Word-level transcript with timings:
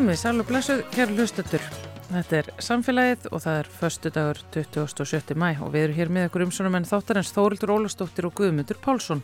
Komið 0.00 0.16
sæl 0.16 0.40
og 0.40 0.46
blessuð, 0.48 0.78
kæru 0.94 1.12
hlustatur. 1.12 1.64
Þetta 2.08 2.36
er 2.38 2.46
samfélagið 2.64 3.26
og 3.36 3.42
það 3.44 3.58
er 3.58 3.66
förstu 3.68 4.12
dagur 4.14 4.38
27. 4.56 5.34
mæ 5.36 5.60
og 5.60 5.74
við 5.74 5.82
erum 5.82 5.98
hér 5.98 6.12
með 6.16 6.24
ykkur 6.30 6.44
umsonum 6.46 6.78
en 6.78 6.88
þáttarins 6.88 7.32
Þórildur 7.36 7.74
Ólastóttir 7.74 8.24
og 8.24 8.32
Guðmundur 8.40 8.80
Pálsson. 8.80 9.20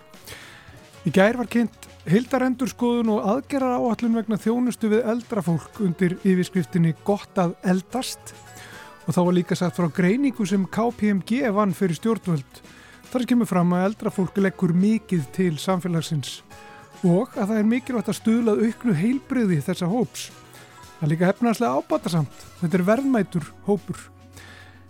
Í 1.08 1.14
gær 1.16 1.40
var 1.40 1.48
kynnt 1.48 1.88
hildarendurskoðun 2.04 3.14
og 3.14 3.24
aðgerra 3.32 3.72
áallun 3.80 4.20
vegna 4.20 4.36
þjónustu 4.36 4.92
við 4.92 5.08
eldra 5.14 5.48
fólk 5.48 5.80
undir 5.80 6.18
yfirskriftinni 6.20 6.92
Gott 7.08 7.40
að 7.40 7.56
eldast 7.64 8.36
og 9.08 9.16
þá 9.16 9.24
var 9.24 9.40
líka 9.40 9.56
sagt 9.56 9.80
frá 9.80 9.88
greiningu 9.88 10.44
sem 10.44 10.68
KPMG 10.68 11.54
vann 11.56 11.72
fyrir 11.72 11.96
stjórnvöld. 11.96 12.64
Þar 13.14 13.30
kemur 13.32 13.48
fram 13.48 13.72
að 13.72 13.94
eldra 13.94 14.12
fólk 14.12 14.44
leggur 14.44 14.76
mikið 14.76 15.28
til 15.40 15.54
samfélagsins 15.56 16.42
og 17.00 17.32
að 17.32 17.46
það 17.46 17.60
er 17.62 17.70
mikilvægt 17.78 18.12
að 18.12 18.24
stuðlað 18.26 18.66
auknu 18.68 19.04
heilbriði 19.06 19.64
þessa 19.64 19.88
hóps. 19.88 20.34
Það 20.96 21.04
er 21.04 21.10
líka 21.12 21.28
hefnarslega 21.28 21.76
ábatasamt. 21.76 22.44
Þetta 22.62 22.78
er 22.78 22.84
verðmætur 22.86 23.48
hópur. 23.66 23.98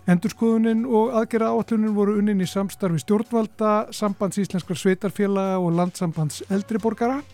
Endurskoðunin 0.06 0.84
og 0.86 1.16
aðgerra 1.18 1.48
áallunin 1.50 1.96
voru 1.96 2.12
unnin 2.20 2.44
í 2.44 2.46
samstarfi 2.46 3.00
stjórnvalda, 3.02 3.88
sambands 3.90 4.38
íslenskar 4.38 4.78
sveitarfélaga 4.78 5.56
og 5.58 5.74
landsambands 5.74 6.44
eldriborgara. 6.46 7.24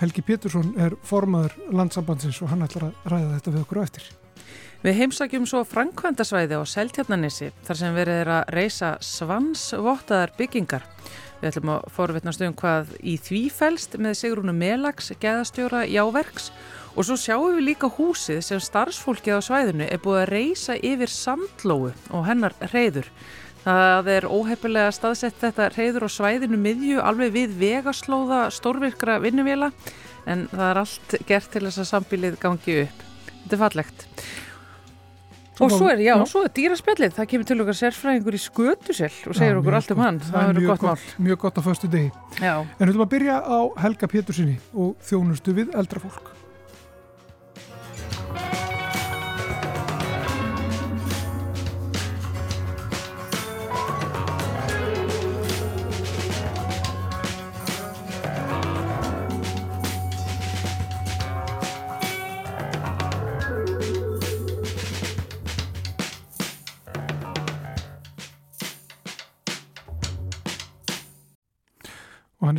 Helgi 0.00 0.24
Pétursson 0.24 0.72
er 0.80 0.96
formaður 1.04 1.58
landsambandsins 1.76 2.40
og 2.40 2.48
hann 2.52 2.64
ætlar 2.64 2.88
að 2.88 3.10
ræða 3.12 3.34
þetta 3.34 3.52
við 3.52 3.66
okkur 3.66 3.80
á 3.80 3.86
eftir. 3.86 4.08
Við 4.86 4.98
heimsækjum 5.02 5.44
svo 5.48 5.62
Frankvæntasvæði 5.68 6.56
á 6.56 6.62
Seltjarnanissi 6.68 7.50
þar 7.66 7.80
sem 7.80 7.96
verið 7.96 8.22
er 8.22 8.32
að 8.38 8.50
reysa 8.56 8.90
svansvottaðar 9.04 10.32
byggingar. 10.40 10.88
Við 11.42 11.50
ætlum 11.50 11.74
að 11.76 11.86
forvetnast 11.92 12.44
um 12.44 12.56
hvað 12.56 12.96
í 13.04 13.18
því 13.20 13.42
fælst 13.52 13.96
með 14.00 14.16
Sigrúnu 14.22 14.56
Melags, 14.56 15.12
geðastjóra 15.20 15.84
Jáverks 15.90 16.48
og 16.48 16.75
svo 17.04 17.16
sjáum 17.20 17.58
við 17.58 17.66
líka 17.66 17.90
húsið 17.92 18.38
sem 18.40 18.60
starfsfólkið 18.62 19.36
á 19.36 19.40
svæðinu 19.44 19.84
er 19.84 20.00
búið 20.00 20.22
að 20.22 20.30
reysa 20.30 20.76
yfir 20.80 21.12
sandlóu 21.12 21.90
og 21.92 22.22
hennar 22.24 22.56
reyður. 22.72 23.10
Það 23.66 24.08
er 24.14 24.28
óheppilega 24.30 24.94
staðsett 24.94 25.40
þetta 25.42 25.68
reyður 25.74 26.06
á 26.06 26.10
svæðinu 26.14 26.56
miðju 26.62 27.02
alveg 27.04 27.34
við 27.34 27.56
vegaslóða 27.60 28.46
stórvirkra 28.54 29.18
vinnuvila 29.20 29.72
en 30.24 30.46
það 30.52 30.66
er 30.70 30.80
allt 30.84 31.16
gert 31.28 31.52
til 31.52 31.64
þess 31.66 31.82
að 31.82 31.90
sambílið 31.90 32.38
gangi 32.40 32.78
upp. 32.86 33.02
Þetta 33.42 33.58
er 33.58 33.62
fallegt. 33.66 34.06
Og 35.56 35.72
svo 35.72 35.88
er, 35.88 36.00
já, 36.04 36.12
já. 36.12 36.24
svo 36.28 36.42
er 36.44 36.52
dýraspjallið, 36.56 37.12
það 37.16 37.28
kemur 37.30 37.48
til 37.48 37.58
okkar 37.64 37.78
sérfræðingur 37.78 38.36
í 38.36 38.40
skötusel 38.44 39.12
og 39.12 39.36
segir 39.38 39.54
já, 39.54 39.60
okkur 39.62 39.76
allt 39.78 39.92
um 39.94 40.02
hann, 40.04 40.18
það 40.20 40.50
verður 40.50 40.66
gott 40.72 40.84
mál. 40.84 41.06
Mjög 41.28 41.44
gott 41.46 41.60
á 41.60 41.62
föstu 41.64 41.92
degi. 41.92 42.10
Já. 42.36 42.54
En 42.60 42.82
við 42.82 42.90
ætlum 42.90 43.06
að 43.06 43.14
byrja 43.14 43.36
á 43.40 43.58
Helga 43.84 44.10
Pétursinni 44.12 44.58
og 44.76 44.98
þjónustu 45.08 45.56
við 45.56 45.72
eldra 45.80 46.04
fólk. 46.04 46.45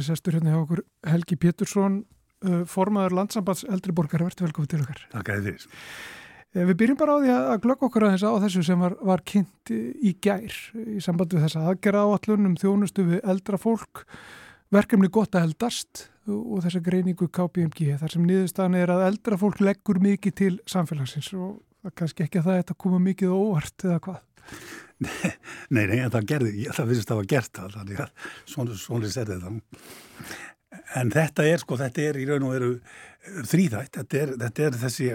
Sestur 0.10 0.38
hérna 0.38 0.54
hjá 0.54 0.62
okkur 0.62 0.84
Helgi 1.08 1.40
Pétursson 1.40 2.00
uh, 2.02 2.62
formaður 2.70 3.18
landsambands 3.22 3.66
eldriborgar 3.68 4.24
verður 4.26 4.48
velkomið 4.48 4.74
til 4.74 4.82
okkar. 4.86 5.04
Takk 5.14 5.34
að 5.34 5.52
þið 5.52 5.68
Við 6.58 6.78
byrjum 6.80 6.98
bara 6.98 7.14
á 7.14 7.22
því 7.22 7.32
að 7.36 7.60
glögg 7.66 7.82
okkur 7.86 8.06
að 8.08 8.14
þess 8.16 8.26
að 8.26 8.44
þessu 8.46 8.62
sem 8.66 8.82
var, 8.82 8.94
var 9.06 9.22
kynnt 9.28 9.72
í 9.76 10.14
gær 10.24 10.54
í 10.80 11.02
sambandi 11.04 11.36
við 11.38 11.44
þessa 11.44 11.66
aðgerra 11.70 12.06
áallun 12.08 12.50
um 12.50 12.56
þjónustu 12.58 13.04
við 13.06 13.28
eldra 13.34 13.60
fólk. 13.62 14.06
Verkefni 14.74 15.10
gott 15.14 15.36
að 15.36 15.50
eldast 15.50 16.08
og 16.32 16.64
þessa 16.64 16.82
greiningu 16.84 17.28
KPMG 17.32 18.00
þar 18.02 18.16
sem 18.16 18.26
niðurstaðan 18.28 18.80
er 18.80 18.94
að 18.96 19.06
eldra 19.12 19.38
fólk 19.40 19.62
leggur 19.64 20.00
mikið 20.04 20.38
til 20.40 20.54
samfélagsins 20.68 21.30
og 21.38 21.94
kannski 22.00 22.26
ekki 22.26 22.42
að 22.42 22.50
það 22.50 22.60
er 22.62 22.74
að 22.74 22.82
koma 22.84 23.00
mikið 23.04 23.36
óvart 23.36 23.86
eða 23.86 24.02
hvað 24.08 24.24
Nei, 25.74 25.84
nei, 25.86 26.00
en 26.02 26.14
það 26.14 26.30
gerði, 26.32 26.54
ég, 26.64 26.74
það 26.74 26.92
finnst 26.92 27.04
að 27.04 27.12
það 27.12 27.20
var 27.22 27.32
gert 27.34 27.52
það, 27.60 27.74
þannig 27.78 28.04
að 28.04 28.30
svona, 28.50 28.78
svona 28.82 29.12
er 29.12 29.32
þetta. 29.34 29.52
En 30.98 31.12
þetta 31.14 31.46
er, 31.48 31.62
sko, 31.62 31.78
þetta 31.80 32.04
er 32.04 32.18
í 32.20 32.26
raun 32.28 32.46
og 32.48 32.54
veru 32.56 32.72
þrýðætt, 33.48 33.98
þetta 33.98 34.20
er, 34.20 34.32
þetta 34.42 34.64
er 34.64 34.78
þessi 34.82 35.08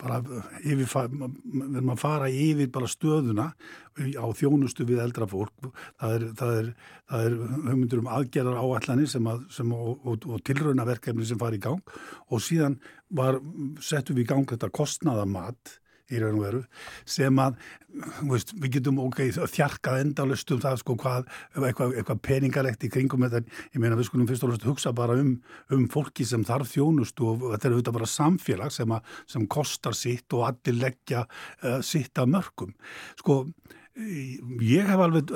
bara 0.00 0.18
yfir, 0.60 0.86
við 0.86 1.78
erum 1.80 1.92
að 1.94 2.00
fara 2.00 2.30
yfir 2.30 2.70
bara 2.72 2.90
stöðuna 2.90 3.46
á 3.50 4.26
þjónustu 4.38 4.86
við 4.88 5.02
eldra 5.02 5.28
fólk, 5.30 5.70
það 6.00 6.14
er, 6.16 6.26
það 6.38 6.54
er, 6.60 6.70
það 7.10 7.26
er 7.26 7.36
hugmyndur 7.40 8.02
um 8.04 8.10
aðgerðar 8.16 8.62
áallanir 8.62 9.10
sem 9.10 9.28
að, 9.30 9.44
sem 9.56 9.74
og, 9.74 9.92
og, 10.06 10.28
og 10.30 10.44
tilraunaverkefni 10.46 11.26
sem 11.26 11.40
fari 11.40 11.58
í 11.58 11.64
gang. 11.64 11.94
Og 12.30 12.44
síðan 12.44 12.78
var, 13.18 13.40
settum 13.82 14.18
við 14.18 14.28
í 14.28 14.30
gang 14.30 14.46
þetta 14.54 14.72
kostnaðamat 14.80 15.79
í 16.10 16.20
raun 16.20 16.38
og 16.38 16.44
veru 16.44 16.60
sem 17.08 17.40
að 17.42 17.58
veist, 18.30 18.52
við 18.60 18.76
getum 18.76 19.00
ok, 19.02 19.22
þjarkað 19.50 20.04
endalust 20.04 20.52
um 20.54 20.60
það 20.62 20.78
sko 20.82 20.96
hvað, 21.00 21.26
eitthvað, 21.58 21.96
eitthvað 21.98 22.22
peningalegt 22.26 22.86
í 22.86 22.92
kringum 22.92 23.26
þetta, 23.26 23.42
ég 23.74 23.82
meina 23.82 23.98
við 23.98 24.10
skulum 24.10 24.28
fyrst 24.30 24.46
og 24.46 24.52
náttúrulega 24.52 24.74
hugsa 24.74 24.94
bara 24.96 25.18
um, 25.18 25.34
um 25.74 25.88
fólki 25.90 26.26
sem 26.28 26.46
þarf 26.46 26.70
þjónust 26.74 27.24
og 27.24 27.48
þetta 27.48 27.68
er 27.68 27.76
auðvitað 27.76 27.98
bara 27.98 28.12
samfélag 28.14 28.74
sem, 28.74 28.94
að, 28.94 29.18
sem 29.34 29.48
kostar 29.50 29.98
sitt 29.98 30.38
og 30.38 30.46
allir 30.52 30.80
leggja 30.80 31.26
uh, 31.26 31.80
sitt 31.86 32.20
af 32.20 32.30
mörgum 32.30 32.74
sko 33.18 33.42
ég 34.00 34.86
hef 34.86 35.00
alveg 35.02 35.32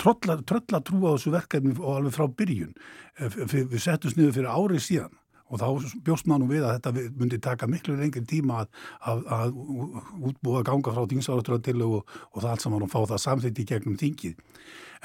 trölla, 0.00 0.40
trölla 0.48 0.80
trú 0.82 1.04
á 1.06 1.12
þessu 1.14 1.32
verkefni 1.34 1.74
og 1.76 1.98
alveg 1.98 2.14
frá 2.16 2.26
byrjun. 2.26 2.72
Við, 3.20 3.66
við 3.70 3.82
settum 3.84 4.14
sniðu 4.14 4.32
fyrir 4.38 4.50
árið 4.50 4.86
síðan 4.86 5.19
og 5.50 5.60
þá 5.60 5.94
bjóst 6.06 6.28
maður 6.30 6.44
nú 6.44 6.50
við 6.52 6.66
að 6.66 6.76
þetta 6.78 7.06
myndi 7.20 7.40
taka 7.42 7.68
miklu 7.70 7.96
lengri 7.98 8.22
tíma 8.28 8.62
að, 8.62 8.68
að, 9.10 9.24
að 9.36 9.56
útbúa 10.30 10.62
ganga 10.66 10.94
frá 10.94 11.08
þingsáratröðtilu 11.10 11.88
og, 11.98 12.14
og 12.30 12.44
það 12.44 12.52
allt 12.52 12.66
saman 12.66 12.86
og 12.86 12.92
fá 12.92 13.00
það 13.00 13.24
samþitt 13.24 13.58
í 13.62 13.66
gegnum 13.72 13.98
þingið. 14.00 14.38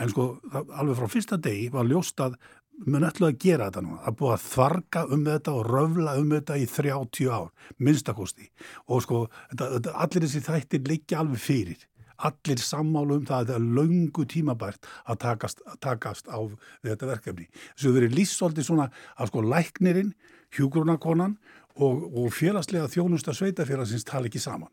En 0.02 0.12
sko 0.12 0.28
alveg 0.54 1.00
frá 1.00 1.10
fyrsta 1.12 1.40
degi 1.42 1.72
var 1.74 1.90
ljóst 1.90 2.22
að 2.22 2.38
mun 2.86 3.08
ætlu 3.08 3.30
að 3.30 3.40
gera 3.42 3.70
þetta 3.70 3.84
nú. 3.86 3.98
Það 4.04 4.18
búið 4.20 4.36
að 4.36 4.46
þvarga 4.46 5.04
um 5.16 5.26
þetta 5.30 5.56
og 5.56 5.68
röfla 5.72 6.16
um 6.20 6.32
þetta 6.36 6.60
í 6.60 6.70
30 6.70 7.32
ár, 7.32 7.52
minnstakosti. 7.80 8.50
Og 8.92 9.04
sko 9.06 9.26
þetta, 9.50 9.70
þetta, 9.78 9.98
allir 10.06 10.26
þessi 10.28 10.46
þættir 10.46 10.90
liggja 10.92 11.22
alveg 11.24 11.42
fyrir 11.42 11.92
allir 12.16 12.62
sammálu 12.64 13.20
um 13.20 13.26
það 13.28 13.36
að 13.36 13.50
þetta 13.50 13.58
er 13.60 13.66
laungu 13.78 14.26
tímabært 14.32 14.88
að 15.04 15.18
takast, 15.26 15.62
að 15.68 15.80
takast 15.84 16.30
á 16.32 16.40
þetta 16.86 17.10
verkefni. 17.10 17.48
Þessu 17.76 17.94
verið 17.98 18.16
líssoldi 18.20 18.64
svona 18.66 18.88
að 19.20 19.32
sko 19.32 19.44
læknirinn 19.44 20.14
hjúgrunakonan 20.56 21.36
og, 21.76 22.06
og 22.16 22.32
félagslega 22.34 22.88
þjónusta 22.92 23.36
sveitafélagsins 23.36 24.08
tala 24.08 24.30
ekki 24.30 24.42
saman. 24.42 24.72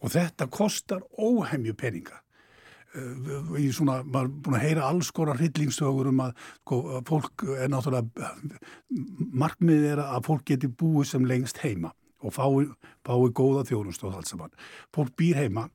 Og 0.00 0.12
þetta 0.14 0.48
kostar 0.50 1.04
óhemju 1.20 1.76
peninga. 1.78 2.18
Í 3.60 3.68
svona, 3.70 4.00
maður 4.02 4.26
er 4.26 4.36
búin 4.42 4.56
að 4.58 4.64
heyra 4.64 4.86
alls 4.88 5.12
konar 5.14 5.38
hryllingstögur 5.38 6.08
um 6.10 6.22
að 6.24 6.32
sko, 6.42 6.78
fólk 7.06 7.44
er 7.54 7.70
náttúrulega, 7.70 8.30
markmiðið 9.44 9.92
er 9.92 10.02
að 10.08 10.24
fólk 10.26 10.48
geti 10.50 10.70
búið 10.80 11.12
sem 11.12 11.28
lengst 11.30 11.60
heima 11.62 11.92
og 12.20 12.34
fái, 12.34 12.66
fái 13.06 13.30
góða 13.36 13.62
þjónustu 13.68 14.08
og 14.08 14.18
allt 14.18 14.32
saman. 14.32 14.56
Fólk 14.96 15.14
býr 15.20 15.38
heima 15.44 15.68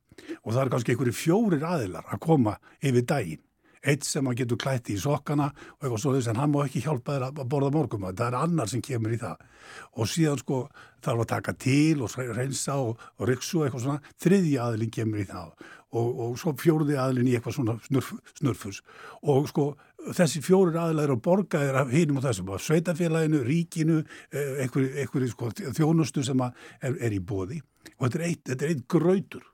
og 0.44 0.52
það 0.52 0.62
er 0.66 0.74
kannski 0.74 0.96
einhverju 0.96 1.16
fjórir 1.16 1.64
aðilar 1.70 2.12
að 2.12 2.24
koma 2.28 2.58
yfir 2.84 3.08
daginn 3.08 3.44
eitt 3.86 4.08
sem 4.08 4.28
að 4.28 4.42
getur 4.42 4.60
klætti 4.62 4.96
í 4.96 5.02
sokkana 5.02 5.52
og 5.52 5.86
eitthvað 5.86 6.02
svo 6.04 6.14
þess 6.16 6.32
en 6.32 6.42
hann 6.42 6.54
má 6.54 6.60
ekki 6.66 6.84
hjálpa 6.86 7.16
þér 7.16 7.28
að 7.30 7.42
borða 7.52 7.72
morgum 7.76 8.08
það 8.10 8.28
er 8.28 8.38
annar 8.40 8.72
sem 8.72 8.84
kemur 8.86 9.16
í 9.16 9.22
það. 9.22 9.42
Og 9.98 10.10
síðan 10.10 10.42
sko 10.42 10.60
þarf 11.06 11.24
að 11.24 11.32
taka 11.32 11.56
til 11.66 12.04
og 12.06 12.20
reynsa 12.38 12.78
og, 12.82 13.02
og 13.20 13.30
riksu 13.30 13.64
eitthvað 13.66 13.88
svona. 13.88 14.14
Þriðji 14.22 14.56
aðlinn 14.62 14.94
kemur 14.94 15.24
í 15.24 15.28
það. 15.30 15.52
Og, 15.96 16.08
og 16.26 16.40
svo 16.42 16.56
fjóruði 16.60 16.98
aðlinn 17.00 17.30
í 17.30 17.36
eitthvað 17.38 17.60
svona 17.60 17.78
snurf, 17.86 18.14
snurfus. 18.40 18.82
Og 19.24 19.48
sko 19.52 19.70
þessi 20.14 20.42
fjórir 20.46 20.78
aðlæðir 20.80 21.16
að 21.16 21.24
borga 21.26 21.62
er 21.66 21.80
að 21.80 21.94
hinum 21.96 22.20
og 22.20 22.26
þessum, 22.28 22.52
að 22.54 22.64
sveitafélaginu, 22.66 23.42
ríkinu 23.46 24.02
eitthvað 24.32 25.30
sko, 25.32 25.50
þjónustu 25.78 26.26
sem 26.26 26.44
er, 26.46 26.54
er 26.94 27.16
í 27.16 27.22
bóði 27.24 27.62
og 27.96 28.08
þetta 28.08 28.20
er 28.20 28.26
eitt, 28.28 28.54
eitt 28.68 28.86
gröytur 28.92 29.46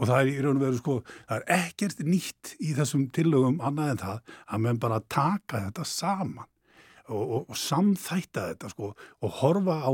og 0.00 0.08
það 0.08 0.20
er 0.20 0.30
í 0.30 0.36
raun 0.40 0.56
og 0.56 0.64
veru 0.64 0.78
sko, 0.80 0.94
það 1.28 1.42
er 1.42 1.66
ekkert 1.66 2.04
nýtt 2.06 2.54
í 2.58 2.72
þessum 2.76 3.08
tillögum 3.14 3.60
annað 3.64 3.92
en 3.94 4.02
það 4.04 4.36
að 4.46 4.62
meðan 4.64 4.82
bara 4.84 5.00
taka 5.12 5.64
þetta 5.66 5.86
saman 5.88 6.48
og, 7.10 7.20
og, 7.20 7.42
og 7.50 7.58
samþætta 7.60 8.46
þetta 8.52 8.72
sko 8.72 8.92
og 8.94 9.34
horfa 9.42 9.76
á 9.84 9.92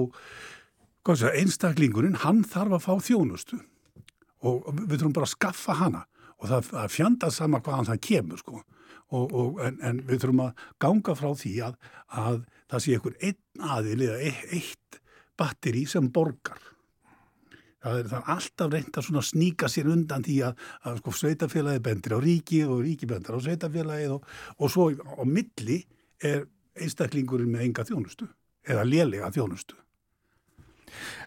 sé, 1.16 1.32
einstaklingurinn, 1.32 2.20
hann 2.22 2.44
þarf 2.46 2.78
að 2.78 2.86
fá 2.86 3.08
þjónustu 3.08 3.58
og 4.46 4.70
við 4.84 5.00
þurfum 5.00 5.16
bara 5.16 5.28
að 5.28 5.34
skaffa 5.34 5.78
hana 5.80 6.04
og 6.36 6.50
það, 6.50 6.70
það 6.70 6.94
fjanda 6.94 7.30
sama 7.34 7.62
hvaðan 7.64 7.90
það 7.90 8.02
kemur 8.06 8.42
sko 8.42 8.62
og, 9.14 9.60
en, 9.62 9.78
en 9.86 10.00
við 10.06 10.22
þurfum 10.22 10.46
að 10.48 10.64
ganga 10.82 11.14
frá 11.18 11.28
því 11.38 11.52
að, 11.66 11.76
að 12.10 12.40
það 12.70 12.82
sé 12.82 12.96
einhver 12.96 13.18
einn 13.22 13.68
aðil 13.76 14.00
eða 14.08 14.32
eitt 14.58 15.00
batteri 15.36 15.84
sem 15.88 16.08
borgar. 16.12 16.58
Það 17.86 18.00
er, 18.00 18.06
það 18.10 18.18
er 18.18 18.30
alltaf 18.34 18.70
reynd 18.72 18.96
að 18.98 19.24
sníka 19.28 19.68
sér 19.70 19.90
undan 19.92 20.24
því 20.26 20.36
að, 20.48 20.62
að 20.90 20.96
sko, 20.98 21.12
sveitafélagi 21.20 21.82
bendir 21.86 22.16
á 22.16 22.20
ríkið 22.24 22.72
og 22.74 22.80
ríki 22.82 23.06
bendir 23.06 23.38
á 23.38 23.40
sveitafélagið 23.44 24.14
og, 24.16 24.26
og 24.58 24.72
svo 24.74 24.88
á 24.90 25.22
milli 25.22 25.76
er 26.18 26.48
einstaklingurinn 26.74 27.52
með 27.52 27.68
enga 27.68 27.86
þjónustu 27.86 28.26
eða 28.66 28.82
lélega 28.88 29.30
þjónustu. 29.36 29.78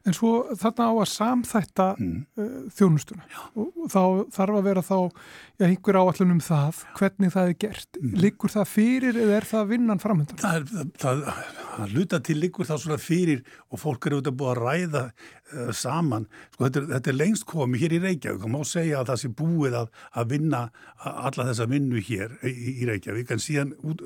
En 0.07 0.15
svo 0.15 0.31
þarna 0.57 0.87
á 0.89 0.93
að 0.93 1.09
samþætta 1.11 1.87
mm. 1.99 2.19
uh, 2.39 2.51
þjónustuna 2.75 3.25
já. 3.27 3.39
og 3.59 3.89
þá 3.91 4.03
þarf 4.35 4.59
að 4.59 4.67
vera 4.69 4.83
þá 4.85 4.95
já, 4.99 5.65
einhver 5.67 5.99
áallun 5.99 6.35
um 6.35 6.41
það, 6.43 6.83
hvernig 6.99 7.33
það 7.35 7.51
er 7.51 7.57
gert. 7.65 7.99
Mm. 7.99 8.13
Liggur 8.23 8.53
það 8.53 8.69
fyrir 8.71 9.19
eða 9.19 9.35
er 9.39 9.49
það 9.49 9.73
vinnan 9.73 10.01
framöndan? 10.01 10.39
Það, 10.39 10.69
það, 10.71 10.93
það, 11.03 11.51
það 11.75 11.95
luta 11.97 12.21
til 12.29 12.37
liggur 12.39 12.69
það 12.69 12.81
svona 12.85 12.99
fyrir 13.03 13.43
og 13.69 13.83
fólk 13.83 14.07
eru 14.07 14.19
auðvitað 14.19 14.39
búið 14.39 14.53
að 14.53 14.61
ræða 14.63 15.03
uh, 15.09 15.73
saman. 15.75 16.29
Sko 16.53 16.67
þetta 16.67 16.83
er, 16.83 16.87
þetta 16.95 17.13
er 17.13 17.19
lengst 17.19 17.47
komið 17.49 17.83
hér 17.85 17.97
í 17.97 18.03
Reykjavík 18.05 18.47
og 18.47 18.55
má 18.55 18.61
segja 18.67 19.01
að 19.01 19.11
það 19.11 19.21
sé 19.23 19.33
búið 19.43 19.79
að, 19.83 19.91
að 20.21 20.31
vinna 20.35 20.63
alla 21.09 21.49
þessa 21.51 21.67
vinnu 21.69 22.05
hér 22.09 22.39
í, 22.47 22.55
í 22.79 22.89
Reykjavík 22.89 23.35
en 23.35 23.43
síðan 23.43 23.75
út, 23.83 24.03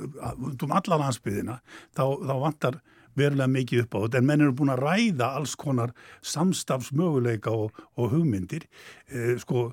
út 0.49 0.65
um 0.65 0.75
alla 0.75 0.99
landsbyðina 1.05 1.59
þá, 1.93 2.03
þá 2.03 2.35
vantar 2.41 2.81
verulega 3.19 3.49
mikið 3.51 3.85
upp 3.85 3.97
á 3.97 3.99
þetta 4.05 4.21
en 4.21 4.29
menn 4.29 4.45
eru 4.45 4.55
búin 4.59 4.73
að 4.73 4.83
ræða 4.83 5.29
alls 5.39 5.55
konar 5.59 5.93
samstafsmöguleika 6.21 7.53
og, 7.53 7.83
og 7.97 8.13
hugmyndir. 8.15 8.67
Eh, 9.11 9.35
sko 9.41 9.71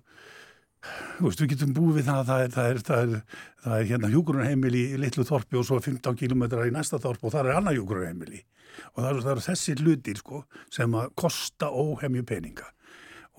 Veist, 1.20 1.40
við 1.42 1.50
getum 1.52 1.74
búið 1.76 1.98
við 1.98 2.06
það 2.06 2.20
að 2.20 2.28
það 2.30 2.42
er, 2.42 2.52
það 2.54 2.66
er, 2.70 2.78
það 2.86 3.00
er, 3.02 3.40
það 3.64 3.74
er 3.76 3.88
hérna 3.90 4.10
hjúgrunarheimil 4.14 4.76
í 4.78 4.84
litlu 5.02 5.24
þorpi 5.28 5.58
og 5.60 5.66
svo 5.68 5.76
15 5.84 6.16
km 6.16 6.44
í 6.64 6.72
næsta 6.72 7.00
þorp 7.02 7.26
og 7.26 7.34
það 7.34 7.50
er 7.50 7.58
annað 7.58 7.76
hjúgrunarheimili 7.76 8.40
og 8.94 9.02
það 9.02 9.32
eru 9.34 9.44
þessi 9.44 9.74
hlutir 9.82 10.20
sko, 10.20 10.44
sem 10.72 10.94
að 10.96 11.10
kosta 11.20 11.68
óhemju 11.68 12.24
peninga. 12.24 12.70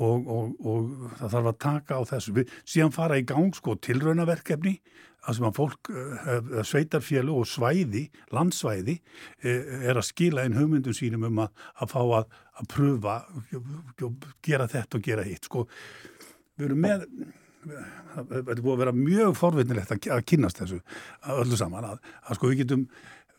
Og, 0.01 0.27
og, 0.33 0.53
og 0.65 1.09
það 1.19 1.33
þarf 1.33 1.49
að 1.51 1.57
taka 1.65 1.97
á 1.97 2.01
þessu. 2.09 2.35
Við 2.37 2.53
síðan 2.61 2.93
fara 2.95 3.17
í 3.21 3.25
gang 3.27 3.51
sko 3.57 3.75
tilraunaverkefni 3.85 4.77
að 5.21 5.37
sem 5.37 5.47
að 5.47 5.57
fólk, 5.57 5.91
uh, 5.93 6.61
sveitarfjölu 6.65 7.35
og 7.41 7.49
svæði, 7.49 8.07
landsvæði 8.33 8.97
uh, 9.01 9.75
er 9.91 9.99
að 9.99 10.07
skila 10.07 10.47
inn 10.47 10.57
hugmyndum 10.57 10.95
sínum 10.97 11.27
um 11.29 11.43
að, 11.45 11.53
að 11.81 11.93
fá 11.93 12.01
að, 12.01 12.39
að 12.61 12.71
pröfa 12.73 13.19
gera 14.45 14.69
þetta 14.71 14.97
og 14.97 15.05
gera 15.05 15.27
hitt 15.27 15.49
sko, 15.49 15.67
við 16.57 16.69
erum 16.69 16.83
með 16.87 17.07
þetta 17.61 18.41
er 18.41 18.61
búið 18.61 18.73
að 18.73 18.81
vera 18.81 18.97
mjög 18.97 19.33
forvinnilegt 19.37 19.91
að, 19.93 20.05
að 20.15 20.23
kynast 20.31 20.61
þessu 20.61 20.79
öllu 21.37 21.59
saman 21.59 21.91
að 21.93 22.37
sko 22.37 22.49
við 22.49 22.63
getum 22.63 22.87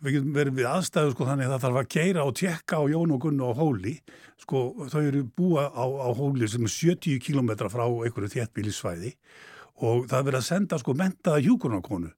við 0.02 0.16
getum 0.16 0.34
verið 0.34 0.58
við 0.58 0.68
aðstæðu 0.70 1.14
sko 1.14 1.26
þannig 1.28 1.46
að 1.46 1.52
það 1.52 1.64
þarf 1.64 1.80
að 1.80 1.90
keira 1.94 2.26
og 2.26 2.36
tjekka 2.38 2.80
á 2.82 2.84
Jón 2.90 3.14
og 3.14 3.22
Gunn 3.22 3.42
og 3.46 3.58
Hóli 3.58 3.94
sko 4.42 4.62
þau 4.90 5.00
eru 5.00 5.22
búa 5.38 5.68
á, 5.70 5.84
á 5.86 6.08
Hóli 6.18 6.48
sem 6.50 6.66
er 6.66 6.74
70 6.74 7.22
km 7.22 7.52
frá 7.70 7.84
einhverju 7.86 8.32
þéttbílisvæði 8.34 9.12
og 9.80 10.08
það 10.10 10.18
er 10.18 10.26
verið 10.28 10.40
að 10.40 10.48
senda 10.48 10.78
sko 10.80 10.94
mentaða 10.98 11.44
hjúkurnarkonu 11.46 12.12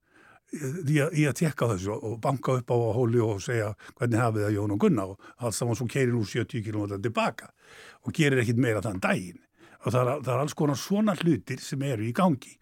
í 0.55 0.99
að, 1.03 1.17
að 1.29 1.37
tjekka 1.41 1.69
þessu 1.73 1.97
og 1.97 2.19
banka 2.23 2.59
upp 2.61 2.71
á 2.71 2.77
Hóli 2.95 3.23
og 3.23 3.43
segja 3.43 3.73
hvernig 3.97 4.21
hafið 4.21 4.47
það 4.47 4.57
Jón 4.59 4.75
og 4.75 4.81
Gunn 4.85 5.03
og 5.03 5.29
alls 5.39 5.59
saman 5.59 5.79
svo 5.79 5.89
keirir 5.91 6.15
úr 6.19 6.29
70 6.29 6.65
km 6.67 6.95
tilbaka 7.03 7.51
og 8.05 8.15
gerir 8.15 8.43
ekkit 8.43 8.61
meira 8.61 8.83
þann 8.85 9.03
daginn. 9.03 9.41
Og 9.85 9.93
það 9.93 10.01
er, 10.01 10.23
það 10.25 10.33
er 10.35 10.43
alls 10.45 10.57
konar 10.57 10.81
svona 10.81 11.17
hlutir 11.19 11.61
sem 11.61 11.83
eru 11.85 12.07
í 12.07 12.15
gangi. 12.17 12.55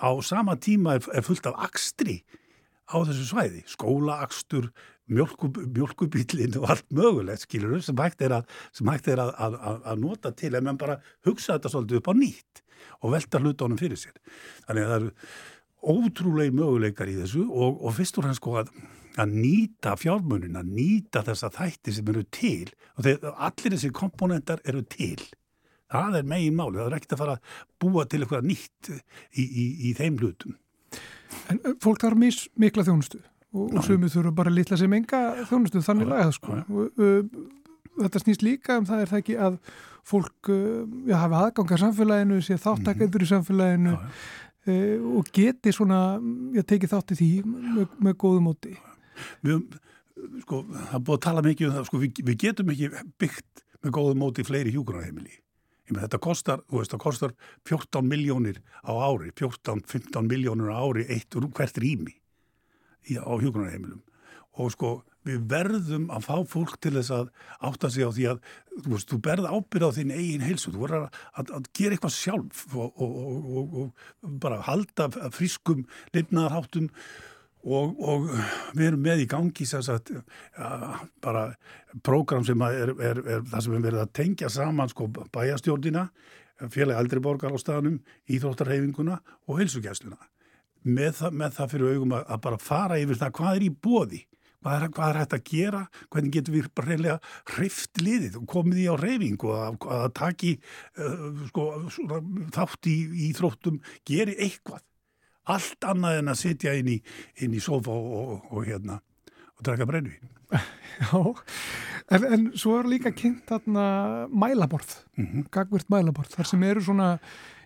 Á 0.00 0.10
sama 0.24 0.56
tíma 0.56 0.98
er, 0.98 1.06
er 1.12 1.26
fullt 1.26 1.48
af 1.50 1.58
akstri 1.66 2.22
á 2.88 3.00
þessu 3.00 3.26
svæði, 3.28 3.62
skólaakstur 3.68 4.70
mjölkubílinn 5.08 6.56
og 6.60 6.70
allt 6.72 6.86
mögulegt 6.94 7.44
skilur 7.44 7.80
sem 7.84 7.98
hægt 8.00 8.22
er, 8.24 8.38
að, 8.38 8.54
hægt 8.88 9.10
er 9.12 9.20
að, 9.20 9.56
að 9.84 10.00
nota 10.00 10.32
til 10.32 10.54
en 10.56 10.64
mann 10.64 10.80
bara 10.80 10.96
hugsa 11.26 11.58
þetta 11.58 11.72
svolítið 11.72 12.00
upp 12.00 12.08
á 12.08 12.14
nýtt 12.16 12.63
og 13.00 13.14
velta 13.14 13.40
hlutónum 13.42 13.80
fyrir 13.80 14.00
sér. 14.00 14.16
Þannig 14.68 14.86
að 14.86 14.92
það 14.92 14.98
eru 15.00 15.12
ótrúlegi 15.84 16.54
möguleikar 16.56 17.12
í 17.12 17.16
þessu 17.20 17.44
og, 17.44 17.80
og 17.84 17.96
fyrst 17.96 18.18
og 18.18 18.26
fremst 18.26 18.40
sko 18.40 18.56
að 18.60 18.74
nýta 19.30 19.94
fjármunina, 20.00 20.64
nýta 20.66 21.22
þessa 21.26 21.52
þætti 21.54 21.94
sem 21.94 22.08
eru 22.10 22.24
til. 22.34 22.72
Og 22.98 23.06
þeir, 23.06 23.30
allir 23.34 23.76
þessi 23.76 23.92
komponentar 23.94 24.62
eru 24.66 24.82
til. 24.90 25.20
Það 25.94 26.18
er 26.18 26.26
megin 26.26 26.56
máli, 26.58 26.80
það 26.80 26.88
er 26.88 26.96
ekkert 26.98 27.14
að 27.14 27.22
fara 27.22 27.36
að 27.36 27.62
búa 27.84 28.06
til 28.08 28.22
eitthvað 28.24 28.48
nýtt 28.48 28.90
í, 28.90 29.44
í, 29.44 29.66
í 29.90 29.94
þeim 29.98 30.18
hlutum. 30.18 30.56
En 31.52 31.60
fólk 31.82 32.02
þarf 32.02 32.18
mis, 32.18 32.40
mikla 32.58 32.84
þjónustu 32.86 33.20
og, 33.54 33.68
og 33.68 33.84
sumið 33.86 34.16
þurfa 34.16 34.34
bara 34.40 34.52
litla 34.54 34.78
sem 34.80 34.96
enga 34.96 35.22
þjónustu. 35.50 35.82
Þannig 35.84 36.10
lagað 36.10 36.36
sko. 36.38 36.60
Þetta 38.00 38.22
snýst 38.24 38.42
líka 38.42 38.80
um 38.80 38.88
það 38.88 39.04
er 39.04 39.12
það 39.12 39.22
ekki 39.22 39.36
að 39.46 39.58
fólk 40.08 40.50
uh, 40.52 40.82
já, 41.08 41.16
hafi 41.22 41.38
aðgangar 41.40 41.82
samfélaginu, 41.84 42.40
sé 42.44 42.58
þáttakendur 42.60 43.24
í 43.24 43.30
samfélaginu 43.30 43.94
uh, 43.96 45.18
og 45.18 45.30
geti 45.34 45.74
svona, 45.74 46.02
ég 46.56 46.66
teki 46.68 46.90
þátti 46.90 47.18
því 47.20 47.30
með, 47.46 47.96
með 48.08 48.18
góðu 48.24 48.42
móti. 48.44 48.74
Við, 49.46 49.64
sko, 50.44 50.64
það 50.72 50.98
er 50.98 51.06
búið 51.06 51.18
að 51.18 51.24
tala 51.28 51.46
mikið 51.46 51.70
um 51.70 51.78
það, 51.78 51.88
sko, 51.90 52.02
við, 52.02 52.20
við 52.28 52.42
getum 52.46 52.74
ekki 52.74 52.92
byggt 53.22 53.64
með 53.84 53.96
góðu 53.98 54.20
móti 54.20 54.46
fleiri 54.46 54.74
hjúgrunarheimili 54.74 55.40
Með, 55.84 56.06
þetta 56.06 56.18
kostar, 56.24 56.60
þú 56.70 56.78
veist, 56.80 56.92
það 56.94 57.00
kostar 57.02 57.32
14 57.68 58.06
miljónir 58.08 58.60
á 58.88 58.92
ári, 59.04 59.28
14-15 59.36 60.30
miljónir 60.30 60.70
á 60.72 60.80
ári 60.80 61.04
eitt 61.12 61.36
úr 61.36 61.50
hvert 61.52 61.76
rými 61.82 62.14
á 63.20 63.32
hjókunarheimilum 63.36 64.00
og 64.56 64.70
sko 64.72 64.94
við 65.24 65.44
verðum 65.50 66.08
að 66.12 66.26
fá 66.28 66.36
fólk 66.54 66.78
til 66.84 66.94
þess 66.98 67.12
að 67.16 67.30
átta 67.70 67.90
sig 67.92 68.06
á 68.06 68.10
því 68.14 68.26
að 68.32 68.40
þú 68.84 68.94
veist, 68.94 69.10
þú 69.10 69.20
berð 69.24 69.50
ábyrð 69.50 69.86
á 69.88 69.96
þín 69.98 70.14
eigin 70.14 70.46
heilsu, 70.46 70.72
þú 70.74 70.82
verður 70.86 71.04
að, 71.04 71.20
að, 71.34 71.52
að 71.58 71.68
gera 71.78 71.96
eitthvað 71.96 72.16
sjálf 72.16 72.64
og, 72.74 72.90
og, 72.94 73.14
og, 73.60 73.78
og 73.80 74.34
bara 74.42 74.64
halda 74.68 75.08
friskum 75.34 75.86
lifnaðarháttum 76.16 76.90
Og, 77.64 78.26
við 78.76 78.90
erum 78.90 79.00
með 79.00 79.22
í 79.22 79.28
gangi 79.30 79.64
sagt, 79.64 80.10
ja, 80.12 80.98
bara 81.24 81.46
prógram 82.04 82.44
sem 82.44 82.60
er, 82.66 82.92
er, 82.92 83.20
er 83.24 83.46
það 83.48 83.64
sem 83.64 83.72
við 83.72 83.86
verðum 83.86 84.02
að 84.02 84.12
tengja 84.18 84.50
saman 84.52 84.92
sko, 84.92 85.06
bæjastjórnina, 85.32 86.02
félagi 86.68 87.00
aldriborgar 87.00 87.56
á 87.56 87.58
staðnum, 87.60 88.02
íþróttarheyfinguna 88.28 89.16
og 89.48 89.62
heilsugjæsluna. 89.62 90.20
Með, 90.84 91.22
með 91.32 91.56
það 91.56 91.72
fyrir 91.72 91.94
augum 91.94 92.12
að, 92.18 92.26
að 92.36 92.44
bara 92.44 92.60
fara 92.60 93.00
yfir 93.00 93.20
það 93.22 93.34
hvað 93.40 93.56
er 93.56 93.64
í 93.64 93.72
bóði, 93.72 94.20
hvað 94.64 94.76
er, 94.78 94.88
hvað 94.96 95.10
er 95.10 95.20
hægt 95.20 95.36
að 95.36 95.44
gera, 95.50 95.82
hvernig 96.08 96.34
getur 96.38 96.56
við 96.56 96.70
bara 96.72 96.90
reynilega 96.90 97.18
hreift 97.54 98.00
liðið 98.00 98.38
og 98.40 98.46
komið 98.54 98.80
í 98.80 98.88
á 98.88 98.94
reyfingu 98.96 99.50
og 99.52 99.60
að, 99.60 99.78
að 99.98 100.06
taki 100.16 100.52
uh, 100.56 101.26
sko, 101.50 101.66
þátt 102.56 102.90
í 102.90 102.96
íþróttum, 103.28 103.80
geri 104.08 104.38
eitthvað 104.40 104.84
allt 105.52 105.84
annað 105.84 106.22
en 106.22 106.32
að 106.32 106.40
sitja 106.40 106.72
inn 106.78 106.88
í, 106.94 107.00
inn 107.44 107.56
í 107.56 107.60
sofa 107.60 107.92
og, 107.92 108.14
og, 108.20 108.46
og 108.56 108.64
hérna 108.64 109.02
og 109.54 109.66
draka 109.66 109.86
brennvín. 109.86 110.30
Já, 111.04 111.20
en, 112.14 112.24
en 112.24 112.46
svo 112.58 112.78
er 112.78 112.88
líka 112.88 113.12
kynnt 113.14 113.44
þarna 113.50 113.84
mælaborð, 114.30 114.96
mm 115.18 115.26
-hmm. 115.26 115.48
gagvirt 115.52 115.90
mælaborð, 115.92 116.32
þar 116.38 116.48
sem 116.48 116.62
eru 116.62 116.80
svona, 116.80 117.18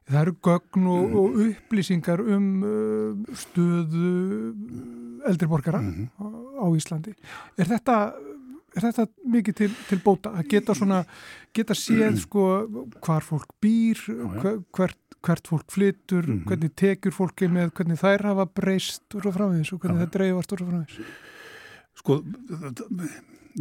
það 0.08 0.20
eru 0.22 0.34
gögn 0.48 0.86
og, 0.88 1.02
mm 1.04 1.18
og 1.18 1.38
upplýsingar 1.44 2.22
um 2.36 2.46
uh, 2.62 3.36
stöðu 3.42 4.12
eldriborgara 5.28 5.80
mm 5.80 5.92
-hmm. 5.94 6.08
á, 6.62 6.66
Íslandi. 6.76 7.14
Er 7.58 7.66
þetta, 7.66 8.14
er 8.76 8.82
þetta 8.82 9.06
mikið 9.24 9.54
til, 9.54 9.70
til 9.88 9.98
bóta 10.04 10.32
að 10.32 10.48
geta 10.48 10.74
svona, 10.74 11.04
geta 11.52 11.74
séð 11.74 12.20
sko 12.20 12.68
hvar 13.00 13.22
fólk 13.22 13.52
býr, 13.60 13.98
hvert 14.72 14.98
hvert 15.22 15.48
fólk 15.48 15.70
flytur, 15.70 16.26
mm 16.26 16.38
-hmm. 16.38 16.44
hvernig 16.46 16.74
tekjur 16.76 17.12
fólki 17.12 17.48
með, 17.48 17.72
hvernig 17.72 17.98
þær 17.98 18.22
hafa 18.22 18.46
breyst 18.46 19.14
og 19.14 19.22
svo 19.22 19.32
framvegis 19.32 19.72
og 19.72 19.80
hvernig 19.80 20.00
það 20.06 20.12
dreifast 20.12 20.52
og 20.52 20.58
svo 20.58 20.66
framvegis 20.66 21.00
Sko 21.98 22.22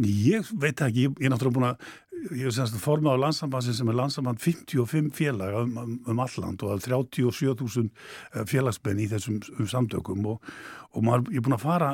ég 0.06 0.46
veit 0.60 0.80
ekki, 0.80 1.08
ég 1.08 1.26
er 1.26 1.32
náttúrulega 1.32 1.56
búin 1.56 1.70
að 1.72 1.76
ég 2.32 2.44
hef 2.46 2.54
semst 2.56 2.78
formað 2.82 3.18
á 3.18 3.22
landsambansin 3.26 3.76
sem 3.76 3.90
er 3.90 3.98
landsamband 3.98 4.40
55 4.42 5.12
félag 5.16 5.54
um, 5.60 5.76
um, 5.82 5.94
um 6.10 6.22
alland 6.24 6.62
og 6.66 6.82
37.000 6.84 7.88
eh, 7.88 8.44
félagsbenn 8.48 9.02
í 9.02 9.08
þessum 9.10 9.38
um 9.58 9.70
samtökum 9.70 10.26
og, 10.34 10.52
og 10.98 11.04
maður, 11.06 11.28
ég 11.32 11.40
er 11.40 11.46
búin 11.46 11.56
að 11.56 11.64
fara 11.64 11.90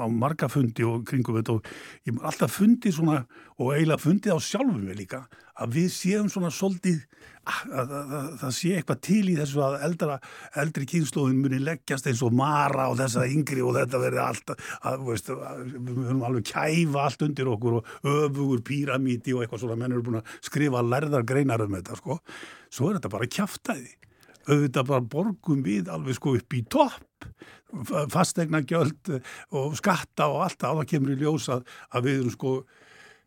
á 0.00 0.04
marga 0.08 0.48
fundi 0.52 0.86
og 0.88 1.04
kringum 1.08 1.36
þetta 1.38 1.56
og 1.58 1.70
ég 2.08 2.14
er 2.14 2.28
alltaf 2.30 2.54
fundið 2.56 2.96
svona 2.96 3.18
og 3.56 3.74
eiginlega 3.74 4.02
fundið 4.02 4.36
á 4.36 4.40
sjálfum 4.40 4.86
við 4.88 5.02
líka 5.02 5.26
að 5.56 5.76
við 5.76 5.88
séum 5.92 6.30
svona 6.32 6.50
svolítið 6.52 7.02
að 7.46 7.92
það 8.40 8.54
sé 8.56 8.70
eitthvað 8.74 9.02
til 9.06 9.20
í 9.30 9.36
þessu 9.38 9.60
að 9.62 9.76
eldra, 9.86 10.16
eldri 10.58 10.88
kynnslóðin 10.90 11.42
muni 11.44 11.60
leggjast 11.62 12.08
eins 12.10 12.22
og 12.26 12.34
mara 12.34 12.88
og 12.90 12.98
þessa 12.98 13.26
yngri 13.30 13.62
og 13.62 13.76
þetta 13.76 14.00
verði 14.02 14.22
allt 14.24 14.52
að, 14.52 15.04
veist, 15.06 15.30
að, 15.30 15.62
við 15.76 16.00
höfum 16.00 16.24
alveg 16.26 16.48
kæfa 16.50 17.04
allt 17.04 17.26
undir 17.28 17.52
okkur 17.52 17.78
og 17.78 17.92
öfugur 18.02 18.64
píramíti 18.66 19.36
og 19.36 19.44
eitthvað 19.44 19.62
svona 19.62 19.78
menn 19.78 19.94
eru 19.94 20.06
búin 20.08 20.20
að 20.22 20.34
skrifa 20.48 20.82
lærðar 20.82 21.28
greinar 21.28 21.62
um 21.64 21.78
þetta 21.78 22.00
sko, 22.00 22.18
svo 22.66 22.90
er 22.90 22.98
þetta 22.98 23.14
bara 23.14 23.30
kæftæði 23.38 23.94
auðvitað 24.46 24.90
bara 24.90 25.06
borgum 25.14 25.62
við 25.66 25.92
alveg 25.92 26.18
sko 26.18 26.34
upp 26.38 26.58
í 26.58 26.64
topp 26.70 27.05
fastegna 28.12 28.62
gjöld 28.66 29.10
og 29.56 29.76
skatta 29.78 30.28
og 30.32 30.44
allt 30.46 30.60
það, 30.60 30.80
það 30.80 30.90
kemur 30.92 31.14
í 31.14 31.20
ljós 31.20 31.48
að, 31.52 31.64
að 31.90 32.08
við 32.08 32.20
erum 32.20 32.34
sko 32.34 32.52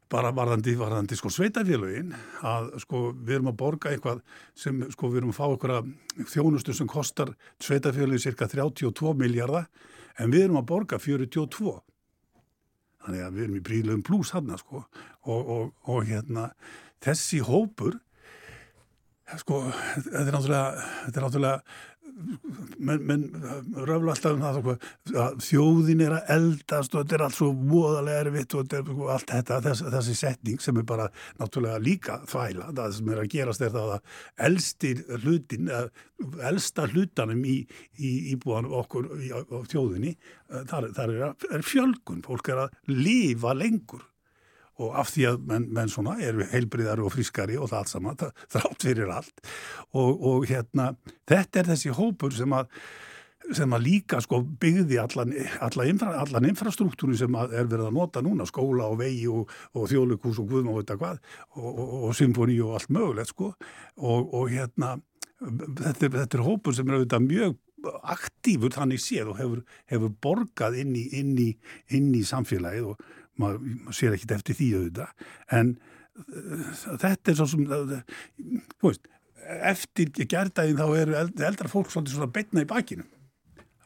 bara 0.10 0.32
varðandi, 0.34 0.74
varðandi 0.80 1.18
sko 1.20 1.30
sveitafélagin 1.34 2.16
að 2.48 2.72
sko 2.82 3.04
við 3.14 3.36
erum 3.38 3.52
að 3.52 3.60
borga 3.60 3.92
eitthvað 3.94 4.24
sem 4.58 4.82
sko 4.94 5.12
við 5.12 5.22
erum 5.22 5.34
að 5.34 5.38
fá 5.38 5.46
eitthvað 5.50 5.92
þjónustu 6.32 6.76
sem 6.76 6.90
kostar 6.90 7.36
sveitafélagi 7.62 8.26
cirka 8.26 8.50
32 8.50 9.14
miljardar 9.20 9.70
en 10.18 10.34
við 10.34 10.48
erum 10.48 10.62
að 10.62 10.70
borga 10.72 11.00
42 11.02 11.76
þannig 13.06 13.26
að 13.26 13.38
við 13.38 13.46
erum 13.46 13.60
í 13.60 13.66
prílum 13.66 14.06
blús 14.06 14.34
hann 14.36 14.52
sko. 14.60 14.84
Og, 15.30 15.40
og, 15.40 15.70
og 15.88 16.08
hérna 16.10 16.50
þessi 17.04 17.44
hópur 17.46 18.00
sko 19.38 19.62
þetta 19.70 20.26
er 20.26 20.34
náttúrulega, 20.34 20.88
þetta 21.06 21.20
er 21.20 21.26
náttúrulega 21.28 21.62
menn 22.80 23.06
men, 23.08 23.24
röfla 23.88 24.14
alltaf 24.14 24.36
um 24.36 24.44
það 24.44 24.70
að 25.24 25.38
þjóðin 25.46 26.04
er 26.06 26.16
að 26.18 26.32
eldast 26.36 26.96
og 26.96 27.04
þetta 27.04 27.18
er 27.18 27.24
allt 27.26 27.38
svo 27.38 27.50
móðalega 27.54 28.26
erfitt 28.26 28.56
og 28.58 28.76
er 28.76 28.84
sko, 28.86 29.08
allt 29.14 29.34
þetta, 29.34 29.60
þess, 29.66 29.86
þessi 29.96 30.18
setning 30.20 30.64
sem 30.64 30.82
er 30.82 30.88
bara 30.90 31.08
náttúrulega 31.40 31.82
líka 31.84 32.20
þvæla, 32.30 32.70
það 32.76 32.98
sem 32.98 33.14
er 33.14 33.24
að 33.24 33.32
gerast 33.36 33.66
er 33.66 33.74
það 33.76 33.96
að 33.96 34.20
elstir 34.50 35.04
hlutin 35.24 35.74
elsta 36.50 36.88
hlutanum 36.90 37.44
í, 37.48 37.58
í 38.00 38.14
íbúðan 38.34 38.70
okkur 38.82 39.10
í, 39.20 39.32
á 39.32 39.60
þjóðinni 39.72 40.16
þar, 40.70 40.92
þar 40.98 41.16
er, 41.16 41.50
er 41.56 41.66
fjölgun, 41.66 42.24
fólk 42.26 42.52
er 42.52 42.66
að 42.66 42.80
lifa 42.92 43.56
lengur 43.56 44.09
og 44.80 44.96
af 45.02 45.12
því 45.14 45.28
að 45.32 45.44
menn, 45.52 45.68
menn 45.76 45.92
svona 45.92 46.16
eru 46.24 46.48
heilbriðar 46.52 47.04
og 47.04 47.14
frískari 47.14 47.60
og 47.60 47.70
það 47.72 47.84
allt 47.84 47.94
saman, 47.94 48.24
þrátt 48.56 48.88
fyrir 48.88 49.14
allt. 49.14 49.46
Og, 49.92 50.26
og 50.32 50.50
hérna 50.50 50.94
þetta 51.30 51.62
er 51.62 51.72
þessi 51.74 51.94
hópur 52.00 52.36
sem 52.36 52.56
að 52.56 52.72
sem 53.56 53.72
að 53.74 53.86
líka 53.86 54.20
sko 54.22 54.42
byggði 54.62 55.00
allan, 55.02 55.32
allan, 55.64 55.88
infra, 55.90 56.12
allan 56.22 56.48
infrastruktúri 56.52 57.16
sem 57.18 57.34
er 57.40 57.70
verið 57.70 57.88
að 57.88 57.96
nota 57.96 58.22
núna, 58.22 58.46
skóla 58.46 58.90
og 58.92 59.00
vegi 59.00 59.26
og, 59.32 59.50
og 59.74 59.88
þjóðlugús 59.90 60.42
og 60.44 60.52
guðm 60.52 60.70
og 60.74 60.82
þetta 60.82 60.98
hvað 61.00 61.16
og, 61.56 61.70
og, 61.72 61.96
og 62.10 62.18
symfóni 62.20 62.60
og 62.62 62.76
allt 62.78 62.92
mögulegt 62.94 63.34
sko. 63.34 63.54
Og 64.06 64.52
hérna 64.54 64.98
þetta 65.40 66.06
er, 66.06 66.14
þetta 66.20 66.38
er 66.38 66.46
hópur 66.46 66.78
sem 66.78 66.90
er 66.90 67.00
auðvitað 67.00 67.26
mjög 67.26 67.58
aktífur 68.12 68.74
þannig 68.76 69.02
séð 69.02 69.32
og 69.34 69.40
hefur, 69.40 69.64
hefur 69.90 70.14
borgað 70.22 70.80
inn 70.82 70.92
í, 71.00 71.06
inn 71.20 71.32
í, 71.40 71.50
inn 71.96 72.12
í 72.16 72.26
samfélagið 72.28 72.92
og 72.92 73.04
maður, 73.42 73.78
maður 73.86 74.00
sér 74.00 74.18
ekkit 74.18 74.36
eftir 74.38 74.60
því 74.60 74.72
auðvitað, 74.80 75.30
en 75.60 75.72
uh, 75.76 76.82
þetta 77.06 77.32
er 77.32 77.40
svo 77.40 77.48
sem, 77.54 77.64
uh, 77.66 77.96
þú 78.80 78.92
veist, 78.92 79.08
eftir 79.70 80.12
gerðdægin 80.20 80.80
þá 80.80 80.90
eru 81.00 81.16
eldra 81.20 81.72
fólk 81.72 81.90
svolítið 81.94 82.20
svona 82.20 82.34
betna 82.36 82.66
í 82.66 82.70
bakinu. 82.70 83.08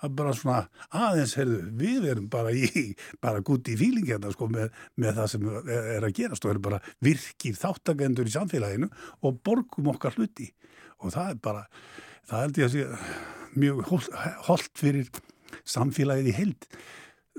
Það 0.04 0.10
er 0.10 0.16
bara 0.20 0.32
svona 0.36 0.62
aðeins, 1.00 1.34
heyrðu, 1.40 1.60
við 1.80 2.08
erum 2.12 2.26
bara 2.32 2.52
í, 2.52 2.90
bara 3.24 3.44
gúti 3.46 3.72
í 3.72 3.80
fíling 3.80 4.10
hérna 4.10 4.34
sko 4.34 4.50
með, 4.52 4.74
með 5.00 5.22
það 5.22 5.30
sem 5.32 5.46
er 5.78 6.04
að 6.04 6.16
gerast 6.18 6.44
og 6.44 6.52
erum 6.52 6.66
bara 6.66 6.82
virkir 7.08 7.56
þáttagendur 7.56 8.28
í 8.28 8.34
samfélaginu 8.34 8.90
og 9.24 9.38
borgum 9.48 9.88
okkar 9.94 10.18
hluti. 10.18 10.50
Og 11.00 11.16
það 11.16 11.30
er 11.32 11.40
bara, 11.48 11.64
það 12.28 12.44
held 12.44 12.60
ég 12.60 12.68
að 12.68 12.76
sé 12.76 13.54
mjög 13.64 13.82
holdt 14.50 14.82
fyrir 14.82 15.10
samfélagið 15.64 16.30
í 16.34 16.36
held 16.36 16.68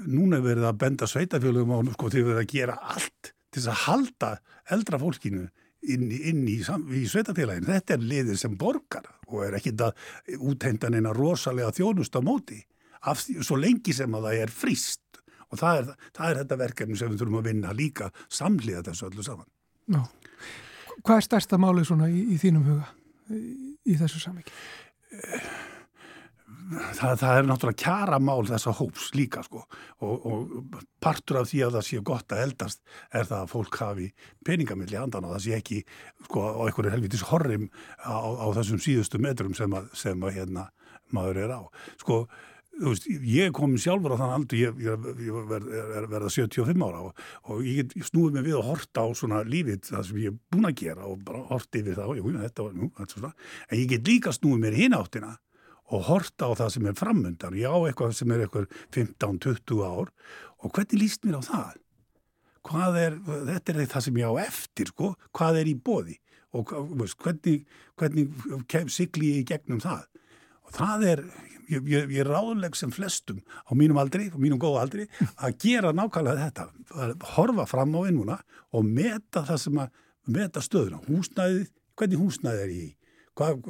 núna 0.02 0.40
er 0.40 0.46
verið 0.48 0.68
að 0.68 0.80
benda 0.82 1.08
sveitafjölugum 1.10 1.74
á 1.74 1.78
sko 1.94 2.10
verið 2.10 2.40
að 2.40 2.50
gera 2.50 2.78
allt 2.94 3.32
til 3.54 3.62
þess 3.62 3.70
að 3.70 3.82
halda 3.84 4.30
eldra 4.74 4.98
fólkinu 4.98 5.44
inn 5.84 6.08
inn 6.10 6.44
í, 6.48 6.58
í 6.58 7.04
sveitafélaginu. 7.10 7.68
Þetta 7.68 7.96
er 7.96 8.06
liðir 8.10 8.40
sem 8.40 8.56
borgar 8.58 9.06
og 9.28 9.44
er 9.46 9.58
ekkit 9.58 9.84
að 9.84 10.38
úthendan 10.40 10.96
eina 10.96 11.12
rosalega 11.14 11.74
þjónust 11.76 12.16
á 12.16 12.20
móti 12.24 12.60
af 13.04 13.20
svo 13.20 13.58
lengi 13.60 13.92
sem 13.94 14.14
að 14.16 14.28
það 14.28 14.42
er 14.42 14.52
frist 14.52 15.20
og 15.50 15.60
það 15.60 15.80
er, 15.80 15.90
það 16.16 16.30
er 16.30 16.40
þetta 16.40 16.60
verkefni 16.64 16.98
sem 16.98 17.12
við 17.12 17.22
þurfum 17.22 17.40
að 17.40 17.48
vinna 17.50 17.74
líka 17.76 18.10
samliða 18.32 18.84
þessu 18.88 19.10
öllu 19.10 19.26
saman. 19.26 19.50
Ná, 19.92 20.00
hvað 21.04 21.20
er 21.20 21.26
stærsta 21.28 21.60
málið 21.60 21.90
svona 21.90 22.08
í, 22.08 22.24
í 22.34 22.40
þínum 22.40 22.64
huga 22.70 22.88
í, 23.30 23.42
í 23.84 23.98
þessu 24.00 24.22
samviki? 24.24 24.56
Það, 26.96 27.16
það 27.20 27.38
er 27.38 27.48
náttúrulega 27.48 27.80
kjara 27.82 28.20
mál 28.22 28.46
þessa 28.48 28.74
hóps 28.78 29.10
líka 29.16 29.42
sko 29.46 29.64
og, 29.64 30.24
og 30.28 30.78
partur 31.02 31.42
af 31.42 31.50
því 31.50 31.64
að 31.66 31.76
það 31.78 31.86
sé 31.88 32.00
gott 32.10 32.34
að 32.34 32.44
eldast 32.46 32.80
er 33.10 33.28
það 33.28 33.42
að 33.42 33.52
fólk 33.52 33.78
hafi 33.82 34.08
peningamilli 34.46 34.98
handan 35.00 35.28
og 35.28 35.36
það 35.36 35.44
sé 35.46 35.58
ekki 35.58 35.82
sko 36.28 36.46
á 36.48 36.62
einhverju 36.68 36.94
helvitis 36.94 37.26
horrim 37.30 37.68
á, 38.00 38.16
á 38.16 38.46
þessum 38.56 38.82
síðustu 38.82 39.20
metrum 39.22 39.54
sem 39.56 39.76
að, 39.76 39.92
sem 39.98 40.24
að 40.24 40.40
hérna 40.40 40.68
maður 41.14 41.44
er 41.44 41.54
á. 41.54 41.62
Sko 42.00 42.24
veist, 42.80 43.06
ég 43.06 43.52
kom 43.54 43.76
sjálfur 43.78 44.16
á 44.16 44.20
þann 44.20 44.34
aldur, 44.38 44.58
ég, 44.58 44.82
ég, 44.82 45.08
ég 45.28 45.48
verð, 45.50 45.70
er, 45.78 46.08
verða 46.10 46.32
75 46.32 46.84
ára 46.86 47.02
og, 47.06 47.24
og 47.50 47.62
ég, 47.66 47.92
snúið 48.08 48.38
mig 48.38 48.46
við 48.48 48.58
að 48.58 48.68
horta 48.70 49.04
á 49.06 49.08
svona 49.14 49.42
lífið 49.46 49.90
það 49.90 50.06
sem 50.08 50.20
ég 50.24 50.32
er 50.32 50.38
búin 50.52 50.68
að 50.70 50.78
gera 50.82 51.08
og 51.10 51.22
bara 51.26 51.44
horti 51.52 51.82
yfir 51.82 51.98
það 52.00 52.12
og 52.14 52.20
jú, 52.20 52.34
þetta 52.40 52.66
var, 52.66 53.10
svona 53.12 53.32
en 53.68 53.78
ég 53.78 53.90
get 53.94 54.10
líka 54.10 54.34
snúið 54.34 54.64
mér 54.64 54.78
hinn 54.80 54.98
áttina 54.98 55.34
og 55.92 56.04
horta 56.08 56.48
á 56.48 56.52
það 56.56 56.74
sem 56.74 56.88
er 56.88 56.98
framöndan. 56.98 57.56
Ég 57.58 57.68
á 57.68 57.78
eitthvað 57.84 58.14
sem 58.16 58.32
er 58.32 58.44
eitthvað 58.44 58.68
15-20 58.94 59.82
ár 59.84 60.12
og 60.64 60.72
hvernig 60.72 61.00
líst 61.00 61.26
mér 61.26 61.40
á 61.40 61.42
það? 61.44 61.80
Hvað 62.64 63.00
er, 63.00 63.16
þetta 63.50 63.74
er 63.74 63.88
það 63.92 64.04
sem 64.06 64.20
ég 64.22 64.30
á 64.32 64.34
eftir, 64.46 64.92
sko, 64.94 65.10
hvað 65.36 65.60
er 65.60 65.68
í 65.68 65.74
bóði 65.76 66.18
og 66.54 66.70
veist, 66.96 67.18
hvernig, 67.20 67.64
hvernig 67.98 68.92
sigli 68.94 69.34
ég 69.34 69.42
í 69.42 69.48
gegnum 69.50 69.82
það? 69.84 70.06
Og 70.64 70.72
það 70.72 71.06
er, 71.10 71.22
ég, 71.68 71.84
ég, 71.92 72.14
ég 72.14 72.28
ráðleg 72.28 72.78
sem 72.78 72.92
flestum 72.94 73.42
á 73.44 73.72
mínum 73.76 74.00
aldri, 74.00 74.30
á 74.32 74.38
mínum 74.40 74.60
góða 74.62 74.86
aldri, 74.86 75.08
að 75.36 75.58
gera 75.66 75.92
nákvæmlega 75.92 76.48
þetta, 76.48 76.68
að 76.94 77.28
horfa 77.34 77.68
fram 77.68 77.96
á 77.98 78.00
vinnuna 78.06 78.38
og 78.72 78.88
meta 78.88 79.44
það 79.44 79.60
sem 79.66 79.80
að, 79.84 80.02
meta 80.24 80.62
stöðuna, 80.64 81.02
húsnæðið, 81.04 81.66
hvernig 81.98 82.22
húsnæðið 82.22 82.64
er 82.64 82.72
ég 82.72 82.84
í? 82.86 82.92
Hvað, 83.38 83.60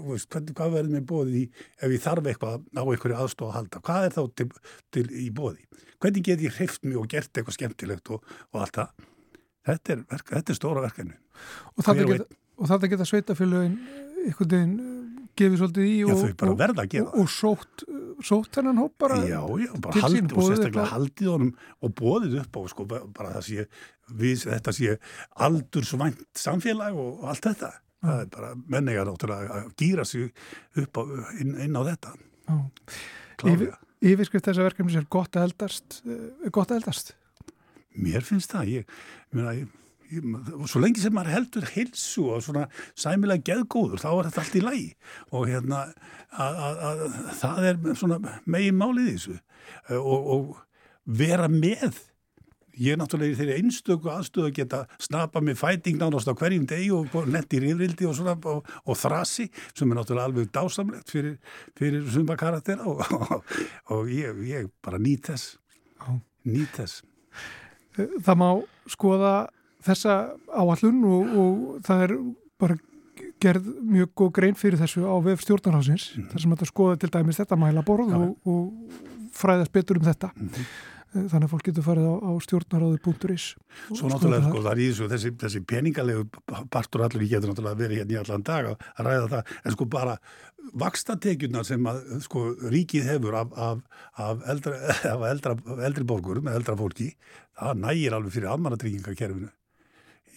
hvað, 0.53 0.75
verður 0.77 0.93
mér 0.93 1.07
bóðið 1.09 1.41
í 1.41 1.45
ef 1.81 1.95
ég 1.95 2.05
þarf 2.05 2.31
eitthvað 2.31 2.65
á 2.77 2.83
einhverju 2.85 3.19
aðstof 3.19 3.51
að 3.51 3.57
halda? 3.59 3.83
Hvað 3.89 4.09
er 4.09 4.17
þá 4.17 4.23
til, 4.41 4.49
til 4.95 5.07
í 5.11 5.29
bóði 5.35 5.67
hvernig 6.03 6.27
get 6.27 6.45
ég 6.45 6.57
hreift 6.59 6.85
mjög 6.85 7.05
og 7.05 7.11
gert 7.15 7.33
eitthvað 7.33 7.59
skemmtilegt 7.59 8.15
og, 8.15 8.25
og 8.53 8.65
allt 8.65 8.81
það? 8.81 9.05
Þetta 9.65 9.95
er, 9.95 10.01
verka, 10.13 10.35
þetta 10.37 10.53
er 10.53 10.59
stóra 10.59 10.85
verkefni 10.85 11.17
og 11.75 11.87
þetta 11.87 12.09
geta, 12.11 12.91
geta 12.93 13.09
sveitafélagin 13.09 13.79
einhvern 14.25 14.51
veginn 14.51 14.75
uh, 14.81 15.05
gefið 15.35 15.61
svolítið 15.61 15.89
í 15.89 15.95
og, 16.05 16.11
já, 16.15 16.35
og, 16.47 16.61
og, 16.85 17.15
og 17.23 17.31
sótt, 17.33 17.85
sótt 18.25 18.59
hennan 18.61 18.79
hóp 18.83 18.95
bara 19.03 19.19
já, 19.27 19.41
já, 19.61 19.71
bara 19.83 20.05
haldið 20.05 20.37
og 20.37 20.51
sérstaklega 20.51 20.87
haldið 20.93 21.31
honum 21.33 21.51
og 21.81 21.95
bóðið 21.99 22.37
upp 22.45 22.59
á 22.59 22.63
sko, 22.71 22.87
bara 22.89 23.33
það 23.39 23.47
sé, 23.49 23.67
við, 24.21 24.45
þetta 24.45 24.77
sé 24.77 24.99
aldursvænt 25.49 26.23
samfélag 26.39 27.01
og 27.01 27.27
allt 27.33 27.49
þetta 27.51 27.73
það 28.05 28.23
er 28.23 28.31
bara 28.35 28.51
menningar 28.57 29.09
náttúrulega 29.09 29.61
að 29.61 29.71
gýra 29.81 30.07
sig 30.09 30.31
upp 30.83 31.01
á, 31.01 31.03
inn, 31.41 31.55
inn 31.67 31.79
á 31.79 31.83
þetta. 31.89 32.15
Yfir, 33.45 33.71
Yfirskrift 34.05 34.51
þessa 34.51 34.67
verkefnis 34.67 34.99
er 35.01 35.09
gott 35.13 35.39
að 35.39 35.49
eldast 35.49 36.03
eh, 36.05 36.51
gott 36.53 36.73
að 36.73 36.83
eldast. 36.83 37.15
Mér 37.95 38.27
finnst 38.27 38.53
það 38.53 38.71
ég, 38.73 38.95
ég, 39.39 39.75
ég, 40.11 40.29
svo 40.71 40.83
lengi 40.83 41.03
sem 41.03 41.15
maður 41.15 41.37
heldur 41.37 41.69
hilsu 41.77 42.27
og 42.35 42.43
svona 42.45 42.67
sæmilega 42.99 43.47
geðgóður 43.53 44.03
þá 44.03 44.09
er 44.11 44.29
þetta 44.29 44.45
allt 44.45 44.59
í 44.59 44.65
lægi 44.65 44.89
og 45.31 45.47
hérna 45.51 45.85
að, 45.85 46.59
að, 46.67 46.83
að, 46.89 47.05
það 47.41 47.69
er 47.71 47.81
svona 48.01 48.19
megin 48.51 48.81
málið 48.81 49.07
í 49.07 49.15
þessu. 49.15 49.39
Og, 50.01 50.31
og 50.35 50.59
vera 51.05 51.49
með 51.53 52.03
ég 52.81 52.95
er 52.95 52.99
náttúrulega 52.99 53.35
í 53.35 53.39
þeirri 53.39 53.57
einstöku 53.61 54.11
aðstöðu 54.11 54.49
að 54.49 54.57
geta 54.59 54.81
snapa 55.03 55.43
með 55.45 55.59
fæting 55.61 55.99
nánast 56.01 56.31
á 56.31 56.35
hverjum 56.35 56.67
degi 56.69 56.91
og 56.95 57.15
netti 57.31 57.61
rifrildi 57.63 58.09
og, 58.11 58.23
og, 58.51 58.71
og 58.85 58.99
þrasi 58.99 59.49
sem 59.73 59.91
er 59.91 60.01
náttúrulega 60.01 60.31
alveg 60.31 60.53
dásamlegt 60.55 61.13
fyrir, 61.15 61.37
fyrir 61.79 62.07
sumba 62.11 62.37
karaktera 62.41 62.87
og, 62.91 63.03
og 63.95 64.11
ég, 64.13 64.41
ég 64.51 64.71
bara 64.85 65.01
nýt 65.03 65.31
þess. 65.31 65.59
Nýt 66.45 66.81
þess. 66.81 67.05
Það 67.95 68.41
má 68.41 68.49
skoða 68.91 69.35
þessa 69.85 70.17
áallun 70.51 71.05
og 71.07 71.63
það 71.87 72.09
er 72.09 72.17
bara 72.61 72.79
gerð 73.45 73.69
mjög 73.85 74.15
góð 74.19 74.33
grein 74.39 74.57
fyrir 74.59 74.81
þessu 74.81 75.05
á 75.05 75.15
vef 75.23 75.43
stjórnarhásins 75.45 76.15
mm 76.17 76.31
þar 76.33 76.43
sem 76.43 76.55
þetta 76.55 76.69
skoða 76.71 76.97
til 76.99 77.11
dæmis 77.13 77.39
þetta 77.39 77.59
mæla 77.61 77.85
borð 77.85 78.15
og 78.17 78.99
fræðast 79.35 79.73
betur 79.75 80.01
um 80.01 80.07
þetta. 80.07 80.33
Mm 80.35 80.49
-hmm 80.49 80.94
þannig 81.15 81.47
að 81.47 81.53
fólk 81.53 81.69
getur 81.69 81.85
farið 81.87 82.07
á, 82.11 82.15
á 82.27 82.31
stjórnaráður.is 82.43 83.45
Svo 83.95 84.09
náttúrulega 84.11 84.49
sko 84.49 84.63
það 84.65 84.73
er 84.73 84.81
í 84.81 84.87
þessu 84.89 85.07
þessi, 85.13 85.31
þessi 85.45 85.61
peningalegu 85.71 86.25
partur 86.75 87.05
allir 87.07 87.23
við 87.23 87.35
getum 87.37 87.53
náttúrulega 87.53 87.79
verið 87.79 88.01
hérna 88.03 88.17
í 88.17 88.19
allan 88.21 88.47
dag 88.49 88.71
að, 88.73 88.89
ræða 89.07 89.29
það. 89.35 89.53
En 89.63 89.77
sko 89.77 89.87
bara 89.95 90.17
vakstatekjuna 90.83 91.63
sem 91.69 91.87
að 91.91 92.01
sko 92.25 92.45
ríkið 92.75 93.11
hefur 93.13 93.39
af, 93.39 93.55
af, 93.69 93.85
af, 94.27 94.43
eldra, 94.51 94.75
af 95.15 95.27
eldra, 95.31 95.57
eldri 95.87 96.09
borgur 96.09 96.43
með 96.43 96.59
eldra 96.61 96.77
fólki 96.81 97.13
það 97.55 97.85
nægir 97.85 98.19
alveg 98.19 98.35
fyrir 98.35 98.51
almannatryggingakerfinu. 98.55 99.53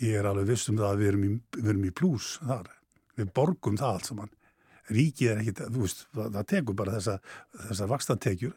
Ég 0.03 0.19
er 0.19 0.29
alveg 0.29 0.51
vissum 0.51 0.77
það 0.77 0.91
að 0.91 1.01
við 1.01 1.12
erum 1.13 1.25
í, 1.25 1.34
við 1.57 1.72
erum 1.74 1.89
í 1.89 1.93
plús 1.98 2.36
þar. 2.46 2.69
Við 3.17 3.34
borgum 3.34 3.79
það 3.79 3.96
allt 3.96 4.12
saman. 4.12 4.34
Ríkið 4.93 5.31
er 5.31 5.41
ekkit, 5.41 5.65
þú 5.74 5.84
veist, 5.84 6.05
það, 6.13 6.27
það 6.38 6.50
tekur 6.53 6.77
bara 6.77 6.93
þessa, 7.00 7.17
þessa 7.65 7.88
vakstatekjur 7.91 8.53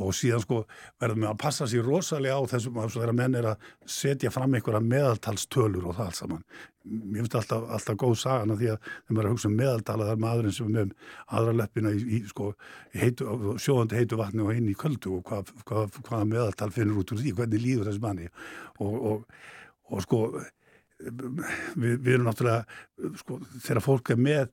og 0.00 0.14
síðan 0.16 0.42
sko 0.42 0.62
verðum 1.00 1.24
við 1.24 1.30
að 1.30 1.40
passa 1.42 1.66
sér 1.68 1.84
rosalega 1.86 2.38
á 2.40 2.50
þessum 2.52 2.78
að 2.80 2.94
þeirra 2.94 3.14
menn 3.16 3.38
er 3.38 3.48
að 3.52 3.66
setja 3.84 4.30
fram 4.32 4.54
einhverja 4.56 4.80
meðaltalstölur 4.86 5.88
og 5.90 5.98
það 5.98 6.06
allt 6.06 6.20
saman. 6.20 6.44
Mér 6.82 7.22
finnst 7.22 7.36
alltaf, 7.38 7.66
alltaf 7.76 7.98
góð 8.00 8.16
sagana 8.22 8.56
því 8.58 8.70
að 8.72 8.88
þeim 8.94 9.20
er 9.20 9.28
að 9.28 9.34
hugsa 9.34 9.50
um 9.50 9.58
meðaltala 9.60 10.08
þar 10.08 10.22
maðurinn 10.24 10.56
sem 10.56 10.70
er 10.70 10.72
með 10.78 10.94
aðra 11.38 11.54
leppina 11.60 11.92
í, 11.92 12.00
í 12.02 12.22
sko, 12.30 12.48
heitu, 13.02 13.36
sjóðandi 13.62 14.00
heitu 14.00 14.18
vatni 14.18 14.46
og 14.46 14.56
inn 14.56 14.72
í 14.72 14.78
köldu 14.78 15.18
og 15.18 15.28
hvað, 15.28 15.52
hvað, 15.68 16.00
hvað 16.08 16.26
meðaltal 16.32 16.72
finnur 16.74 17.04
út 17.04 17.14
úr 17.14 17.22
því, 17.22 17.36
hvernig 17.38 17.62
líður 17.62 17.92
þessi 17.92 18.02
manni 18.02 18.32
og, 18.80 18.96
og, 18.96 19.38
og 19.92 20.04
sko 20.08 20.24
við, 21.02 21.96
við 22.00 22.12
erum 22.16 22.28
náttúrulega 22.28 23.12
sko, 23.20 23.38
þegar 23.60 23.84
fólk 23.84 24.12
er 24.14 24.20
með 24.20 24.44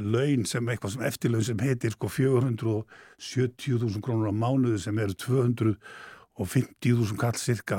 laun 0.00 0.44
sem 0.48 0.68
eitthvað 0.68 0.92
sem 0.94 1.04
eftirlaun 1.08 1.44
sem 1.46 1.60
heitir 1.64 1.92
sko 1.94 2.06
470.000 2.12 4.02
krónur 4.04 4.30
á 4.30 4.34
mánuðu 4.36 4.78
sem 4.82 4.98
eru 5.02 5.14
250.000 5.26 7.20
kall 7.20 7.38
cirka 7.40 7.78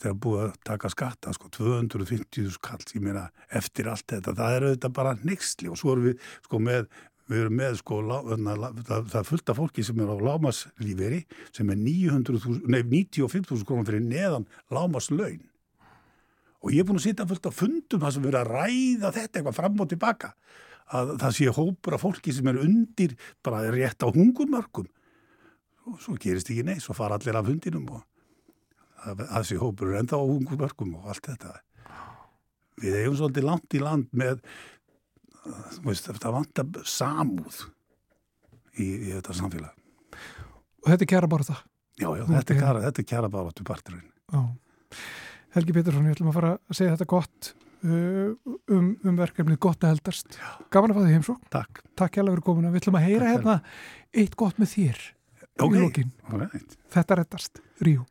þegar 0.00 0.20
búið 0.20 0.40
að 0.44 0.52
taka 0.66 0.88
skatta 0.92 1.32
sko 1.36 1.46
250.000 1.54 2.60
kall 2.64 2.84
ég 2.94 3.02
meina 3.04 3.24
eftir 3.54 3.84
allt 3.90 4.06
þetta 4.10 4.34
það 4.36 4.54
er 4.56 4.62
auðvitað 4.68 4.92
bara 4.98 5.18
nixli 5.22 5.66
og 5.70 5.78
svo 5.80 5.88
erum 5.94 6.06
við 6.10 6.16
sko 6.46 6.56
með 6.62 6.82
við 7.30 7.38
erum 7.40 7.56
með 7.56 7.78
sko 7.80 7.94
hérna, 8.04 8.52
það, 8.84 9.00
það 9.14 9.28
fullta 9.30 9.52
fólki 9.56 9.82
sem 9.86 10.00
er 10.04 10.12
á 10.12 10.16
lámaslíferi 10.28 11.20
sem 11.56 11.66
er 11.72 11.78
95.000 11.80 13.64
krónur 13.64 13.88
fyrir 13.88 14.04
neðan 14.04 14.44
lámaslaun 14.74 15.44
og 16.64 16.72
ég 16.72 16.80
er 16.80 16.88
búin 16.88 17.00
að 17.00 17.06
sitja 17.06 17.28
fullt 17.28 17.48
á 17.48 17.52
fundum 17.52 18.02
það 18.02 18.14
sem 18.16 18.24
verður 18.26 18.40
að 18.42 18.52
ræða 18.58 19.08
þetta 19.18 19.34
eitthvað 19.40 19.58
fram 19.58 19.82
og 19.84 19.90
tilbaka 19.92 20.28
að 20.94 21.14
það 21.22 21.36
sé 21.38 21.54
hópur 21.56 21.96
af 21.96 22.04
fólki 22.04 22.34
sem 22.34 22.48
er 22.50 22.60
undir 22.62 23.16
bara 23.44 23.64
rétt 23.74 24.04
á 24.04 24.08
hungumörkum 24.08 24.88
og 25.84 26.00
svo 26.00 26.16
gerist 26.20 26.48
ekki 26.50 26.64
nei, 26.64 26.78
svo 26.80 26.96
fara 26.96 27.18
allir 27.18 27.36
af 27.36 27.48
hundinum 27.48 27.90
og 27.92 28.04
það, 29.04 29.42
sé 29.50 29.58
hópur 29.60 29.92
er 29.92 30.00
enda 30.00 30.16
á 30.16 30.24
hungumörkum 30.24 30.94
og 31.00 31.10
allt 31.12 31.28
þetta. 31.28 31.58
Við 32.80 32.96
eigum 33.02 33.18
svolítið 33.18 33.46
langt 33.50 33.76
í 33.76 33.82
land 33.82 34.08
með 34.16 34.40
veist, 35.84 36.08
það 36.08 36.38
vantar 36.38 36.88
samúð 36.88 37.66
í, 38.80 38.86
í 38.86 39.12
þetta 39.12 39.36
samfélag. 39.36 39.76
Og 40.84 40.88
þetta 40.88 41.04
er 41.04 41.12
kæra 41.12 41.30
bara 41.30 41.46
það 41.50 41.62
já, 42.00 42.08
já, 42.18 42.24
þetta 42.30 42.54
er 42.54 42.60
kæra, 42.60 42.82
þetta 42.88 43.02
er 43.02 43.08
kæra 43.10 43.30
bara 43.32 43.54
til 43.54 43.66
parturinn 43.68 44.08
Helgi 45.54 45.74
Pétursson, 45.76 46.08
ég 46.08 46.16
ætlum 46.16 46.32
að 46.32 46.38
fara 46.40 46.52
að 46.56 46.78
segja 46.78 46.94
þetta 46.96 47.10
gott 47.12 47.50
um, 47.84 48.88
um 49.04 49.18
verkefnið 49.20 49.60
gott 49.66 49.84
að 49.84 49.94
heldast. 49.96 50.38
Gaman 50.74 50.94
að 50.94 51.00
fá 51.00 51.04
því 51.04 51.18
heimsók 51.18 51.44
Takk. 51.52 51.84
Takk 51.98 52.18
hjálpa 52.18 52.34
fyrir 52.34 52.46
komuna, 52.48 52.72
við 52.72 52.84
ætlum 52.84 52.98
að 53.00 53.06
heyra 53.10 53.34
hérna 53.34 53.58
eitt 54.14 54.34
gott 54.40 54.58
með 54.62 54.74
þér 54.78 55.04
okay. 55.62 56.08
Þetta 56.94 57.20
rettast, 57.20 57.62
Ríu 57.84 58.04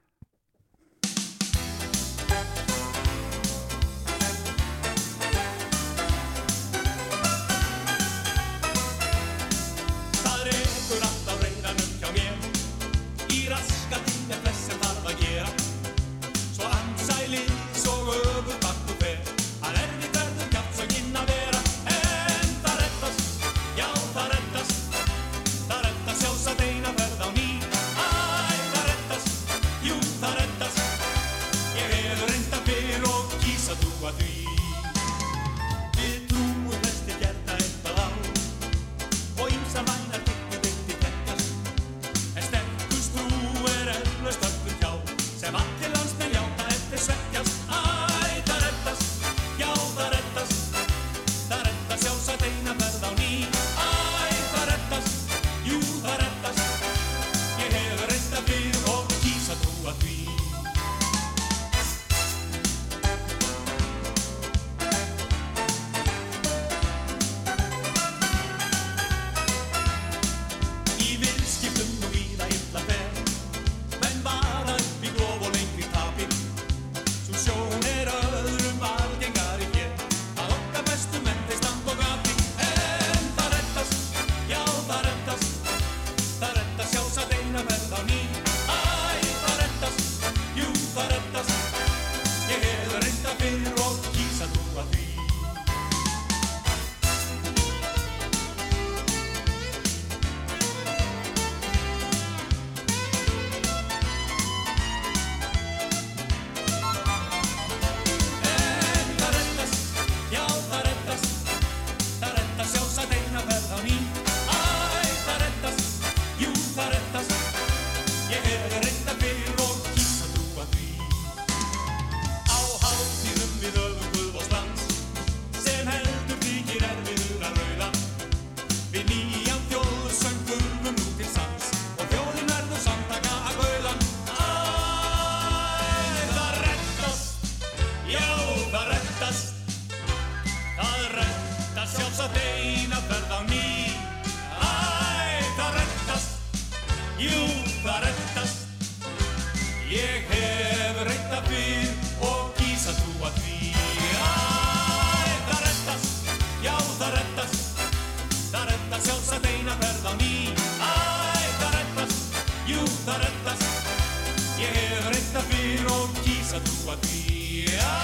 Matías. 166.95 168.02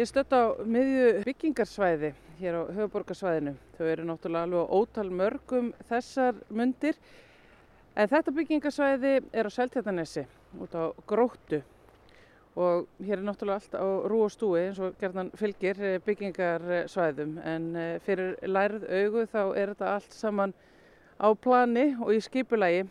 Ég 0.00 0.08
stött 0.08 0.32
á 0.32 0.56
miðju 0.64 1.08
byggingarsvæði 1.26 2.08
hér 2.38 2.54
á 2.56 2.62
höfuborgarsvæðinu. 2.72 3.50
Þau 3.76 3.82
eru 3.84 4.06
náttúrulega 4.08 4.46
alveg 4.46 4.70
ótal 4.78 5.10
mörgum 5.12 5.66
þessar 5.90 6.38
mundir. 6.48 6.96
En 7.92 8.08
þetta 8.08 8.32
byggingarsvæði 8.38 9.10
er 9.28 9.50
á 9.50 9.50
Seltjartanesi 9.52 10.24
út 10.56 10.72
á 10.72 10.88
Gróttu 11.04 11.60
og 12.56 12.88
hér 13.04 13.18
er 13.18 13.26
náttúrulega 13.28 13.60
allt 13.60 13.76
á 13.76 13.88
rú 14.08 14.22
og 14.24 14.32
stúi 14.32 14.62
eins 14.62 14.80
og 14.80 14.96
gerðan 15.02 15.34
fylgir 15.36 15.84
eh, 15.84 16.00
byggingarsvæðum 16.08 17.36
en 17.44 17.70
eh, 17.76 17.92
fyrir 18.00 18.38
lærið 18.40 18.88
augu 18.88 19.28
þá 19.28 19.40
er 19.52 19.74
þetta 19.74 19.94
allt 19.98 20.16
saman 20.16 20.56
á 21.20 21.28
plani 21.36 21.90
og 22.00 22.16
í 22.16 22.24
skipulagi. 22.24 22.86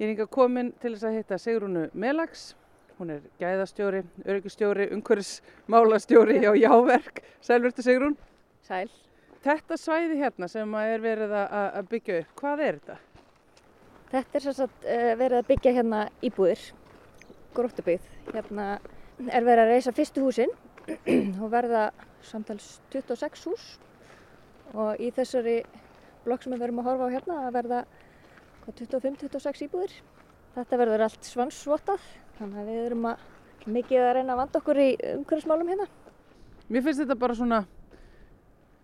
Ég 0.00 0.08
er 0.08 0.14
hinga 0.14 0.32
komin 0.40 0.72
til 0.80 0.96
þess 0.96 1.10
að 1.10 1.18
hitta 1.20 1.44
Sigrúnu 1.50 1.90
Melags, 1.92 2.54
hún 2.98 3.10
er 3.14 3.24
gæðastjóri, 3.40 4.02
öryggistjóri, 4.24 4.88
umhverfismálastjóri 4.94 6.38
hjá 6.42 6.52
Jáverk. 6.58 7.22
Sælvertu 7.42 7.82
Sigrún. 7.82 8.16
Sæl. 8.66 8.88
Þetta 9.44 9.76
svæði 9.76 10.20
hérna 10.22 10.48
sem 10.48 10.76
er 10.80 11.02
verið 11.04 11.34
að 11.36 11.88
byggja 11.90 12.20
upp, 12.22 12.30
hvað 12.40 12.62
er 12.64 12.78
þetta? 12.78 12.98
Þetta 14.14 14.38
er 14.38 14.56
sagt 14.56 14.86
uh, 14.86 15.10
verið 15.20 15.38
að 15.40 15.48
byggja 15.50 15.74
hérna 15.76 16.00
íbúðir, 16.24 16.62
gróttubyggð. 17.56 18.06
Hérna 18.30 18.68
er 19.26 19.46
verið 19.46 19.64
að 19.64 19.72
reysa 19.74 19.94
fyrstu 19.96 20.24
húsin 20.24 20.54
og 21.42 21.50
verða 21.52 21.88
samtals 22.24 22.78
26 22.94 23.44
hús 23.50 23.66
og 24.74 25.00
í 25.02 25.10
þessari 25.14 25.58
blokk 26.24 26.46
sem 26.46 26.54
við 26.54 26.64
verum 26.64 26.80
að 26.80 26.88
horfa 26.88 27.08
á 27.10 27.14
hérna 27.14 27.38
að 27.44 27.56
verða 27.58 27.84
25-26 28.64 29.66
íbúðir. 29.66 29.96
Þetta 30.54 30.78
verður 30.80 31.04
allt 31.04 31.28
svansvotað 31.28 32.06
þannig 32.38 32.60
að 32.60 32.70
við 32.70 32.80
erum 32.88 33.08
að 33.10 33.30
mikið 33.74 34.04
að 34.04 34.12
reyna 34.18 34.34
að 34.34 34.40
vanda 34.42 34.60
okkur 34.60 34.80
í 34.82 34.88
umhverfismálum 35.14 35.70
hérna. 35.72 35.86
Mér 36.68 36.84
finnst 36.84 37.02
þetta 37.02 37.16
bara 37.20 37.36
svona 37.38 37.60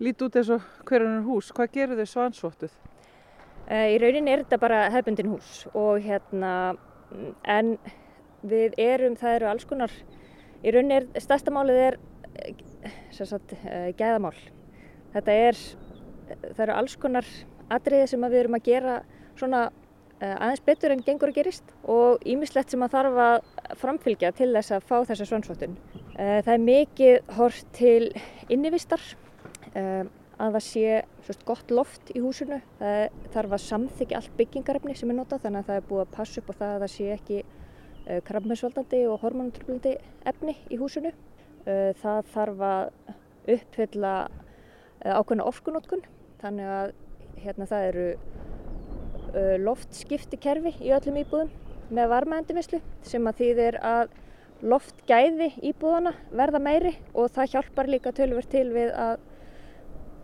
lítið 0.01 0.27
út 0.27 0.39
eins 0.41 0.53
og 0.55 0.69
hverjum 0.89 1.27
hús. 1.27 1.51
Hvað 1.57 1.75
gerir 1.75 2.01
þau 2.01 2.13
svansvottuð? 2.15 2.77
Í 3.71 3.99
rauninni 4.03 4.33
er 4.33 4.45
þetta 4.45 4.59
bara 4.63 4.79
hefbundin 4.91 5.31
hús 5.31 5.65
og 5.79 6.01
hérna 6.03 6.53
en 7.45 7.77
við 8.43 8.75
erum, 8.81 9.19
það 9.21 9.37
eru 9.37 9.51
alls 9.51 9.67
konar, 9.69 9.93
í 10.65 10.73
rauninni 10.73 10.97
er, 10.97 11.09
stærsta 11.21 11.53
málið 11.55 11.83
er 11.85 11.99
sem 13.15 13.29
sagt 13.29 13.55
uh, 13.59 13.91
gæðamál. 13.99 14.37
Þetta 15.13 15.37
er, 15.49 15.61
það 16.55 16.65
eru 16.65 16.77
alls 16.79 16.97
konar 17.01 17.29
atriði 17.71 18.09
sem 18.11 18.27
við 18.27 18.43
erum 18.45 18.57
að 18.59 18.67
gera 18.71 18.97
svona 19.39 19.69
aðeins 20.21 20.63
betur 20.67 20.93
en 20.93 21.03
gengur 21.05 21.31
að 21.31 21.39
gerist 21.41 21.71
og 21.89 22.25
ímislegt 22.29 22.73
sem 22.73 22.83
að 22.85 22.95
þarf 22.97 23.21
að 23.25 23.37
framfylgja 23.81 24.33
til 24.37 24.51
þess 24.53 24.75
að 24.77 24.87
fá 24.91 24.97
þessa 25.09 25.29
svansvottun. 25.31 25.77
Það 26.17 26.51
er 26.55 26.65
mikið 26.67 27.31
hort 27.39 27.71
til 27.77 28.11
innivistar 28.53 29.05
um, 29.73 30.11
að 30.41 30.59
það 30.59 30.65
sé 30.67 30.99
svist, 31.25 31.47
gott 31.49 31.73
loft 31.73 32.13
í 32.13 32.21
húsinu. 32.21 32.61
Það 32.81 33.33
þarf 33.33 33.57
að 33.57 33.65
samþykja 33.65 34.21
allt 34.21 34.37
byggingarefni 34.37 34.97
sem 34.99 35.13
er 35.13 35.19
notað 35.21 35.47
þannig 35.47 35.63
að 35.63 35.71
það 35.71 35.81
er 35.81 35.89
búið 35.89 36.05
að 36.05 36.15
passa 36.19 36.43
upp 36.43 36.53
á 36.53 36.55
það 36.61 36.75
að 36.75 36.85
það 36.85 36.95
sé 36.97 37.09
ekki 37.15 37.41
krabbmessvaldandi 38.27 39.01
og 39.07 39.25
hormonatröflandi 39.25 39.97
efni 40.27 40.57
í 40.69 40.81
húsinu. 40.81 41.13
Það 41.65 42.31
þarf 42.35 42.65
að 42.67 42.93
uppfylla 43.57 44.15
ákveðna 45.01 45.49
orkunótkun 45.49 46.05
þannig 46.41 46.73
að 46.77 46.95
hérna, 47.41 47.69
það 47.69 47.87
eru 47.91 48.07
loftskiptikerfi 49.65 50.77
í 50.81 50.93
öllum 50.97 51.21
íbúðum 51.21 51.51
með 51.95 52.11
varmaendimislu 52.13 52.81
sem 53.07 53.27
að 53.27 53.43
þýðir 53.43 53.79
að 53.83 54.13
loftgæði 54.61 55.51
íbúðana 55.71 56.13
verða 56.37 56.61
meiri 56.63 56.95
og 57.15 57.31
það 57.35 57.55
hjálpar 57.55 57.91
líka 57.91 58.13
tölver 58.17 58.49
til 58.51 58.67
við 58.75 58.93
að 58.93 59.23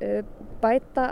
uh, 0.04 0.20
bæta 0.62 1.06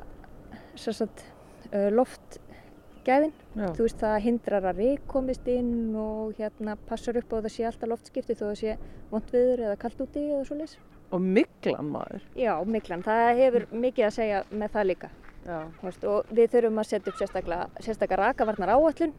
sagt, 0.77 1.25
uh, 1.73 1.89
loftgæðin. 1.95 3.33
Þú 3.55 3.87
veist 3.87 4.01
það 4.03 4.17
hindrar 4.25 4.69
að 4.71 4.81
rík 4.83 5.05
komist 5.11 5.49
inn 5.51 5.95
og 5.95 6.35
hérna 6.41 6.77
passar 6.89 7.21
upp 7.21 7.33
á 7.33 7.39
það 7.39 7.53
sé 7.55 7.69
alltaf 7.69 7.93
loftskipti 7.93 8.35
þó 8.35 8.49
það 8.49 8.57
sé 8.61 8.79
vond 9.13 9.29
viður 9.31 9.67
eða 9.69 9.81
kallt 9.85 10.05
úti 10.05 10.25
eða 10.27 10.47
svo 10.49 10.59
leiðis. 10.59 10.79
Og 11.15 11.23
miklan 11.23 11.93
maður? 11.95 12.25
Já, 12.35 12.57
miklan. 12.67 13.05
Það 13.07 13.29
hefur 13.39 13.69
mikið 13.71 14.09
að 14.09 14.17
segja 14.17 14.41
með 14.51 14.75
það 14.75 14.91
líka. 14.91 15.11
Veist, 15.45 16.05
og 16.09 16.31
við 16.33 16.53
þurfum 16.55 16.81
að 16.81 16.91
setja 16.91 17.13
upp 17.13 17.19
sérstaklega, 17.21 18.19
rakavarnar 18.21 18.75
áallun 18.75 19.13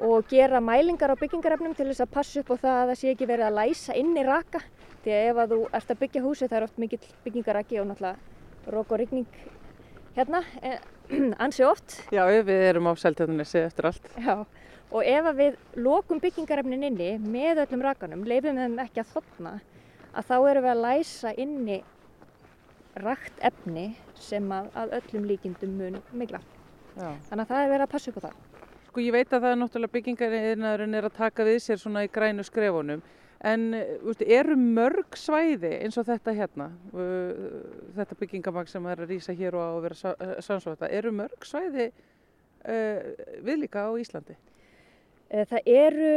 og 0.00 0.28
gera 0.30 0.60
mælingar 0.64 1.12
á 1.12 1.20
byggingarefnum 1.20 1.74
til 1.76 1.88
þess 1.90 2.04
að 2.04 2.12
passa 2.14 2.40
upp 2.40 2.52
á 2.54 2.56
það 2.62 2.76
að 2.76 2.90
það 2.90 3.00
sé 3.00 3.10
ekki 3.12 3.28
verið 3.28 3.48
að 3.48 3.58
læsa 3.58 3.96
inn 3.98 4.14
í 4.16 4.24
raka 4.24 4.62
því 5.02 5.16
að 5.16 5.26
ef 5.30 5.40
að 5.42 5.54
þú 5.54 5.58
ert 5.76 5.90
að 5.90 6.00
byggja 6.04 6.22
húsi 6.24 6.48
það 6.48 6.58
er 6.60 6.66
oft 6.68 6.78
mikill 6.80 7.10
byggingaraki 7.24 7.80
og 7.82 7.90
náttúrulega 7.90 8.70
rók 8.76 8.94
og 8.94 9.00
rigning 9.02 9.26
hérna, 10.16 10.42
eh, 10.62 10.78
ansi 11.44 11.64
oft. 11.66 11.98
Já, 12.14 12.24
við 12.30 12.64
erum 12.70 12.90
á 12.90 12.92
Seltjarnanessi 12.98 13.62
eftir 13.64 13.90
allt. 13.90 14.10
Já, 14.16 14.44
og 14.90 15.06
ef 15.06 15.30
við 15.38 15.58
lokum 15.78 16.20
byggingarefnin 16.22 16.88
inni 16.90 17.12
með 17.22 17.64
öllum 17.66 17.84
rakanum, 17.86 18.26
leifum 18.28 18.58
þeim 18.58 18.78
ekki 18.86 19.04
að 19.04 19.14
þotna, 19.16 19.56
að 20.14 20.30
þá 20.30 20.36
erum 20.38 20.66
við 20.66 20.72
að 20.74 20.84
læsa 20.86 21.34
inni 21.36 21.80
rakt 22.98 23.44
efni 23.46 23.92
sem 24.18 24.46
að, 24.52 24.70
að 24.74 24.96
öllum 24.98 25.28
líkindum 25.30 25.76
mun 25.78 26.00
mikla. 26.12 26.40
Já. 26.96 27.14
Þannig 27.28 27.44
að 27.44 27.52
það 27.52 27.62
er 27.62 27.72
verið 27.72 27.86
að 27.86 27.92
passa 27.94 28.10
upp 28.10 28.18
á 28.18 28.26
það. 28.26 28.36
Sko 28.90 29.02
ég 29.04 29.14
veit 29.14 29.30
að 29.30 29.44
það 29.44 29.52
er 29.52 29.58
náttúrulega 29.60 29.94
byggingarinn 29.94 30.98
er 30.98 31.06
að 31.06 31.16
taka 31.16 31.46
við 31.46 31.58
sér 31.62 31.80
svona 31.80 32.04
í 32.04 32.10
grænu 32.10 32.44
skrefunum. 32.46 33.02
En 33.40 33.70
veist, 33.72 34.24
eru 34.26 34.56
mörg 34.58 35.16
svæði 35.16 35.70
eins 35.78 35.96
og 35.96 36.04
þetta 36.10 36.34
hérna, 36.36 36.66
uh, 36.92 37.62
þetta 37.96 38.18
byggingamag 38.20 38.68
sem 38.68 38.88
er 38.90 39.00
að 39.00 39.14
rýsa 39.14 39.32
hér 39.38 39.56
og 39.56 39.62
að 39.64 39.86
vera 39.86 40.34
sannsvota, 40.44 40.90
eru 40.92 41.14
mörg 41.16 41.46
svæði 41.48 41.86
uh, 41.88 43.06
viðlíka 43.46 43.86
á 43.88 43.90
Íslandi? 43.96 44.36
Eh, 45.30 45.46
það 45.48 45.70
eru 45.72 46.12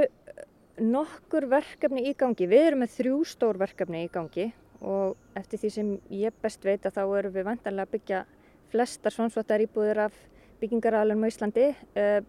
nokkur 0.84 1.48
verkefni 1.54 2.10
í 2.10 2.16
gangi. 2.18 2.50
Við 2.50 2.68
erum 2.68 2.84
með 2.84 2.98
þrjú 2.98 3.22
stór 3.30 3.62
verkefni 3.62 4.04
í 4.08 4.12
gangi 4.12 4.50
og 4.84 5.40
eftir 5.40 5.62
því 5.62 5.72
sem 5.72 5.92
ég 6.12 6.36
best 6.44 6.66
veit 6.66 6.86
að 6.86 6.98
þá 6.98 7.04
erum 7.20 7.34
við 7.34 7.48
vantanlega 7.48 7.88
að 7.88 7.94
byggja 7.96 8.22
flestar 8.74 9.16
sannsvotar 9.16 9.64
íbúðir 9.64 10.02
af 10.08 10.16
byggingaralum 10.62 11.24
á 11.24 11.28
Íslandi. 11.30 11.68
Uh, 11.96 12.22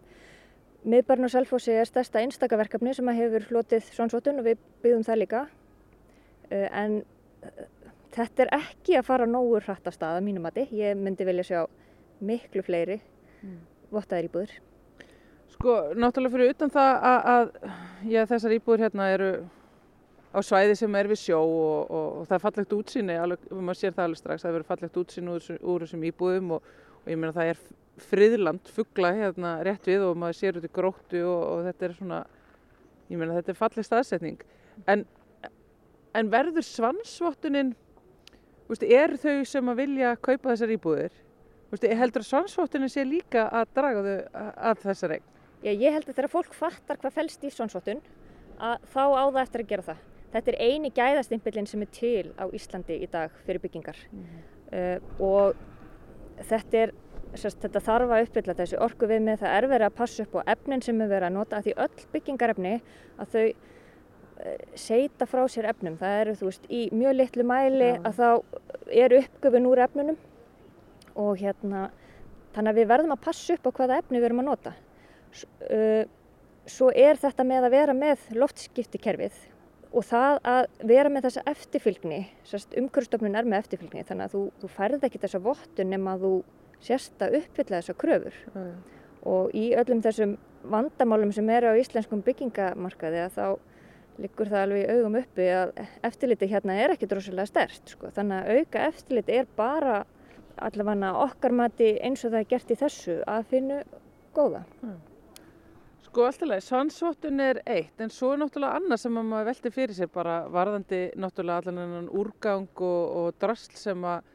Miðbarn 0.85 1.25
og 1.25 1.33
Selfossi 1.33 1.73
er 1.73 1.89
stærsta 1.89 2.21
einstakaverkefni 2.21 2.93
sem 2.95 3.09
hefur 3.17 3.47
flotið 3.49 3.87
svonsvotun 3.95 4.43
og 4.43 4.51
við 4.51 4.61
byggðum 4.85 5.07
það 5.07 5.21
líka 5.23 5.47
uh, 5.47 6.69
en 6.69 7.01
uh, 7.01 7.65
þetta 8.15 8.45
er 8.45 8.53
ekki 8.59 8.99
að 9.01 9.09
fara 9.09 9.29
nógur 9.29 9.65
hratt 9.65 9.89
af 9.89 9.97
stað 9.97 10.21
að 10.21 10.29
mínum 10.29 10.47
mati. 10.47 10.69
Ég 10.77 10.95
myndi 10.99 11.27
vilja 11.27 11.49
sjá 11.49 11.61
miklu 12.25 12.63
fleiri 12.65 13.01
mm. 13.43 13.59
vottaðir 13.95 14.31
íbúður. 14.31 14.55
Sko, 15.55 15.75
náttúrulega 15.99 16.35
fyrir 16.35 16.55
utan 16.55 16.73
það 16.75 17.05
að, 17.09 17.27
að 17.35 18.09
já, 18.11 18.23
þessar 18.31 18.57
íbúður 18.57 18.85
hérna 18.87 19.11
eru 19.15 19.31
á 20.35 20.39
svæði 20.43 20.75
sem 20.79 20.97
er 20.99 21.09
við 21.11 21.21
sjó 21.21 21.39
og, 21.39 21.91
og, 21.95 22.07
og 22.19 22.29
það 22.29 22.37
er 22.37 22.43
fallegt 22.43 22.73
alveg, 23.15 23.49
maður 23.55 23.81
sér 23.81 23.95
það 23.95 24.05
alveg 24.09 24.21
strax, 24.21 24.43
það 24.43 24.59
er 24.59 24.67
fallegt 24.69 24.99
útsýni 24.99 25.35
úr, 25.35 25.49
úr 25.63 25.85
þessum 25.85 26.07
íbúðum 26.11 26.55
og, 26.57 26.71
og 27.05 27.11
ég 27.13 27.21
meina 27.21 27.35
það 27.37 27.51
er 27.53 27.61
friðland 28.03 28.71
fuggla 28.75 29.13
hérna 29.15 29.53
rétt 29.67 29.87
við 29.87 30.07
og 30.09 30.17
maður 30.19 30.39
sér 30.41 30.59
út 30.59 30.67
í 30.67 30.73
gróttu 30.75 31.21
og, 31.29 31.63
þetta 31.69 31.87
er 31.87 31.95
svona, 31.99 32.21
ég 33.13 33.21
meina 33.21 33.37
þetta 33.39 33.53
er 33.55 33.61
fallið 33.61 33.87
staðsetning. 33.89 34.41
En, 34.91 35.05
en 36.19 36.33
verður 36.33 36.67
svansvottunin, 36.67 37.75
veist, 38.71 38.87
er 38.89 39.15
þau 39.23 39.45
sem 39.47 39.71
að 39.71 39.85
vilja 39.85 40.17
kaupa 40.19 40.51
þessar 40.51 40.75
íbúðir? 40.75 41.21
Veist, 41.71 41.87
heldur 42.03 42.25
að 42.25 42.31
svansvottunin 42.33 42.91
sé 42.91 43.07
líka 43.07 43.47
að 43.55 43.71
draga 43.79 44.03
þau 44.09 44.43
að 44.73 44.83
þessar 44.89 45.17
eign? 45.19 45.31
Já, 45.65 45.71
ég 45.71 45.95
held 45.95 46.09
að 46.09 46.19
þegar 46.19 46.33
fólk 46.33 46.59
fattar 46.59 46.99
hvað 47.01 47.15
fælst 47.21 47.47
í 47.47 47.53
svansvottun, 47.55 48.03
þá 48.59 49.05
á 49.07 49.25
það 49.31 49.41
eftir 49.45 49.63
að 49.63 49.71
gera 49.71 49.87
það. 49.87 50.03
Þetta 50.35 50.51
er 50.51 50.57
eini 50.67 50.91
gæðastimpillin 50.91 51.69
sem 51.71 51.83
er 51.85 51.91
til 51.95 52.33
á 52.35 52.51
Íslandi 52.51 52.97
í 53.05 53.07
dag 53.11 53.35
fyrir 53.47 53.63
byggingar. 53.63 53.99
Mm 54.11 54.25
-hmm. 54.25 54.41
uh, 54.75 55.23
og 55.23 55.55
þetta 56.49 56.81
er 56.81 56.95
sérst, 57.39 57.61
þetta 57.63 57.83
þarf 57.83 58.15
að 58.15 58.25
uppfylla 58.27 58.57
þessi 58.59 58.81
orku 58.83 59.07
við 59.11 59.23
með 59.23 59.45
það 59.45 59.55
er 59.59 59.69
verið 59.71 59.87
að 59.87 59.99
passa 60.01 60.25
upp 60.25 60.35
á 60.35 60.41
efnin 60.55 60.83
sem 60.83 61.01
er 61.01 61.09
verið 61.09 61.29
að 61.29 61.37
nota 61.37 61.57
að 61.57 61.69
því 61.69 61.75
öll 61.85 62.07
byggingarefni 62.13 62.75
að 63.19 63.31
þau 63.35 63.47
uh, 63.47 64.59
seita 64.75 65.27
frá 65.27 65.45
sér 65.49 65.71
efnum. 65.71 65.99
Það 66.03 66.21
eru 66.21 66.35
þú 66.35 66.51
veist 66.51 66.67
í 66.69 66.83
mjög 66.91 67.15
litlu 67.15 67.45
mæli 67.45 67.91
Já. 67.93 68.01
að 68.03 68.13
þá 68.19 68.31
er 68.91 69.19
uppgöfun 69.21 69.71
úr 69.71 69.85
efnunum. 69.87 70.19
Og 71.15 71.39
hérna 71.39 71.91
þannig 72.55 72.71
að 72.71 72.79
við 72.79 72.91
verðum 72.91 73.15
að 73.15 73.25
passa 73.25 73.55
upp 73.55 73.67
á 73.67 73.77
hvaða 73.79 74.03
efni 74.03 74.19
við 74.19 74.25
erum 74.25 74.43
að 74.43 74.51
nota. 74.51 74.75
S, 75.31 75.47
uh, 75.71 76.05
svo 76.67 76.91
er 76.91 77.17
þetta 77.17 77.45
með 77.45 77.65
að 77.69 77.71
vera 77.71 77.95
með 77.95 78.31
loftskiptikerfið 78.35 79.54
og 79.95 80.07
það 80.09 80.39
að 80.51 80.63
vera 80.91 81.13
með 81.13 81.29
þessa 81.29 81.45
eftirfylgni 81.53 82.21
umhverfstofnun 82.83 83.39
er 83.39 83.49
með 83.49 83.65
eftirfylgni 83.65 84.07
þannig 84.09 84.27
að 84.27 84.35
þú, 84.35 84.43
þú 84.63 84.71
færð 84.75 85.07
ekki 85.09 85.21
þessa 85.23 85.43
vottun 85.45 85.93
nema 85.93 86.17
að 86.17 86.27
þú 86.27 86.33
sérst 86.85 87.23
að 87.25 87.39
uppfylla 87.41 87.81
þessa 87.81 87.97
kröfur 88.03 88.41
mm. 88.55 88.73
og 89.31 89.55
í 89.57 89.69
öllum 89.79 90.03
þessum 90.05 90.35
vandamálum 90.71 91.33
sem 91.37 91.49
eru 91.53 91.73
á 91.73 91.81
íslenskum 91.81 92.25
byggingamarkaði 92.25 93.23
að 93.25 93.39
þá 93.39 93.47
liggur 94.23 94.51
það 94.51 94.65
alveg 94.65 94.85
í 94.85 94.97
augum 94.99 95.17
uppi 95.19 95.47
að 95.51 95.73
eftirliti 96.07 96.49
hérna 96.51 96.77
er 96.83 96.95
ekki 96.95 97.09
droslega 97.11 97.47
stert 97.51 97.95
sko. 97.95 98.11
þannig 98.15 98.43
að 98.43 98.61
auka 98.61 98.85
eftirliti 98.91 99.39
er 99.41 99.49
bara 99.57 100.05
allavega 100.63 101.15
okkar 101.25 101.55
mati 101.55 101.95
eins 101.99 102.23
og 102.25 102.35
það 102.35 102.45
er 102.45 102.51
gert 102.53 102.71
í 102.71 102.79
þessu 102.79 103.17
að 103.27 103.49
finna 103.51 103.81
góða. 104.35 104.63
Mm. 104.83 105.01
Sko 106.15 106.29
alltaf, 106.29 106.61
svansvottun 106.63 107.41
er 107.43 107.59
eitt 107.67 107.99
en 108.05 108.13
svo 108.15 108.29
er 108.31 108.39
náttúrulega 108.39 108.79
annað 108.79 109.01
sem 109.03 109.17
maður 109.17 109.49
velti 109.49 109.71
fyrir 109.75 109.97
sér 109.97 110.11
bara 110.15 110.35
varðandi 110.47 111.01
náttúrulega 111.19 111.73
allan 111.73 111.97
enn 111.99 112.11
úrgang 112.21 112.83
og, 112.87 113.17
og 113.19 113.41
drasl 113.43 113.75
sem 113.75 114.07
að 114.07 114.29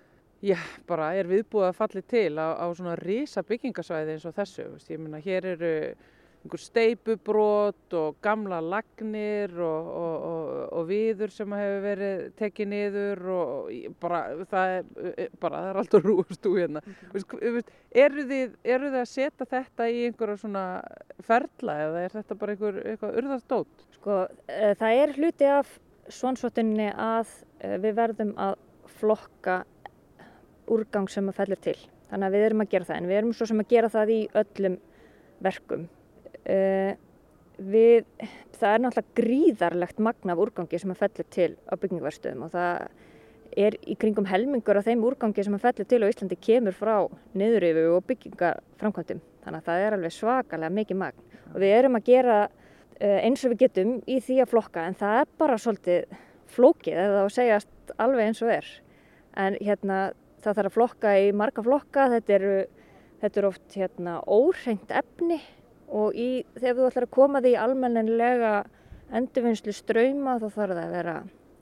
já, 0.43 0.57
bara 0.89 1.13
er 1.15 1.29
viðbúið 1.31 1.69
að 1.69 1.77
falli 1.77 2.03
til 2.03 2.33
á, 2.35 2.59
á 2.59 2.67
svona 2.75 2.97
risa 2.99 3.45
byggingasvæði 3.47 4.11
eins 4.17 4.27
og 4.27 4.35
þessu. 4.35 4.65
Veist, 4.73 4.91
ég 4.91 4.99
meina 4.99 5.23
hér 5.23 5.47
eru 5.53 5.71
einhver 6.49 6.63
steipubrót 6.63 7.93
og 7.93 8.17
gamla 8.25 8.59
lagnir 8.63 9.53
og, 9.53 9.89
og, 10.01 10.15
og, 10.29 10.47
og 10.79 10.87
viður 10.89 11.33
sem 11.33 11.53
hefur 11.53 11.83
verið 11.85 12.23
tekið 12.39 12.71
niður 12.73 13.21
og 13.35 13.69
bara 14.01 14.21
það 14.49 14.73
er, 14.79 15.29
bara, 15.39 15.61
það 15.61 15.69
er 15.69 15.81
alltaf 15.83 16.07
rúast 16.09 16.49
úr 16.49 16.63
hérna. 16.63 16.81
Mm 16.85 17.61
eru, 17.91 18.25
þið, 18.29 18.55
eru 18.63 18.89
þið 18.89 18.99
að 19.01 19.09
setja 19.09 19.47
þetta 19.49 19.89
í 19.89 20.01
einhverja 20.07 20.39
svona 20.43 20.63
ferla 21.25 21.75
eða 21.85 22.01
er 22.05 22.15
þetta 22.17 22.39
bara 22.39 22.55
einhver, 22.55 22.79
eitthvað 22.85 23.19
urðardót? 23.21 23.85
Sko 23.97 24.17
e, 24.47 24.73
það 24.79 25.03
er 25.03 25.13
hluti 25.17 25.49
af 25.49 25.75
svonsvotunni 26.09 26.89
að 26.93 27.31
e, 27.59 27.77
við 27.81 27.95
verðum 27.99 28.33
að 28.39 28.57
flokka 28.99 29.61
úrgang 30.69 31.09
sem 31.09 31.29
að 31.29 31.39
fellur 31.41 31.63
til. 31.69 31.77
Þannig 32.09 32.27
að 32.27 32.35
við 32.35 32.47
erum 32.47 32.65
að 32.65 32.73
gera 32.73 32.89
það 32.89 32.99
en 32.99 33.09
við 33.09 33.21
erum 33.21 33.37
svo 33.37 33.49
sem 33.49 33.63
að 33.63 33.71
gera 33.73 33.93
það 33.93 34.13
í 34.15 34.19
öllum 34.41 34.77
verkum 35.45 35.87
Uh, 36.47 36.93
við, 37.59 38.07
það 38.55 38.73
er 38.73 38.83
náttúrulega 38.83 39.17
gríðarlegt 39.19 40.01
magna 40.03 40.35
af 40.35 40.41
úrgangi 40.43 40.79
sem 40.79 40.93
að 40.93 41.01
fellur 41.03 41.29
til 41.33 41.49
á 41.67 41.73
byggingvarstöðum 41.75 42.45
og 42.47 42.53
það 42.53 42.87
er 43.59 43.75
í 43.89 43.95
kringum 43.99 44.27
helmingur 44.29 44.77
af 44.79 44.87
þeim 44.87 45.03
úrgangi 45.09 45.43
sem 45.45 45.57
að 45.57 45.65
fellur 45.65 45.89
til 45.89 46.01
á 46.05 46.11
Íslandi 46.11 46.37
kemur 46.39 46.77
frá 46.77 46.95
niðurrifu 47.37 47.85
og 47.95 48.07
byggingaframkvæmdum. 48.09 49.21
Þannig 49.43 49.59
að 49.59 49.69
það 49.69 49.85
er 49.85 49.97
alveg 49.97 50.15
svakalega 50.15 50.75
mikið 50.77 51.01
magn. 51.01 51.27
Og 51.49 51.59
við 51.63 51.75
erum 51.79 51.97
að 51.97 52.09
gera 52.11 52.39
uh, 52.45 53.19
eins 53.25 53.43
og 53.43 53.53
við 53.53 53.63
getum 53.65 53.95
í 54.05 54.19
því 54.23 54.41
að 54.43 54.51
flokka 54.53 54.85
en 54.85 54.97
það 54.99 55.21
er 55.23 55.31
bara 55.41 55.59
svolítið 55.59 56.17
flókið 56.49 57.03
eða 57.05 57.23
að 57.23 57.31
segjast 57.35 57.95
alveg 57.97 58.29
eins 58.29 58.43
og 58.45 58.53
er. 58.53 58.73
En 59.39 59.57
hérna 59.59 60.01
það 60.43 60.59
þarf 60.59 60.69
að 60.69 60.75
flokka 60.77 61.15
í 61.19 61.31
marga 61.35 61.63
flokka 61.65 62.09
þetta 62.13 62.35
eru, 62.37 62.57
þetta 63.23 63.41
eru 63.41 63.49
oft 63.49 63.79
hérna 63.79 64.19
óhrengt 64.29 64.93
efni 64.93 65.39
og 65.89 66.17
í, 66.17 66.45
þegar 66.57 66.77
þú 66.77 66.89
ætlar 66.89 67.07
að 67.07 67.15
koma 67.15 67.41
því 67.43 67.55
almenninlega 67.63 68.53
endurvinnslu 69.19 69.73
ströyma 69.73 70.37
þá 70.41 70.47
þarf 70.47 70.75
það 70.75 70.83
að 70.83 70.93
vera 70.97 71.15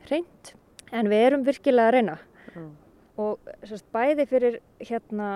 hreint 0.07 0.51
en 0.95 1.11
við 1.11 1.23
erum 1.27 1.45
virkilega 1.47 1.91
að 1.91 1.95
reyna 1.95 2.17
mm. 2.53 2.67
og 3.23 3.53
sérst, 3.63 3.87
bæði 3.95 4.27
fyrir 4.29 4.59
hérna 4.83 5.31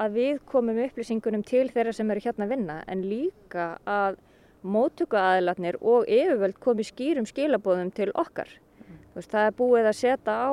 að 0.00 0.16
við 0.16 0.40
komum 0.48 0.80
upplýsingunum 0.80 1.44
til 1.46 1.68
þeirra 1.72 1.94
sem 1.96 2.10
eru 2.12 2.24
hérna 2.24 2.46
að 2.46 2.54
vinna 2.54 2.78
en 2.88 3.04
líka 3.04 3.70
að 3.88 4.20
móttöku 4.60 5.16
aðilatnir 5.16 5.78
og 5.80 6.08
yfirvöld 6.08 6.58
komi 6.60 6.84
skýrum 6.84 7.26
skilabóðum 7.28 7.90
til 7.96 8.10
okkar. 8.12 8.50
Mm. 8.84 8.98
Veist, 9.16 9.32
það 9.32 9.46
er 9.46 9.56
búið 9.56 9.88
að 9.88 9.98
setja 10.00 10.34
á, 10.36 10.52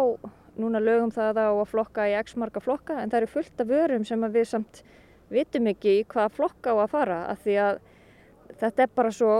núna 0.58 0.82
lögum 0.82 1.12
það 1.14 1.42
á 1.44 1.50
að 1.52 1.68
flokka 1.74 2.08
í 2.08 2.16
x 2.22 2.38
marga 2.40 2.64
flokka 2.64 3.02
en 3.02 3.12
það 3.12 3.20
eru 3.22 3.34
fullt 3.34 3.64
af 3.64 3.72
vörum 3.72 4.08
sem 4.08 4.28
við 4.32 4.48
samt 4.54 4.82
vitum 5.34 5.70
ekki 5.72 6.00
í 6.00 6.08
hvaða 6.08 6.34
flokka 6.36 6.74
á 6.74 6.78
að 6.84 6.92
fara 6.94 7.20
af 7.32 7.44
því 7.44 7.56
að 7.64 7.80
þetta 8.62 8.86
er 8.86 8.94
bara 8.96 9.14
svo 9.16 9.34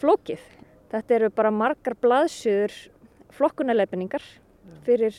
flókið. 0.00 0.42
Þetta 0.90 1.16
eru 1.16 1.30
bara 1.34 1.52
margar 1.54 1.96
blaðsjöður 2.02 2.76
flokkunarleifinningar 3.36 4.24
fyrir 4.86 5.16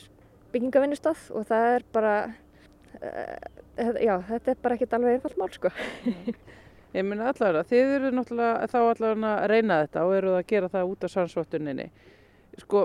byggingavinnustaf 0.52 1.30
og 1.36 1.46
það 1.48 1.68
er 1.76 1.86
bara, 1.96 2.16
uh, 3.00 3.94
já 4.04 4.16
þetta 4.28 4.54
er 4.54 4.64
bara 4.64 4.78
ekkert 4.78 4.98
alveg 4.98 5.18
einfalt 5.18 5.40
mál 5.40 5.52
sko. 5.56 5.72
Ég 6.92 7.06
minna 7.08 7.30
allavega, 7.32 7.64
þið 7.70 7.94
eru 7.96 8.10
náttúrulega 8.12 8.68
þá 8.68 8.80
allavega 8.82 9.36
að 9.38 9.46
reyna 9.48 9.78
þetta 9.86 10.02
og 10.04 10.16
eru 10.18 10.32
að 10.36 10.48
gera 10.50 10.70
það 10.74 10.90
út 10.92 11.06
af 11.08 11.14
sannsvottuninni. 11.14 11.86
Sko, 12.60 12.82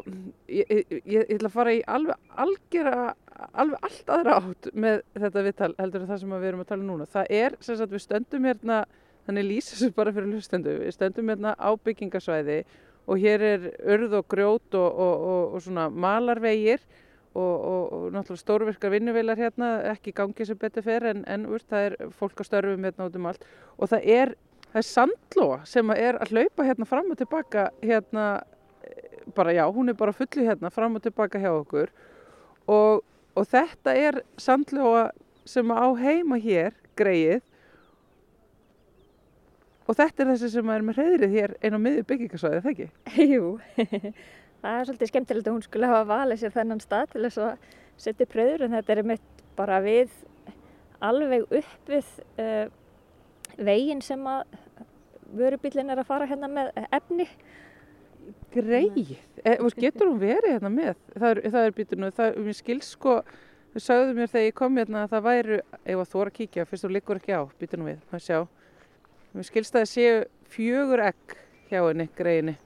ég, 0.47 0.93
ætla 1.27 1.49
að 1.49 1.57
fara 1.57 1.73
í 1.75 1.81
alveg 1.91 2.37
algjörða 2.45 3.09
alveg 3.53 3.87
allt 3.89 4.13
aðra 4.17 4.37
átt 4.41 4.69
með 4.75 5.01
þetta 5.17 5.45
viðtal 5.47 5.73
heldur 5.79 6.05
en 6.05 6.11
það 6.11 6.21
sem 6.23 6.35
við 6.37 6.49
erum 6.51 6.63
að 6.65 6.69
tala 6.71 6.85
um 6.85 6.91
núna. 6.93 7.07
Það 7.11 7.33
er 7.39 7.57
sem 7.61 7.79
sagt 7.79 7.95
við 7.95 8.05
stöndum 8.05 8.49
hérna, 8.51 8.83
þannig 9.27 9.49
lýsum 9.51 9.83
við 9.85 9.97
bara 9.97 10.13
fyrir 10.17 10.37
hlustendu, 10.37 10.77
við 10.83 10.95
stöndum 10.97 11.33
hérna 11.33 11.55
á 11.59 11.71
byggingasvæði 11.87 12.61
og 13.07 13.23
hér 13.23 13.45
er 13.47 13.67
örð 13.87 14.17
og 14.21 14.31
grjót 14.31 14.79
og, 14.79 14.87
og, 14.87 15.27
og, 15.33 15.43
og 15.57 15.67
svona 15.67 15.89
malarvegir 15.91 16.83
og 17.37 18.13
náttúrulega 18.15 18.41
stórvirkar 18.41 18.93
vinnuvelar 18.95 19.37
hérna, 19.37 19.71
ekki 19.93 20.15
gangi 20.17 20.47
sem 20.49 20.57
betur 20.57 20.85
fer 20.87 21.05
en, 21.11 21.23
en 21.29 21.45
úr, 21.53 21.61
það 21.69 21.89
er 21.91 21.97
fólk 22.17 22.41
að 22.41 22.49
störfum 22.49 22.87
hérna 22.89 23.09
út 23.11 23.19
um 23.19 23.29
allt 23.29 23.45
og 23.77 23.91
það 23.93 24.07
er, 24.15 24.33
það 24.71 24.81
er 24.81 24.87
sandlóa 24.89 25.59
sem 25.69 25.93
er 25.93 26.21
að 26.23 26.33
hlaupa 26.33 26.65
hérna 26.65 26.89
fram 26.89 27.11
og 27.13 27.21
tilbaka 27.21 27.67
hérna, 27.83 28.25
bara 29.37 29.53
já, 29.53 29.67
hún 29.69 29.93
er 29.93 29.99
bara 29.99 30.17
fulli 30.17 30.47
hérna 30.49 30.73
fram 30.73 30.97
og 30.97 31.05
tilbaka 31.05 31.43
hjá 31.43 31.51
okkur 31.53 31.93
og 32.73 33.05
og 33.37 33.47
þetta 33.51 33.95
er 34.01 34.23
sandlóa 34.41 35.11
sem 35.47 35.71
á 35.71 35.87
heima 36.01 36.39
hér 36.43 36.75
greið 36.99 37.45
og 39.87 39.95
þetta 39.95 40.25
er 40.25 40.31
þessi 40.33 40.51
sem 40.57 40.73
er 40.73 40.85
með 40.87 41.01
reyðrið 41.01 41.37
hér 41.37 41.55
einn 41.61 41.79
á 41.79 41.81
miður 41.81 42.07
byggingasvæði, 42.11 42.63
það 42.65 42.73
ekki? 42.73 42.89
Jú, 43.31 43.51
það 44.63 44.79
er 44.79 44.89
svolítið 44.89 45.13
skemmtilegt 45.13 45.51
að 45.51 45.59
hún 45.59 45.67
skulle 45.67 45.91
hafa 45.91 46.09
valið 46.11 46.43
sér 46.43 46.57
þennan 46.57 46.83
stað 46.83 47.13
til 47.13 47.27
þess 47.27 47.43
að 47.45 47.69
setja 48.07 48.29
pröður 48.33 48.67
en 48.67 48.77
þetta 48.77 48.97
er 48.97 49.09
mitt 49.13 49.45
bara 49.57 49.79
við 49.85 50.13
alveg 51.07 51.47
upp 51.61 51.93
við 51.93 52.09
uh, 52.43 52.67
veginn 53.57 54.03
sem 54.05 54.23
að 54.29 54.57
vörubílinn 55.37 55.91
er 55.93 56.01
að 56.01 56.09
fara 56.09 56.29
hérna 56.29 56.51
með 56.51 56.73
efni 56.95 57.27
Greið, 58.57 59.11
e, 59.45 59.57
getur 59.77 60.09
hún 60.09 60.21
verið 60.21 60.55
hérna 60.55 60.71
með? 60.73 60.95
Það 61.13 61.27
er, 61.29 61.41
það 61.53 61.67
er 61.67 61.75
býtur 61.77 61.99
nú, 62.01 62.09
það 62.17 62.39
er 62.41 62.57
skils 62.57 62.93
sko, 62.95 63.17
þau 63.75 63.83
sagðu 63.85 64.15
mér 64.17 64.31
þegar 64.33 64.47
ég 64.47 64.57
kom 64.57 64.79
hérna 64.81 65.03
að 65.05 65.13
það 65.13 65.27
væru, 65.27 65.59
ef 65.77 66.13
þú 66.13 66.21
voru 66.21 66.33
að 66.33 66.37
kíkja, 66.39 66.65
fyrst 66.71 66.87
þú 66.87 66.91
liggur 66.95 67.21
ekki 67.21 67.37
á, 67.37 67.43
býtur 67.61 67.83
nú 67.83 67.89
við, 67.91 68.01
það 68.13 68.25
sjá. 68.27 68.39
Mér 69.37 69.49
skilst 69.51 69.77
að 69.77 69.85
það 69.85 69.93
séu 69.93 70.25
fjögur 70.55 71.05
egg 71.05 71.37
hjá 71.69 71.79
henni, 71.83 72.09
greiðinni. 72.17 72.57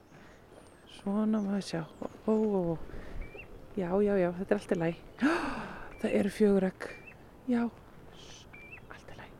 Svona 1.01 1.43
maður 1.43 1.67
sjá, 1.67 1.83
ó, 1.83 2.07
ó, 2.23 2.31
ó, 2.31 2.63
já, 3.75 3.89
já, 3.91 4.13
já, 4.21 4.29
þetta 4.39 4.55
er 4.55 4.59
allt 4.61 4.75
í 4.75 4.81
læg. 4.85 5.05
Það 6.01 6.13
eru 6.17 6.29
fjögur 6.33 6.65
egg, 6.65 6.85
já, 7.51 7.61
allt 8.95 9.11
í 9.11 9.17
læg. 9.19 9.33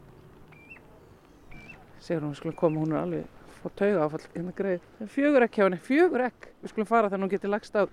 Segur 2.03 2.27
hún, 2.27 2.35
skulum 2.37 2.59
koma, 2.59 2.83
hún 2.83 2.97
er 2.97 3.05
alveg 3.05 3.40
fór 3.61 3.75
tauga 3.77 4.07
áfall 4.07 4.25
hérna 4.33 4.55
greið. 4.57 4.89
Fjögur 5.13 5.45
ekk 5.45 5.59
hjá 5.59 5.65
henni, 5.65 5.79
fjögur 5.85 6.25
ekk. 6.27 6.49
Við 6.61 6.73
skulum 6.73 6.89
fara 6.89 7.11
að 7.11 7.17
hún 7.19 7.31
getur 7.31 7.53
lagst 7.53 7.77
á. 7.77 7.83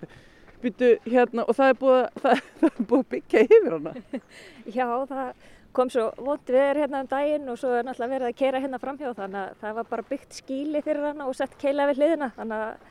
Býtu 0.59 0.89
hérna 1.05 1.45
og 1.47 1.55
það 1.55 1.71
er 1.71 1.79
búið, 1.79 2.01
það, 2.23 2.43
það 2.59 2.69
er 2.69 2.89
búið 2.91 3.05
að 3.05 3.09
byggja 3.13 3.45
yfir 3.45 3.75
hana. 3.77 3.93
Já, 4.79 4.87
það 5.13 5.47
kom 5.77 5.91
svo 5.93 6.07
vond 6.17 6.49
við 6.49 6.81
hérna 6.81 7.03
um 7.03 7.09
daginn 7.09 7.51
og 7.51 7.59
svo 7.61 7.71
er 7.77 7.85
náttúrulega 7.85 8.15
verið 8.15 8.31
að 8.31 8.37
keira 8.39 8.61
hérna 8.63 8.79
framhjá 8.81 9.11
þannig 9.15 9.41
að 9.43 9.59
það 9.61 9.75
var 9.77 9.89
bara 9.91 10.07
byggt 10.09 10.39
skíli 10.39 10.81
fyrir 10.85 11.05
hana 11.11 11.27
og 11.29 11.37
sett 11.37 11.53
keila 11.61 11.85
við 11.91 12.01
hliðina 12.01 12.31
þannig 12.35 12.63
að 12.65 12.89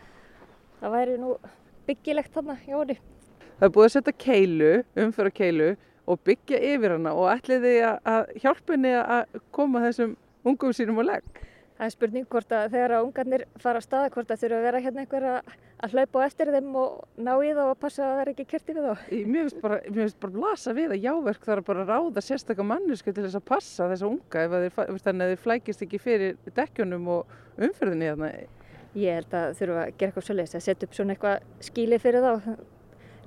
það 0.79 0.95
væri 0.95 1.17
nú 1.19 1.33
byggilegt 1.89 2.39
hana 2.39 2.57
hjá 2.63 2.77
henni. 2.77 2.99
Það 3.59 3.67
er 3.67 3.75
búið 3.75 3.89
að 3.89 3.95
setja 3.97 4.17
keilu, 4.23 4.73
umföra 5.05 5.35
keilu 5.35 5.69
og 6.09 6.23
byggja 6.25 6.63
yfir 6.71 6.95
hana 6.95 7.13
og 7.19 7.31
ætliði 7.35 7.75
að 7.89 8.33
hjálpa 8.45 8.77
henni 8.77 8.95
að 9.01 9.41
koma 9.53 9.83
þessum 9.85 10.15
ungum 10.47 10.75
sínum 10.77 11.03
á 11.03 11.05
legg. 11.11 11.43
Það 11.79 11.87
er 11.87 11.93
spurning 11.95 12.25
hvort 12.27 12.53
að 12.57 12.73
þegar 12.73 12.93
að 12.97 13.05
ungarnir 13.07 13.43
fara 13.63 13.79
að 13.79 13.85
staða 13.85 14.07
hvort 14.11 14.31
að 14.35 14.41
þurfa 14.41 14.57
að 14.57 14.65
vera 14.67 14.79
hérna 14.83 15.03
einhver 15.05 15.27
að 15.31 15.93
hlaupa 15.93 16.19
á 16.19 16.27
eftir 16.27 16.51
þeim 16.51 16.73
og 16.81 16.97
ná 17.23 17.31
í 17.39 17.53
þá 17.55 17.61
og 17.69 17.79
passa 17.79 18.03
að 18.03 18.11
það 18.11 18.23
er 18.23 18.31
ekki 18.33 18.47
kert 18.51 18.73
yfir 18.73 18.89
þá. 18.89 19.05
Mér 19.13 19.45
finnst 19.45 19.61
bara, 19.63 19.79
bara 20.25 20.35
blasa 20.35 20.75
við 20.75 20.97
að 20.97 21.07
jáverk 21.07 21.47
þarf 21.47 21.69
bara 21.69 21.85
að 21.85 21.93
ráða 21.93 22.25
sérstaklega 22.27 22.67
mannesku 22.73 23.15
til 23.15 23.25
þess 23.29 23.39
að 23.39 23.47
passa 23.53 23.89
þessa 23.93 24.11
unga 24.11 24.43
ef 24.43 24.57
þeir, 24.57 24.99
þannig 25.07 25.29
að 25.29 25.33
þeir 25.35 25.43
flækist 25.45 25.87
ekki 25.87 26.03
fyrir 26.03 26.37
dekkjunum 26.59 27.09
og 27.15 27.39
umferðinni 27.69 28.11
þarna. 28.11 28.35
Ég 28.99 29.21
held 29.21 29.39
að 29.39 29.57
þurfa 29.63 29.85
að 29.85 29.95
gera 29.95 30.11
eitthvað 30.11 30.29
svolítið 30.33 30.59
að 30.59 30.67
setja 30.67 30.91
upp 30.91 30.99
svona 30.99 31.15
eitthvað 31.15 31.67
skíli 31.69 32.03
fyrir 32.03 32.27
þá, 32.27 32.53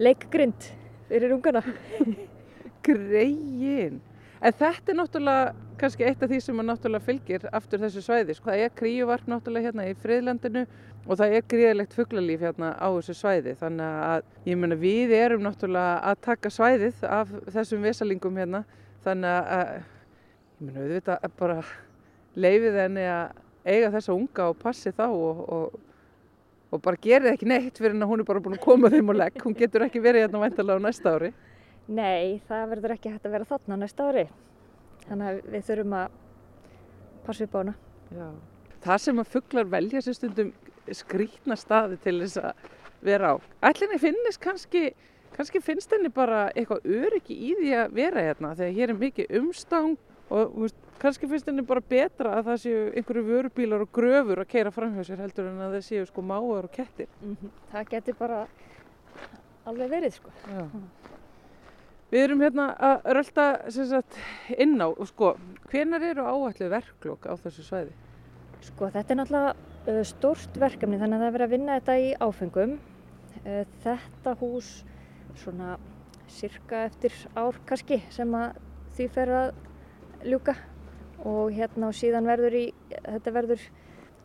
leikgrind 0.04 0.72
fyrir 1.08 1.40
ungarna. 1.40 1.64
Greiðin! 2.86 4.02
En 4.42 4.54
þetta 4.58 4.90
er 4.90 4.98
náttúrulega 4.98 5.50
kannski 5.78 6.06
eitt 6.06 6.24
af 6.26 6.30
því 6.32 6.38
sem 6.42 6.62
náttúrulega 6.66 7.06
fylgir 7.06 7.44
aftur 7.54 7.82
þessu 7.84 8.02
svæði. 8.02 8.36
Sko, 8.38 8.50
það 8.50 8.64
er 8.66 8.72
kríuvarp 8.80 9.28
náttúrulega 9.30 9.70
hérna 9.70 9.86
í 9.86 9.94
friðlandinu 10.02 10.64
og 11.06 11.20
það 11.20 11.36
er 11.38 11.46
gríðilegt 11.54 11.94
fugglalíf 11.98 12.42
hérna 12.48 12.72
á 12.74 12.88
þessu 12.96 13.16
svæði. 13.20 13.54
Þannig 13.60 14.00
að 14.08 14.24
ég 14.50 14.58
menna 14.58 14.78
við 14.82 15.14
erum 15.18 15.46
náttúrulega 15.46 16.00
að 16.10 16.24
taka 16.26 16.54
svæðið 16.54 17.06
af 17.06 17.36
þessum 17.54 17.86
vesalingum 17.86 18.42
hérna. 18.42 18.64
Þannig 19.06 19.54
að 19.60 19.72
ég 19.78 20.66
menna 20.66 20.88
við 20.88 20.98
veit 20.98 21.14
að 21.14 21.38
bara 21.44 21.60
leifið 22.34 22.82
henni 22.82 23.06
að 23.12 23.38
eiga 23.70 23.94
þessa 23.94 24.18
unga 24.18 24.50
og 24.50 24.60
passi 24.62 24.90
þá 24.98 25.06
og, 25.06 25.46
og, 25.54 25.80
og 26.74 26.82
bara 26.82 27.02
gerði 27.06 27.36
ekki 27.36 27.50
neitt 27.50 27.78
fyrir 27.78 27.94
en 27.94 28.10
hún 28.10 28.26
er 28.26 28.30
bara 28.30 28.42
búin 28.42 28.58
að 28.58 28.66
koma 28.66 28.90
þeim 28.90 29.14
og 29.14 29.22
legg. 29.22 29.42
Hún 29.46 29.58
getur 29.58 29.86
ekki 29.86 30.02
verið 30.02 30.26
hérna 30.26 30.42
væntalega 30.48 30.82
á 30.82 30.86
næsta 30.90 31.14
ári. 31.14 31.34
Nei, 31.88 32.42
það 32.48 32.70
verður 32.76 32.96
ekki 32.96 33.12
hægt 33.12 33.26
að 33.26 33.32
vera 33.32 33.50
þarna 33.50 33.78
næsta 33.82 34.10
ári. 34.10 34.28
Þannig 35.08 35.28
að 35.28 35.40
við 35.54 35.64
þurfum 35.70 35.96
að 35.98 36.20
passa 37.26 37.48
upp 37.48 37.56
á 37.56 37.60
hana. 37.62 37.74
Já. 38.12 38.28
það 38.84 38.98
sem 39.00 39.20
að 39.22 39.32
fugglar 39.32 39.68
velja 39.72 40.02
sér 40.04 40.16
stundum 40.18 40.54
skrítna 40.92 41.56
staði 41.56 41.98
til 42.04 42.18
þess 42.24 42.42
að 42.42 42.70
vera 43.06 43.34
á. 43.34 43.36
Ætlinni 43.70 44.00
finnist 44.02 44.42
kannski, 44.42 44.92
kannski 45.36 45.62
finnst 45.64 45.94
henni 45.94 46.12
bara 46.14 46.48
eitthvað 46.56 46.86
öryggi 46.86 47.38
í 47.38 47.54
því 47.60 47.76
að 47.78 47.94
vera 47.98 48.26
hérna 48.26 48.56
þegar 48.58 48.78
hér 48.80 48.94
er 48.94 49.00
mikið 49.06 49.38
umstang 49.40 49.96
og 50.32 50.58
veist, 50.64 50.82
kannski 51.02 51.30
finnst 51.30 51.48
henni 51.50 51.64
bara 51.68 51.84
betra 51.94 52.36
að 52.38 52.50
það 52.50 52.60
séu 52.66 52.82
einhverju 53.00 53.24
vörubílar 53.30 53.86
og 53.86 53.94
gröfur 53.96 54.44
að 54.44 54.52
keira 54.54 54.74
fram 54.76 54.98
hjá 54.98 55.06
sér 55.08 55.24
heldur 55.24 55.50
en 55.50 55.64
að 55.64 55.78
það 55.78 55.88
séu 55.88 56.10
sko 56.10 56.26
máar 56.26 56.68
og 56.68 56.72
kettir. 56.76 57.10
Mm 57.22 57.38
-hmm. 57.38 57.56
Það 57.72 57.90
getur 57.96 58.16
bara 58.20 58.48
alveg 59.66 59.90
verið 59.90 60.14
sko. 60.14 60.30
Já. 60.48 60.68
Við 62.12 62.26
erum 62.26 62.42
hérna 62.44 62.68
að 62.76 63.06
rölda 63.16 63.44
sagt, 63.72 64.18
inn 64.60 64.76
á 64.84 64.92
sko, 65.08 65.36
hvenar 65.72 66.04
eru 66.04 66.26
áallu 66.28 66.68
verklokk 66.74 67.30
á 67.32 67.40
þessu 67.40 67.64
svæði? 67.64 67.94
Sko 68.68 68.90
þetta 68.92 69.14
er 69.14 69.20
náttúrulega 69.22 69.54
uh, 69.56 70.02
stórt 70.10 70.60
verkefni 70.60 71.00
þannig 71.00 71.18
að 71.18 71.24
það 71.24 71.30
er 71.30 71.36
verið 71.38 71.48
að 71.48 71.56
vinna 71.56 71.78
þetta 71.80 71.96
í 72.04 72.10
áfengum. 72.28 72.74
Uh, 73.46 73.64
þetta 73.86 74.36
hús 74.42 74.74
svona 75.40 75.78
cirka 76.32 76.84
eftir 76.90 77.16
ár 77.40 77.62
kannski 77.70 78.02
sem 78.12 78.36
að 78.36 78.60
því 78.98 79.08
fer 79.16 79.34
að 79.38 79.54
ljúka 80.28 80.58
og 81.28 81.56
hérna 81.56 81.90
og 81.94 81.96
síðan 81.96 82.28
verður 82.28 82.60
í, 82.60 82.66
þetta 82.92 83.36
verður 83.40 83.66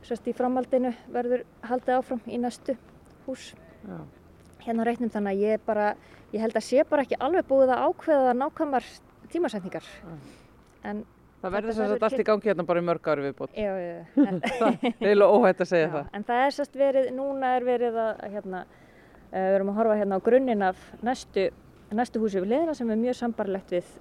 sérst 0.06 0.26
í 0.26 0.34
framhaldinu 0.36 0.92
verður 1.12 1.46
haldið 1.66 1.98
áfram 2.00 2.22
í 2.26 2.38
næstu 2.42 2.76
hús 3.26 3.52
Já. 3.86 3.98
Hérna 4.66 4.84
á 4.84 4.88
reitnum 4.88 5.12
þannig 5.14 5.34
að 5.36 5.44
ég 5.46 5.66
bara, 5.66 5.90
ég 6.34 6.42
held 6.44 6.56
að 6.58 6.66
sé 6.68 6.84
bara 6.90 7.04
ekki 7.06 7.18
alveg 7.22 7.46
búið 7.48 7.74
að 7.74 7.84
ákveða 7.90 8.32
nákvæmar 8.40 8.88
tímasetningar 9.32 9.92
en 10.86 11.04
Það 11.42 11.52
verður 11.52 11.74
sagt 11.76 11.90
verður 11.90 12.04
allt 12.06 12.22
í 12.22 12.24
gangi 12.26 12.48
hérna 12.48 12.64
bara 12.66 12.80
í 12.80 12.84
mörg 12.86 13.08
ári 13.12 13.22
viðbútt. 13.26 13.52
já, 13.54 13.70
já, 13.76 13.90
já, 13.92 14.24
en, 14.24 14.38
Það 14.46 14.66
er 14.66 14.94
eiginlega 15.04 15.36
óhætt 15.36 15.60
að 15.62 15.68
segja 15.70 15.86
já, 15.86 15.92
það. 15.92 16.08
en 16.16 16.24
það 16.30 16.42
er 16.46 16.54
sérst 16.56 16.78
verið, 16.80 17.08
núna 17.14 17.50
er 17.58 17.66
verið 17.66 17.98
að 18.00 18.08
að, 18.24 18.32
hérna, 18.32 18.62
uh, 18.64 19.36
við 19.36 19.56
erum 19.58 19.70
að 19.70 19.78
horfa 19.80 19.98
hérna 20.00 20.18
á 20.18 20.26
grunninn 20.26 20.64
af 20.66 20.80
næstu, 21.06 21.44
næstu 21.92 22.22
húsi 22.22 22.40
við 22.40 22.50
liðina 22.54 22.74
sem 22.78 22.90
er 22.90 23.02
mjög 23.04 23.18
sambarlegt 23.20 23.74
við 23.76 23.92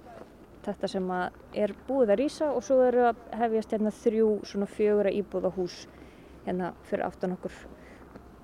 þetta 0.66 0.90
sem 0.90 1.10
að 1.14 1.36
er 1.62 1.74
búið 1.86 2.14
að 2.14 2.20
rýsa 2.24 2.50
og 2.50 2.64
svo 2.66 2.80
eru 2.88 3.04
að 3.12 3.20
hefjast 3.42 3.76
hérna 3.76 3.92
þrjú 3.94 4.30
svona 4.48 4.66
fjögura 4.70 5.12
íbúða 5.14 5.52
hús 5.54 5.84
hérna 6.48 6.72
fyrir 6.88 7.06
aftan 7.06 7.36
okkur 7.36 7.54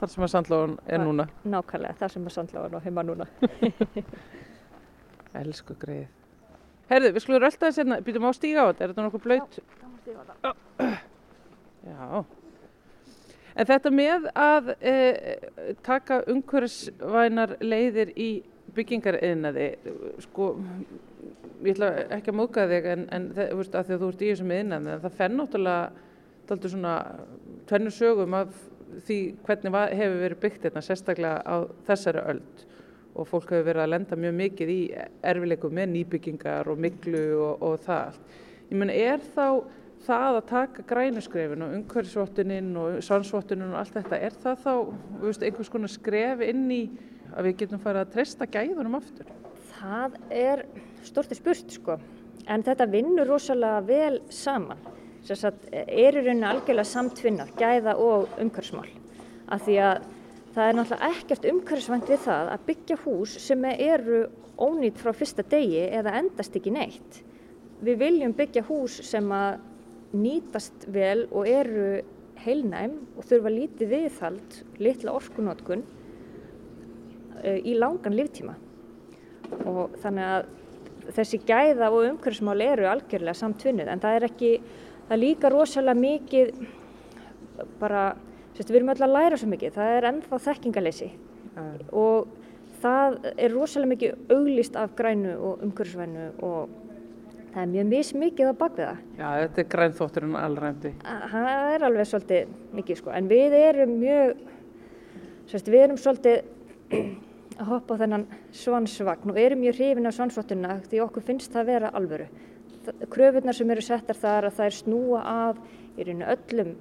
Þar 0.03 0.11
sem 0.11 0.25
að 0.27 0.31
sandlóðun 0.33 0.73
er 0.91 0.99
núna. 0.99 1.25
nákvæmlega, 1.47 1.95
það 2.01 2.09
sem 2.11 2.25
er 2.27 2.33
sandláðan 2.35 2.73
og 2.75 2.83
heima 2.83 3.03
núna 3.07 3.27
Elsku 5.43 5.77
greið. 5.79 6.09
Herðu, 6.91 7.13
við 7.15 7.23
skulum 7.23 7.41
rölda 7.45 7.69
þess 7.69 7.79
hérna, 7.79 8.01
býtum 8.03 8.27
á 8.27 8.31
að 8.33 8.35
stíga 8.41 8.65
á 8.67 8.69
þetta, 8.73 8.83
er 8.83 8.91
þetta 8.91 9.05
nokkuð 9.07 9.23
blöyt? 9.29 9.61
Já. 11.93 12.25
En 13.55 13.71
þetta 13.71 13.95
með 13.95 14.27
að 14.43 14.75
e, 14.81 14.97
taka 15.87 16.19
umhverfisvænar 16.35 17.57
leiðir 17.63 18.11
í 18.19 18.31
byggingariðnaði, 18.75 19.69
sko, 20.27 20.53
ég 21.63 21.77
ætla 21.77 21.95
ekki 22.19 22.35
að 22.35 22.41
móka 22.43 22.67
þig 22.75 22.91
en, 22.97 23.07
en 23.15 23.31
það, 23.37 23.53
þú 23.55 23.63
veist, 23.63 23.79
að 23.79 23.87
því 23.87 23.95
að 23.95 24.03
þú 24.03 24.11
ert 24.17 24.27
í 24.27 24.33
þessum 24.33 24.57
iðnaði, 24.59 24.97
en 24.97 25.07
það 25.07 25.21
fenn 25.23 25.39
náttúrulega 25.39 26.11
daldur 26.51 26.75
svona 26.75 26.97
tvennur 27.71 27.95
sögum 27.95 28.35
af 28.37 28.57
því 29.07 29.19
hvernig 29.47 29.79
hefur 29.99 30.21
verið 30.23 30.43
byggt 30.43 30.69
hérna, 30.69 30.85
sérstaklega 30.85 31.43
á 31.43 31.57
þessari 31.89 32.25
öld 32.35 32.65
og 33.13 33.29
fólk 33.29 33.53
hefur 33.53 33.69
verið 33.69 33.85
að 33.85 33.93
lenda 33.93 34.19
mjög 34.19 34.35
mikið 34.39 34.73
í 34.73 34.81
erfileikum 35.33 35.75
með 35.77 35.93
nýbyggingar 35.93 36.71
og 36.73 36.81
miklu 36.81 37.23
og, 37.37 37.65
og 37.65 37.81
það 37.85 38.05
allt. 38.07 38.37
Ég 38.73 38.79
menn, 38.81 38.93
er 38.93 39.21
þá 39.35 39.47
það 40.03 40.39
að 40.39 40.47
taka 40.49 40.85
grænuskrefin 40.89 41.65
og 41.65 41.75
umhverfisvottuninn 41.77 42.71
og 42.81 43.03
sannsvottuninn 43.07 43.75
og 43.75 43.83
allt 43.83 43.99
þetta, 43.99 44.19
er 44.19 44.39
það 44.43 44.65
þá 44.65 44.73
veist, 45.23 45.45
einhvers 45.47 45.71
konar 45.73 45.93
skref 45.93 46.43
inn 46.47 46.65
í 46.73 46.83
að 47.33 47.49
við 47.49 47.59
getum 47.63 47.83
farið 47.83 48.07
að 48.07 48.17
treysta 48.17 48.49
gæðunum 48.51 48.99
aftur? 48.99 49.31
Það 49.77 50.19
er 50.41 50.65
storti 51.07 51.39
spurt 51.39 51.77
sko, 51.77 51.99
en 52.51 52.65
þetta 52.67 52.89
vinnur 52.91 53.31
rosalega 53.31 53.85
vel 53.87 54.21
saman. 54.33 54.81
Að 55.23 55.67
er 55.73 56.17
í 56.19 56.23
rauninni 56.25 56.49
algjörlega 56.49 56.89
samtvinnað, 56.89 57.53
gæða 57.59 57.95
og 58.03 58.41
umhverfsmál. 58.43 58.89
Af 59.53 59.67
því 59.67 59.77
að 59.87 60.07
það 60.53 60.69
er 60.69 60.79
náttúrulega 60.79 61.11
ekkert 61.17 61.51
umhverfsvænt 61.53 62.09
við 62.11 62.25
það 62.25 62.51
að 62.53 62.65
byggja 62.71 62.97
hús 63.05 63.37
sem 63.45 63.69
eru 63.73 64.23
ónýtt 64.63 64.99
frá 65.01 65.13
fyrsta 65.17 65.45
degi 65.49 65.85
eða 65.89 66.17
endast 66.21 66.57
ekki 66.59 66.73
neitt. 66.75 67.21
Við 67.83 68.03
viljum 68.03 68.35
byggja 68.39 68.65
hús 68.67 68.99
sem 69.07 69.31
að 69.35 69.63
nýtast 70.13 70.89
vel 70.93 71.25
og 71.31 71.49
eru 71.49 71.87
heilnæm 72.43 72.99
og 73.17 73.27
þurfa 73.29 73.53
lítið 73.55 73.93
viðhald, 73.95 74.59
litla 74.83 75.15
orkunótkun 75.17 75.85
uh, 75.87 77.59
í 77.59 77.77
langan 77.79 78.17
líftíma 78.19 78.57
og 79.69 79.97
þannig 80.03 80.29
að 80.35 80.51
þessi 81.17 81.41
gæða 81.47 81.91
og 81.91 82.07
umhverfismál 82.07 82.61
eru 82.65 82.87
algjörlega 82.89 83.39
samtvinnuð 83.39 83.91
en 83.91 84.03
það 84.03 84.19
er 84.19 84.27
ekki, 84.29 84.51
það 85.13 85.19
er 85.19 85.27
líka 85.27 85.49
rosalega 85.53 86.01
mikið 86.01 86.53
bara, 87.81 88.03
við 88.57 88.77
erum 88.79 88.93
öll 88.95 89.05
að 89.05 89.11
læra 89.13 89.39
svo 89.39 89.49
mikið, 89.51 89.75
það 89.75 89.97
er 89.97 90.07
ennþá 90.09 90.39
þekkingaleysi 90.47 91.09
og 91.93 92.31
það 92.81 93.19
er 93.35 93.53
rosalega 93.53 93.91
mikið 93.91 94.33
auglýst 94.33 94.79
af 94.81 94.95
grænu 94.97 95.35
og 95.37 95.67
umhverfisvænu 95.67 96.31
og 96.49 96.79
það 97.53 97.61
er 97.61 97.69
mjög 97.75 97.91
mismikið 97.91 98.49
á 98.49 98.55
bakvið 98.63 98.87
það. 98.87 99.03
Já, 99.19 99.27
þetta 99.43 99.61
er 99.61 99.69
grænþótturinn 99.75 100.39
allræmdi. 100.41 100.93
Það 101.05 101.75
er 101.75 101.85
alveg 101.91 102.09
svolítið 102.09 102.55
mikið 102.79 103.01
sko, 103.03 103.13
en 103.13 103.29
við 103.29 103.57
erum 103.59 103.93
mjög, 104.01 104.41
sérst, 105.53 105.69
við 105.69 105.85
erum 105.85 106.01
svolítið 106.01 107.03
að 107.59 107.69
hoppa 107.69 108.01
á 108.01 108.01
þennan 108.07 108.25
svansvagn 108.57 109.35
og 109.35 109.43
erum 109.45 109.61
mjög 109.61 109.77
hrifin 109.77 110.09
af 110.09 110.17
svansvottuna 110.17 110.79
því 110.87 111.05
okkur 111.05 111.29
finnst 111.29 111.53
það 111.53 111.69
vera 111.75 111.93
alvöru. 111.93 112.31
Kröfurnar 113.13 113.57
sem 113.57 113.71
eru 113.71 113.85
settar 113.85 114.19
þar 114.19 114.49
að 114.49 114.65
er 114.67 114.77
snúa 114.77 115.23
af 115.23 115.61
í 115.97 116.07
rauninu 116.07 116.29
öllum 116.35 116.75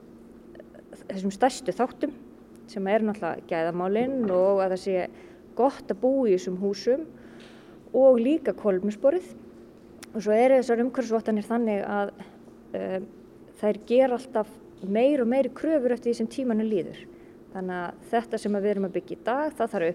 þessum 1.09 1.33
stærstu 1.35 1.75
þáttum 1.75 2.15
sem 2.71 2.87
er 2.87 3.03
náttúrulega 3.05 3.47
gæðamálinn 3.49 4.29
og 4.31 4.61
að 4.63 4.75
það 4.75 4.83
sé 4.85 5.07
gott 5.57 5.91
að 5.91 6.01
búa 6.01 6.27
í 6.29 6.35
þessum 6.37 6.59
húsum 6.61 7.05
og 7.97 8.19
líka 8.21 8.55
kolumnsporið 8.57 9.33
og 10.11 10.19
svo 10.23 10.35
eru 10.35 10.59
þessar 10.59 10.83
umhverfisvottanir 10.85 11.47
þannig 11.47 11.83
að 11.87 12.13
um, 12.79 13.07
þær 13.61 13.79
ger 13.87 14.15
alltaf 14.15 14.51
meir 14.81 15.21
og 15.21 15.29
meiri 15.29 15.51
kröfur 15.53 15.93
eftir 15.95 16.11
því 16.11 16.17
sem 16.17 16.29
tímanu 16.31 16.65
líður. 16.65 17.03
Þannig 17.51 17.77
að 17.77 18.03
þetta 18.13 18.39
sem 18.39 18.55
að 18.55 18.63
við 18.63 18.73
erum 18.73 18.87
að 18.87 18.93
byggja 18.95 19.15
í 19.15 19.23
dag, 19.27 19.55
það 19.57 19.71
þarf 19.73 19.85
að 19.85 19.91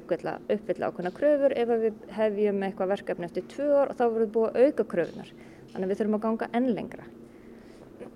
uppfylla, 0.57 0.89
ákveðna 0.91 1.12
kröfur. 1.16 1.55
Ef 1.57 1.72
að 1.72 1.85
við 1.87 2.03
hefjum 2.18 2.64
eitthvað 2.66 2.93
verkefni 2.93 3.28
eftir 3.30 3.47
tvö 3.55 3.68
ár, 3.72 3.93
þá 3.97 4.03
verður 4.05 4.33
búið 4.35 4.49
að 4.51 4.66
auka 4.66 4.87
kröfunar. 4.93 5.30
Þannig 5.77 5.91
að 5.91 5.91
við 5.93 5.99
þurfum 6.01 6.16
að 6.16 6.22
ganga 6.22 6.47
enn 6.57 6.68
lengra. 6.72 7.07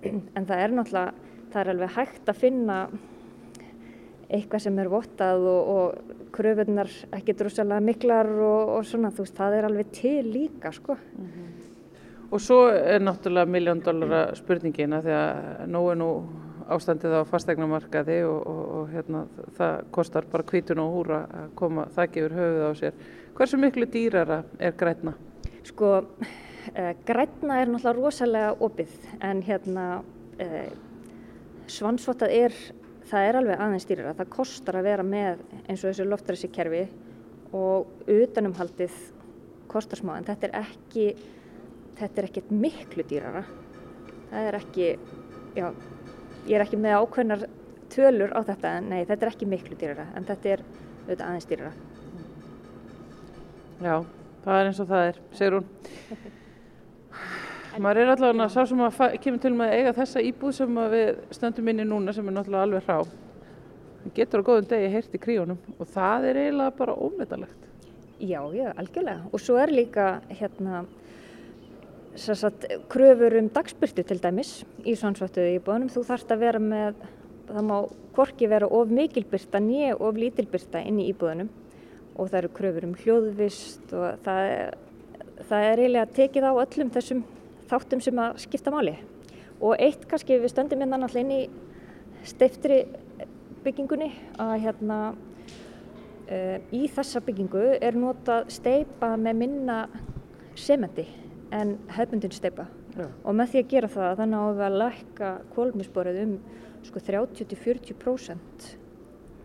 En 0.39 0.47
það 0.49 0.63
er 0.65 0.73
náttúrulega, 0.73 1.33
það 1.53 1.61
er 1.61 1.71
alveg 1.75 1.91
hægt 1.99 2.31
að 2.33 2.39
finna 2.41 2.77
eitthvað 4.31 4.63
sem 4.65 4.79
er 4.81 4.89
vottað 4.89 5.45
og, 5.51 5.69
og 5.75 6.17
kröfunar 6.33 6.89
ekki 7.19 7.35
drossalega 7.37 7.85
miklar 7.85 8.31
og, 8.33 8.73
og 8.79 8.89
svona, 8.89 9.11
þú 9.13 9.27
veist, 9.27 9.37
það 9.37 9.57
er 9.59 9.69
alveg 9.69 9.93
til 9.93 10.31
líka, 10.31 10.73
sko. 10.73 10.97
Og 12.31 12.41
svo 12.41 12.63
er 12.73 13.05
náttúrulega 13.05 13.53
miljón 13.53 13.85
dollara 13.85 14.23
spurningin 14.39 14.97
að 14.97 15.11
því 15.11 15.17
að 15.19 15.65
nú 15.77 15.85
er 15.93 16.01
nú 16.01 16.11
ástandið 16.71 17.21
á 17.21 17.23
fastegnamarkaði 17.29 18.21
og, 18.25 18.39
og, 18.47 18.61
og 18.79 18.93
hérna, 18.95 19.25
það 19.57 19.81
kostar 19.93 20.29
bara 20.33 20.47
kvítun 20.49 20.81
og 20.81 20.95
húra 20.95 21.25
að 21.27 21.57
koma 21.61 21.91
þakki 21.93 22.23
yfir 22.23 22.39
höfuð 22.41 22.65
á 22.65 22.73
sér. 22.81 23.01
Hversu 23.37 23.61
miklu 23.61 23.91
dýrara 23.91 24.45
er 24.57 24.79
grætna? 24.79 25.19
Sko, 25.67 25.99
uh, 26.75 26.93
grænna 27.07 27.61
er 27.61 27.71
náttúrulega 27.71 27.97
rosalega 27.99 28.55
opið 28.63 28.95
en 29.27 29.43
hérna 29.47 29.87
uh, 30.01 30.71
svansvottað 31.71 32.35
er, 32.35 32.57
það 33.11 33.29
er 33.29 33.39
alveg 33.41 33.63
aðeins 33.65 33.87
dýrara. 33.89 34.17
Það 34.19 34.33
kostar 34.35 34.81
að 34.81 34.89
vera 34.91 35.07
með 35.07 35.45
eins 35.67 35.83
og 35.83 35.91
þessu 35.91 36.07
loftræsi 36.09 36.51
kerfi 36.53 36.85
og 37.57 38.11
utanumhaldið 38.11 38.99
kostar 39.71 40.01
smá 40.01 40.17
en 40.19 40.27
þetta 40.27 40.49
er 40.49 40.59
ekki, 40.61 41.07
þetta 42.01 42.23
er 42.23 42.29
ekkert 42.31 42.53
miklu 42.55 43.07
dýrara. 43.07 43.45
Það 44.31 44.51
er 44.51 44.59
ekki, 44.61 44.91
já, 45.59 45.67
ég 46.47 46.57
er 46.59 46.67
ekki 46.67 46.81
með 46.81 46.99
ákveðnar 47.01 47.47
tölur 47.91 48.35
á 48.35 48.41
þetta 48.47 48.75
en 48.79 48.91
nei, 48.93 49.01
þetta 49.07 49.27
er 49.27 49.33
ekki 49.33 49.51
miklu 49.51 49.79
dýrara 49.79 50.11
en 50.15 50.27
þetta 50.29 50.55
er 50.57 50.67
auðvitað 50.67 51.27
aðeins 51.29 51.49
dýrara. 51.51 51.73
Já, 53.81 53.95
það 54.45 54.59
er 54.59 54.71
eins 54.71 54.83
og 54.83 54.93
það 54.93 55.09
er, 55.09 55.25
segir 55.39 55.59
hún. 55.59 55.73
Maður 57.81 58.03
er 58.03 58.11
allavega 58.13 58.47
sá 58.53 58.67
sem 58.69 58.81
að 58.85 59.15
kemur 59.25 59.41
til 59.41 59.51
með 59.57 59.71
að 59.71 59.79
eiga 59.79 59.93
þessa 59.97 60.23
íbúð 60.29 60.51
sem 60.53 60.79
við 60.93 61.07
stöndum 61.33 61.69
inn 61.73 61.79
í 61.81 61.87
núna 61.89 62.13
sem 62.13 62.27
er 62.29 62.35
náttúrulega 62.37 62.67
alveg 62.67 62.89
hrá. 62.89 62.99
Það 64.01 64.11
getur 64.19 64.43
á 64.45 64.49
góðum 64.49 64.67
degi 64.69 64.91
heyrt 64.93 65.15
í 65.17 65.21
kríunum 65.23 65.61
og 65.79 65.89
það 65.95 66.27
er 66.29 66.41
eiginlega 66.43 66.75
bara 66.77 66.97
ómetalegt. 67.07 67.71
Já, 68.21 68.43
já, 68.53 68.67
algjörlega. 68.75 69.31
Og 69.33 69.41
svo 69.41 69.57
er 69.63 69.73
líka 69.73 70.11
hérna, 70.29 70.83
sagt, 72.21 72.69
kröfur 72.93 73.39
um 73.41 73.49
dagsbyrtu 73.57 74.05
til 74.05 74.21
dæmis 74.21 74.53
í 74.85 74.93
svansvöttuðu 75.01 75.57
íbúðunum. 75.57 75.89
Þú 75.95 76.05
þarfst 76.11 76.37
að 76.37 76.45
vera 76.45 76.61
með, 76.61 77.01
það 77.49 77.69
má 77.71 77.75
hvorki 78.19 78.53
vera 78.53 78.69
of 78.69 78.93
mikilbyrta 78.93 79.65
nýja 79.65 79.97
of 79.97 80.21
lítilbyrta 80.21 80.85
inn 80.85 81.01
í 81.01 81.09
íbúðunum 81.15 81.49
og 82.19 82.29
það 82.29 82.41
eru 82.43 82.55
kröfur 82.61 82.91
um 82.91 82.97
hljóðvist 83.01 83.97
og 83.97 84.21
það 84.27 84.55
það 85.49 85.67
er 85.67 85.81
eiginlega 85.81 86.17
tekið 86.17 86.47
á 86.47 86.53
öllum 86.53 86.91
þessum 86.95 87.23
þáttum 87.71 88.03
sem 88.05 88.21
að 88.21 88.39
skipta 88.45 88.75
máli. 88.75 88.97
Og 89.61 89.77
eitt 89.79 90.07
kannski 90.09 90.39
við 90.41 90.53
stöndum 90.53 90.83
hérna 90.83 91.01
alltaf 91.01 91.21
inn 91.21 91.35
í 91.35 91.41
steiftri 92.27 92.83
byggingunni 93.65 94.11
að 94.41 94.55
hérna 94.65 94.99
uh, 95.13 96.59
í 96.73 96.87
þessa 96.93 97.23
byggingu 97.25 97.65
er 97.81 97.99
notað 97.99 98.51
steipa 98.55 99.15
með 99.21 99.43
minna 99.45 99.79
sementi 100.59 101.07
en 101.55 101.77
hefbundin 101.95 102.35
steipa 102.35 102.67
Já. 102.95 103.07
og 103.07 103.37
með 103.37 103.53
því 103.53 103.63
að 103.63 103.71
gera 103.73 103.91
það 103.91 104.21
þannig 104.21 104.45
að 104.45 104.53
við 104.59 104.67
að 104.67 104.79
lækka 104.83 105.31
kólmisborið 105.55 106.21
um 106.25 106.37
sko 106.87 107.03
30-40% 107.07 108.71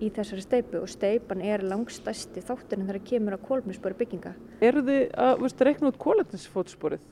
í 0.03 0.09
þessari 0.11 0.43
steipu 0.43 0.81
og 0.81 0.91
steipan 0.91 1.43
er 1.45 1.63
langstæsti 1.63 2.43
þátturinn 2.43 2.87
þegar 2.89 3.05
kemur 3.09 3.37
að 3.37 3.45
kólmisborið 3.47 4.01
bygginga. 4.01 4.33
Eru 4.63 4.83
þið 4.87 5.03
að 5.25 5.43
veist, 5.43 5.63
rekna 5.67 5.91
út 5.91 5.99
kólefnisfótsporið? 6.03 7.03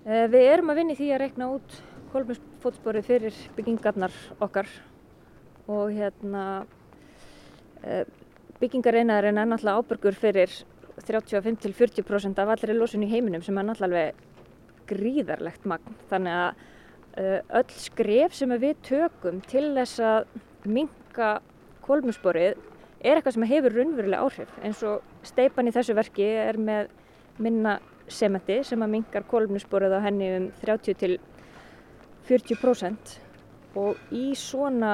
Uh, 0.00 0.24
við 0.32 0.46
erum 0.48 0.72
að 0.72 0.80
vinni 0.80 0.96
því 0.96 1.10
að 1.12 1.20
rekna 1.20 1.50
út 1.52 1.74
kólmisfótsporið 2.14 3.04
fyrir 3.06 3.40
byggingarnar 3.56 4.14
okkar 4.40 4.70
og 5.68 5.92
hérna 5.92 6.44
uh, 7.84 8.04
byggingareinaðarinn 8.62 9.42
er 9.42 9.50
náttúrulega 9.50 9.84
ábyrgur 9.84 10.16
fyrir 10.16 10.54
35-40% 11.04 12.40
af 12.40 12.54
allri 12.54 12.76
losun 12.76 13.04
í 13.04 13.10
heiminum 13.12 13.44
sem 13.44 13.60
er 13.60 13.68
náttúrulega 13.68 14.16
gríðarlegt 14.90 15.68
magn. 15.68 16.00
Þannig 16.10 16.38
að 16.38 16.64
uh, 17.20 17.60
öll 17.60 17.76
skref 17.84 18.34
sem 18.40 18.56
við 18.56 18.80
tökum 18.88 19.44
til 19.52 19.68
þess 19.76 20.00
að 20.00 20.34
minka 20.64 21.36
kolmusborið 21.84 22.56
er 23.00 23.16
eitthvað 23.16 23.36
sem 23.36 23.48
hefur 23.52 23.76
raunverulega 23.76 24.24
áhrif. 24.24 24.58
eins 24.64 24.80
og 24.80 25.04
steipan 25.28 25.68
í 25.68 25.76
þessu 25.76 25.96
verki 25.96 26.26
er 26.40 26.56
með 26.56 26.88
minna 27.40 27.78
sementi 28.12 28.64
sem 28.66 28.82
að 28.82 28.92
minkar 28.96 29.24
kolmusborið 29.30 29.92
á 29.96 30.00
henni 30.04 30.28
um 30.36 30.46
30-40% 30.62 33.18
og 33.80 33.92
í 34.14 34.34
svona 34.38 34.92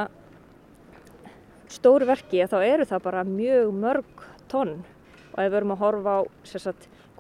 stóru 1.73 2.05
verki 2.09 2.47
þá 2.47 2.59
eru 2.63 2.85
það 2.89 3.07
bara 3.09 3.25
mjög 3.27 3.67
mörg 3.75 4.11
tonn. 4.51 4.75
Og 5.35 5.41
ef 5.43 5.51
við 5.51 5.59
erum 5.61 5.75
að 5.75 5.83
horfa 5.83 6.13
á 6.21 6.23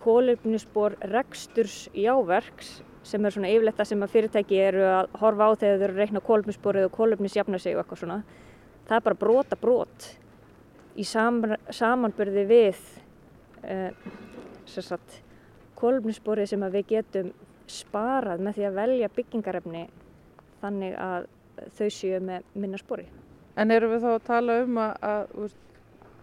kólefnisspor 0.07 0.95
reksturs 1.11 1.89
jáverks 1.97 2.83
sem 3.07 3.25
er 3.27 3.35
svona 3.35 3.51
yfirleitt 3.51 3.79
það 3.79 3.91
sem 3.91 4.05
að 4.05 4.13
fyrirtæki 4.15 4.57
eru 4.63 4.85
að 4.87 5.07
horfa 5.21 5.49
á 5.51 5.53
þegar 5.59 5.79
þau 5.79 5.87
eru 5.87 5.95
að 5.95 6.01
reikna 6.03 6.27
kólefnissporið 6.29 6.87
og 6.87 6.95
kólefnisjafna 6.95 7.59
sig 7.63 7.75
og 7.75 7.83
eitthvað 7.83 8.03
svona 8.03 8.19
það 8.87 8.97
er 8.97 9.05
bara 9.09 9.21
brota 9.21 9.57
brot 9.59 10.01
í 10.97 11.05
saman, 11.07 11.57
samanbyrði 11.75 12.45
við 12.49 12.77
uh, 13.67 13.91
kólefnissporið 15.77 16.51
sem 16.51 16.67
við 16.73 16.89
getum 16.95 17.31
sparað 17.71 18.43
með 18.45 18.59
því 18.59 18.67
að 18.69 18.79
velja 18.81 19.13
byggingarefni 19.17 19.85
þannig 20.63 20.97
að 21.03 21.29
þau 21.77 21.89
séu 21.93 22.21
með 22.23 22.51
minna 22.55 22.81
spori. 22.81 23.07
En 23.57 23.73
eru 23.73 23.89
við 23.91 24.05
þá 24.05 24.11
að 24.13 24.27
tala 24.27 24.59
um 24.63 24.79
að, 24.83 24.95
að 25.01 25.55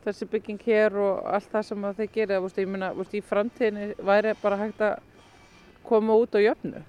þessi 0.03 0.27
bygging 0.29 0.65
hér 0.67 0.97
og 1.01 1.27
allt 1.33 1.51
það 1.51 1.67
sem 1.69 1.85
þeir 1.99 2.09
gera, 2.13 2.41
veist, 2.43 2.59
ég 2.61 2.73
veist, 2.99 3.15
í 3.17 3.21
framtíðinni 3.25 3.87
væri 4.05 4.33
bara 4.41 4.59
hægt 4.61 4.83
að 4.83 4.97
koma 5.87 6.17
út 6.19 6.35
á 6.37 6.39
jöfnu? 6.43 6.83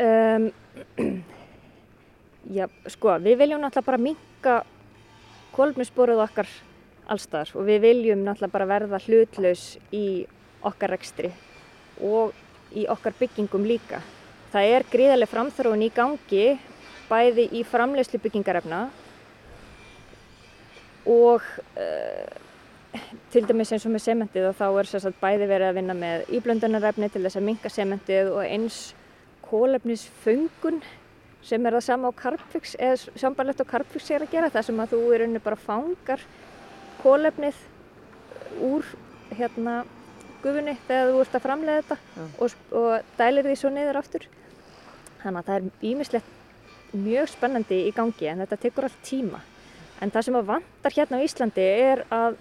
Um, 0.00 0.48
já, 2.56 2.66
sko, 2.88 3.16
við 3.20 3.40
viljum 3.42 3.62
náttúrulega 3.62 3.88
bara 3.90 4.04
minka 4.04 4.56
kolminsboruð 5.56 6.24
okkar 6.24 6.50
allstaðar 7.10 7.54
og 7.58 7.68
við 7.68 7.84
viljum 7.84 8.24
náttúrulega 8.24 8.54
bara 8.54 8.70
verða 8.70 9.00
hlutlaus 9.06 9.64
í 9.92 10.24
okkar 10.66 10.94
rekstri 10.94 11.32
og 12.02 12.34
í 12.76 12.86
okkar 12.90 13.16
byggingum 13.18 13.66
líka. 13.66 14.00
Það 14.50 14.74
er 14.74 14.86
gríðarlega 14.90 15.30
framþróun 15.30 15.86
í 15.86 15.90
gangi 15.94 16.46
bæði 17.10 17.48
í 17.58 17.64
framlegslu 17.66 18.20
byggingarefna 18.22 18.84
og 21.10 21.42
uh, 21.80 22.30
til 23.30 23.44
dæmis 23.46 23.72
eins 23.74 23.86
og 23.86 23.94
með 23.94 24.04
sementið 24.04 24.48
og 24.50 24.56
þá 24.58 24.66
er 24.68 24.90
sérstaklega 24.90 25.22
bæði 25.24 25.50
verið 25.50 25.68
að 25.68 25.76
vinna 25.78 25.96
með 25.98 26.32
íblöndunarefni 26.38 27.10
til 27.10 27.22
þess 27.24 27.38
að 27.38 27.46
minka 27.46 27.72
sementið 27.72 28.32
og 28.34 28.42
eins 28.44 28.80
kólefnisföngun 29.46 30.80
sem 31.46 31.66
er 31.66 31.76
það 31.78 31.86
sama 31.86 32.10
á 32.10 32.20
Carpfix 32.20 32.74
eða 32.78 33.18
sambarlegt 33.18 33.62
á 33.64 33.70
Carpfix 33.70 34.10
er 34.12 34.26
að 34.26 34.34
gera 34.34 34.50
það 34.52 34.66
sem 34.68 34.82
að 34.82 34.94
þú 34.94 35.00
er 35.14 35.24
unni 35.26 35.42
bara 35.42 35.58
fangar 35.58 36.24
kólefnið 37.00 37.62
úr 38.66 38.90
hérna 39.38 39.80
gufunni 40.42 40.76
þegar 40.88 41.12
þú 41.12 41.22
ert 41.24 41.38
að 41.38 41.46
framlega 41.46 41.84
þetta 41.84 42.26
og, 42.40 42.58
og 42.80 43.14
dælir 43.18 43.48
því 43.48 43.56
svo 43.60 43.72
niður 43.74 44.00
aftur 44.00 44.26
þannig 45.22 45.40
að 45.40 45.48
það 45.48 45.56
er 45.56 45.88
ímislegt 45.92 46.36
mjög 46.90 47.30
spennandi 47.30 47.84
í 47.86 47.94
gangi 47.94 48.30
en 48.30 48.42
þetta 48.44 48.62
tekur 48.64 48.88
allt 48.88 49.02
tíma 49.06 49.42
En 50.00 50.12
það 50.12 50.26
sem 50.26 50.38
að 50.38 50.48
vantar 50.48 50.96
hérna 50.96 51.20
á 51.20 51.24
Íslandi 51.24 51.64
er 51.64 52.02
að 52.14 52.38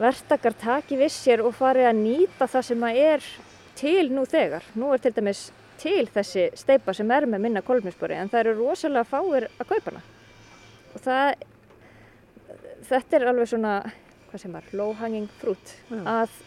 verktakar 0.00 0.56
taki 0.56 0.96
vissir 1.00 1.42
og 1.44 1.54
fari 1.56 1.84
að 1.84 2.00
nýta 2.00 2.48
það 2.48 2.66
sem 2.70 2.86
að 2.88 3.00
er 3.02 3.28
til 3.76 4.08
nú 4.12 4.24
þegar. 4.28 4.64
Nú 4.76 4.92
er 4.94 5.02
til 5.04 5.12
dæmis 5.16 5.50
til 5.80 6.06
þessi 6.08 6.48
steipa 6.56 6.94
sem 6.96 7.10
er 7.12 7.28
með 7.28 7.44
minna 7.44 7.62
kolminsbori 7.64 8.16
en 8.16 8.32
það 8.32 8.42
eru 8.46 8.56
rosalega 8.62 9.08
fáir 9.08 9.48
að 9.60 9.72
kaupa 9.74 9.92
hana. 9.92 10.02
Og 10.96 11.04
það, 11.04 11.44
þetta 12.88 13.18
er 13.18 13.28
alveg 13.32 13.52
svona, 13.52 13.74
hvað 14.30 14.44
sem 14.46 14.56
var, 14.56 14.70
low 14.72 14.96
hanging 14.96 15.28
fruit. 15.42 15.74
Mm. 15.90 16.08
Að 16.08 16.40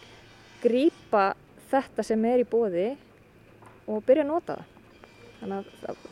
grýpa 0.63 1.25
þetta 1.69 2.05
sem 2.05 2.25
er 2.29 2.43
í 2.43 2.47
bóði 2.49 2.87
og 3.89 4.03
byrja 4.05 4.25
að 4.25 4.31
nota 4.31 4.59
það. 4.59 4.77
Þannig 5.39 5.57
að 5.57 5.75
það, 5.83 6.07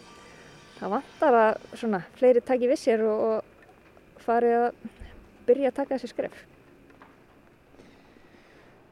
það 0.78 0.94
vantar 0.96 1.40
að 1.44 1.64
svona, 1.74 2.04
fleiri 2.20 2.44
taki 2.46 2.70
vissir 2.72 3.04
og, 3.06 3.26
og 4.18 4.22
farið 4.28 4.60
að 4.60 4.86
byrja 5.48 5.72
að 5.72 5.80
taka 5.82 5.96
þessi 5.96 6.12
skref. 6.14 6.46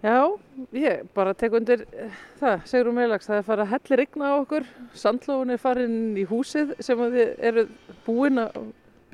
Já, 0.06 0.38
ég 0.76 1.06
bara 1.16 1.34
tek 1.34 1.56
undir 1.58 1.82
eh, 1.97 2.18
það, 2.38 2.60
segur 2.70 2.91
um 2.91 2.97
meðlags, 2.99 3.26
það 3.26 3.39
er 3.39 3.45
farið 3.47 3.64
að 3.64 3.72
hellir 3.72 4.01
ykna 4.03 4.28
á 4.30 4.36
okkur, 4.36 4.68
sandlófun 5.01 5.53
er 5.56 5.62
farin 5.64 5.95
í 6.20 6.26
húsið 6.30 6.76
sem 6.86 6.99
þið 7.01 7.32
eru 7.49 7.64
búin 8.06 8.43
að 8.43 8.60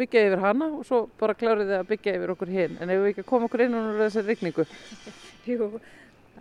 byggja 0.02 0.26
yfir 0.28 0.44
hana 0.44 0.68
og 0.74 0.84
svo 0.90 1.06
bara 1.22 1.38
klárið 1.38 1.70
þið 1.70 1.78
að 1.78 1.88
byggja 1.94 2.16
yfir 2.18 2.34
okkur 2.36 2.52
hinn, 2.52 2.76
en 2.82 2.92
ef 2.92 3.00
við 3.00 3.12
ekki 3.14 3.28
koma 3.30 3.48
okkur 3.48 3.64
inn 3.68 3.78
á 3.78 3.82
þessari 4.02 4.36
ykningu. 4.36 4.66
Jú, 5.52 5.70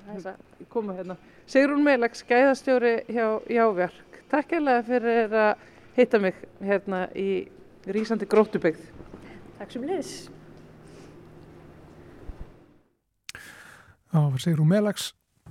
það 0.07 0.25
það. 0.27 0.43
Koma 0.73 0.97
hérna. 0.99 1.17
Segur 1.51 1.77
um 1.77 1.87
meðlags, 1.87 2.25
gæðastjóri 2.29 2.95
hjá 3.11 3.27
Jáverk, 3.51 4.21
takk 4.31 4.53
eða 4.59 4.81
fyrir 4.87 5.35
að 5.35 5.65
hitta 5.97 6.21
mig 6.23 6.37
hérna 6.63 7.07
í 7.19 7.31
Rísandi 7.91 8.29
grótubegð. 8.29 8.83
Takk 9.59 9.73
sem 9.75 9.85
liðis. 9.85 10.13
Það 14.11 14.27
var 14.27 14.43
Sigrún 14.43 14.71
Melags 14.71 15.11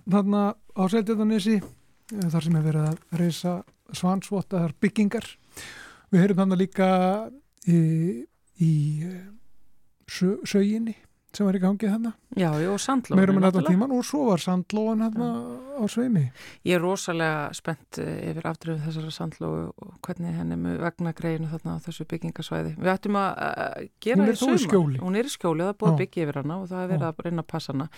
þarna 0.09 0.41
á 0.75 0.83
Seldjöðanissi 0.91 1.59
eh, 1.59 2.25
þar 2.27 2.43
sem 2.43 2.57
hefur 2.57 2.67
verið 2.67 2.87
að 2.89 3.19
reysa 3.21 3.53
svansvotaðar 3.95 4.73
byggingar. 4.83 5.27
Við 6.11 6.25
höfum 6.25 6.41
þarna 6.41 6.57
líka 6.59 6.89
í, 7.69 7.79
í 8.59 8.73
eh, 9.07 9.21
söginni 10.09 10.97
sem 11.35 11.45
var 11.45 11.57
í 11.57 11.61
gangið 11.61 11.91
hérna. 11.93 12.11
Já, 12.39 12.49
og. 12.49 13.17
Meirum 13.19 13.39
en 13.39 13.45
þetta 13.45 13.63
tíman 13.67 13.93
og 13.93 14.05
svo 14.07 14.23
var 14.29 14.41
sandlóðin 14.41 15.03
hérna 15.05 15.27
á 15.77 15.83
sveimi. 15.91 16.23
Ég 16.67 16.77
er 16.77 16.83
rosalega 16.83 17.51
spennt 17.57 17.99
eh, 18.01 18.31
yfir 18.31 18.47
afdröfu 18.49 18.81
þessara 18.87 19.13
sandlóðu 19.13 19.67
og 19.69 19.91
hvernig 20.05 20.39
henni 20.39 20.57
með 20.59 20.79
vegna 20.85 21.13
greinu 21.17 21.51
þarna 21.51 21.77
á 21.77 21.83
þessu 21.85 22.07
byggingasvæði. 22.09 22.73
Við 22.79 22.91
ættum 22.95 23.19
að 23.21 23.85
gera 24.01 24.25
í 24.25 24.39
suma. 24.39 24.49
Hún 24.49 24.57
er 24.57 24.57
í 24.57 24.65
skjóli. 24.65 25.03
Hún 25.03 25.21
er 25.21 25.29
í 25.29 25.35
skjóli 25.35 25.63
og 25.63 25.69
það 25.69 25.75
er 25.75 25.79
búið 25.83 25.93
að 25.93 26.01
byggja 26.03 26.25
yfir 26.25 26.41
hana 26.41 26.59
og 26.59 26.67
það 26.73 26.83
er 26.83 26.91
verið 26.95 27.07
að 27.11 27.23
reyna 27.27 27.45
að 27.45 27.51
passa 27.53 27.75
hana. 27.75 27.89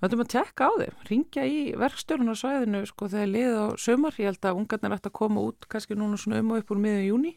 Við 0.00 0.08
ættum 0.08 0.22
að 0.24 0.28
tekka 0.32 0.64
á 0.64 0.72
þeim, 0.80 1.00
ringja 1.10 1.42
í 1.44 1.56
verkstjórnarsvæðinu 1.76 2.78
sko 2.88 3.08
þegar 3.12 3.32
liðið 3.34 3.58
á 3.60 3.66
sömar. 3.84 4.14
Ég 4.16 4.30
held 4.30 4.46
að 4.48 4.60
ungarnir 4.62 4.94
ætti 4.96 5.10
að 5.10 5.18
koma 5.18 5.42
út 5.44 5.68
kannski 5.68 5.98
núna 5.98 6.16
svona 6.16 6.40
um 6.40 6.54
og 6.54 6.62
upp 6.62 6.72
úr 6.72 6.80
miðjum 6.80 7.10
júni 7.10 7.34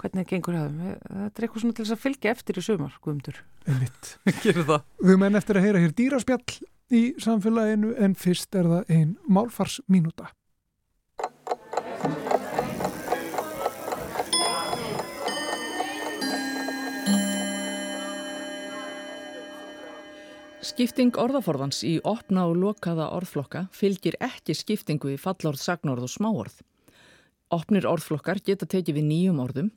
Hvernig 0.00 0.28
gengur 0.28 0.56
það? 0.56 0.78
Þetta 1.04 1.40
er 1.40 1.46
eitthvað 1.46 1.62
svona 1.62 1.76
til 1.76 1.84
þess 1.84 1.94
að 1.94 2.04
fylgja 2.04 2.32
eftir 2.34 2.58
í 2.58 2.64
sumar, 2.66 2.96
Guðmundur. 3.04 3.42
Það. 4.68 4.86
Við 5.00 5.20
menn 5.22 5.38
eftir 5.38 5.58
að 5.58 5.66
heyra 5.68 5.82
hér 5.84 5.94
dýraspjall 5.96 6.56
í 6.94 7.02
samfélaginu 7.22 7.94
en 8.02 8.16
fyrst 8.18 8.58
er 8.58 8.68
það 8.70 8.96
einn 8.96 9.14
málfarsminúta. 9.30 10.32
Skipting 20.64 21.14
orðaforðans 21.20 21.82
í 21.86 21.98
opna 22.08 22.46
og 22.48 22.56
lokaða 22.56 23.10
orðflokka 23.14 23.66
fylgir 23.76 24.16
ekki 24.24 24.56
skiptingu 24.56 25.12
í 25.12 25.18
fallorð, 25.20 25.60
sagnorð 25.60 26.06
og 26.08 26.10
smáorð. 26.10 26.54
Opnir 27.52 27.84
orðflokkar 27.86 28.40
geta 28.42 28.66
tekið 28.66 28.96
við 28.96 29.06
nýjum 29.10 29.42
orðum, 29.44 29.68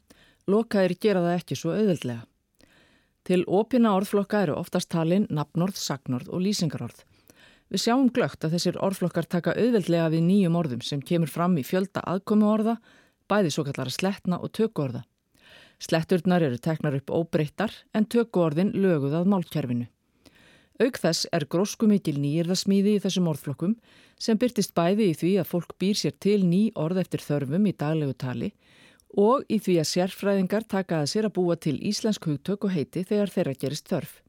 lokaðir 0.47 0.95
gera 1.01 1.23
það 1.25 1.37
ekki 1.41 1.57
svo 1.59 1.75
auðveldlega. 1.75 2.23
Til 3.27 3.43
opina 3.51 3.91
orðflokka 3.97 4.45
eru 4.45 4.55
oftast 4.55 4.89
talin 4.93 5.27
nafnorð, 5.27 5.75
sagnorð 5.75 6.29
og 6.31 6.43
lýsingarorð. 6.45 7.01
Við 7.67 7.83
sjáum 7.83 8.07
glögt 8.15 8.45
að 8.47 8.55
þessir 8.55 8.79
orðflokkar 8.79 9.27
taka 9.27 9.55
auðveldlega 9.59 10.07
við 10.13 10.23
nýjum 10.29 10.55
orðum 10.55 10.85
sem 10.87 11.01
kemur 11.03 11.27
fram 11.27 11.57
í 11.59 11.65
fjölda 11.67 11.99
aðkomi 12.07 12.47
orða, 12.47 12.77
bæði 13.27 13.51
svo 13.51 13.65
kallara 13.67 13.91
slettna 13.91 14.39
og 14.39 14.53
töku 14.55 14.85
orða. 14.85 15.03
Sletturnar 15.83 16.45
eru 16.47 16.57
teknar 16.57 16.95
upp 16.95 17.11
óbreyttar 17.11 17.75
en 17.93 18.07
töku 18.07 18.45
orðin 18.45 18.71
löguð 18.71 19.19
að 19.19 19.27
málkjærfinu. 19.33 19.89
Auk 20.77 20.99
þess 21.01 21.27
er 21.33 21.47
grósku 21.49 21.89
mikil 21.89 22.15
nýjirðasmíði 22.21 22.95
í 22.95 23.01
þessum 23.03 23.27
orðflokkum 23.33 23.75
sem 24.21 24.39
byrtist 24.39 24.75
bæði 24.77 25.11
í 25.11 25.17
því 25.17 25.31
að 25.41 25.49
fólk 25.51 25.75
býr 25.81 25.99
sér 25.99 26.15
til 26.21 26.39
ný 26.45 26.67
orð 26.77 27.01
eftir 27.03 27.25
þörfum 27.25 27.67
í 27.67 27.75
daglegu 27.75 28.15
tali 28.15 28.51
og 29.15 29.45
í 29.47 29.59
því 29.63 29.77
að 29.81 29.89
sérfræðingar 29.91 30.67
taka 30.67 31.01
að 31.01 31.11
sér 31.13 31.29
að 31.29 31.35
búa 31.37 31.55
til 31.55 31.77
íslensk 31.79 32.27
hugtök 32.27 32.67
og 32.67 32.73
heiti 32.75 33.05
þegar 33.07 33.33
þeirra 33.33 33.55
gerist 33.61 33.87
þörf. 33.87 34.21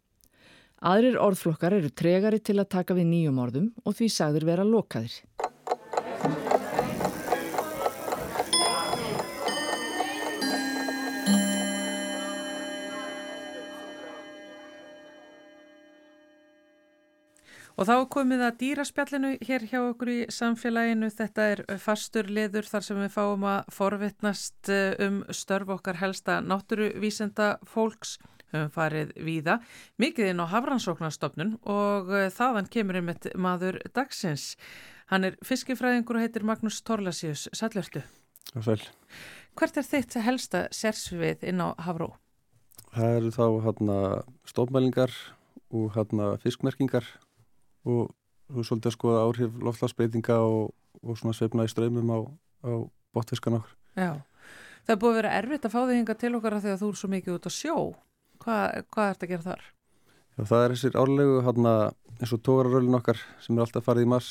Aðrir 0.79 1.19
orðflokkar 1.19 1.75
eru 1.75 1.91
tregari 1.91 2.39
til 2.39 2.61
að 2.61 2.71
taka 2.77 2.95
við 2.95 3.11
nýjum 3.11 3.43
orðum 3.43 3.73
og 3.85 3.99
því 3.99 4.09
sagður 4.15 4.47
vera 4.53 4.67
lokaðir. 4.69 5.17
Og 17.79 17.87
þá 17.87 18.09
komið 18.11 18.41
að 18.43 18.57
dýraspjallinu 18.59 19.29
hér 19.47 19.65
hjá 19.71 19.79
okkur 19.85 20.09
í 20.11 20.17
samfélaginu. 20.35 21.13
Þetta 21.15 21.45
er 21.53 21.61
fastur 21.79 22.27
liður 22.27 22.67
þar 22.67 22.85
sem 22.89 22.99
við 22.99 23.13
fáum 23.15 23.45
að 23.47 23.69
forvittnast 23.71 24.71
eh, 24.75 24.97
um 25.07 25.21
störf 25.31 25.71
okkar 25.77 26.01
helsta 26.01 26.41
náttúruvísenda 26.43 27.53
fólks. 27.71 28.17
Höfum 28.49 28.73
farið 28.73 29.13
víða, 29.21 29.59
mikið 30.01 30.31
inn 30.33 30.43
á 30.43 30.51
Hafrannsóknarstofnun 30.51 31.53
og 31.69 32.11
eh, 32.17 32.27
þaðan 32.35 32.71
kemur 32.73 32.99
einmitt 32.99 33.31
maður 33.39 33.79
dagsins. 33.95 34.57
Hann 35.13 35.29
er 35.29 35.39
fiskifræðingur 35.47 36.19
og 36.19 36.27
heitir 36.27 36.49
Magnús 36.49 36.81
Torlasíus. 36.83 37.47
Já, 37.53 38.59
sæl. 38.65 38.81
Hvert 39.55 39.79
er 39.79 39.87
þitt 39.87 40.19
helsta 40.25 40.67
sérsvið 40.75 41.47
inn 41.53 41.63
á 41.63 41.79
Hafró? 41.87 42.11
Það 42.91 43.17
eru 43.21 43.33
þá 43.39 43.47
hérna 43.69 44.03
stofmælingar 44.49 45.15
og 45.71 45.93
hérna 45.95 46.35
fiskmerkingar 46.43 47.07
og 47.87 48.11
þú 48.49 48.63
er 48.63 48.69
svolítið 48.69 48.91
að 48.91 48.97
skoða 48.97 49.25
áhrif 49.27 49.63
loftlagsbreytinga 49.69 50.39
og, 50.45 50.73
og 51.05 51.21
svona 51.21 51.37
sveifna 51.37 51.67
í 51.69 51.73
ströymum 51.73 52.11
á, 52.11 52.19
á 52.65 52.71
botfiskan 53.15 53.59
okkur. 53.61 53.75
Já, 53.99 54.11
það 54.87 54.95
er 54.95 55.01
búið 55.03 55.13
að 55.13 55.19
vera 55.21 55.35
erfitt 55.43 55.69
að 55.69 55.75
fá 55.75 55.81
þig 55.81 55.97
hinga 55.99 56.19
til 56.19 56.35
okkar 56.39 56.59
að 56.59 56.67
því 56.67 56.75
að 56.75 56.83
þú 56.83 56.91
er 56.91 57.01
svo 57.01 57.13
mikið 57.15 57.37
út 57.37 57.49
á 57.49 57.53
sjó. 57.53 57.77
Hva, 58.39 58.59
hvað 58.95 59.13
ert 59.13 59.25
að 59.25 59.33
gera 59.33 59.47
þar? 59.49 59.65
Já, 60.39 60.43
það 60.43 60.65
er 60.65 60.75
þessir 60.75 60.99
árlegu 61.03 61.39
hérna 61.47 61.73
eins 62.19 62.35
og 62.35 62.43
tógararölin 62.47 62.99
okkar 62.99 63.23
sem 63.43 63.57
er 63.57 63.65
alltaf 63.65 63.87
farið 63.87 64.07
í 64.07 64.11
mars. 64.15 64.29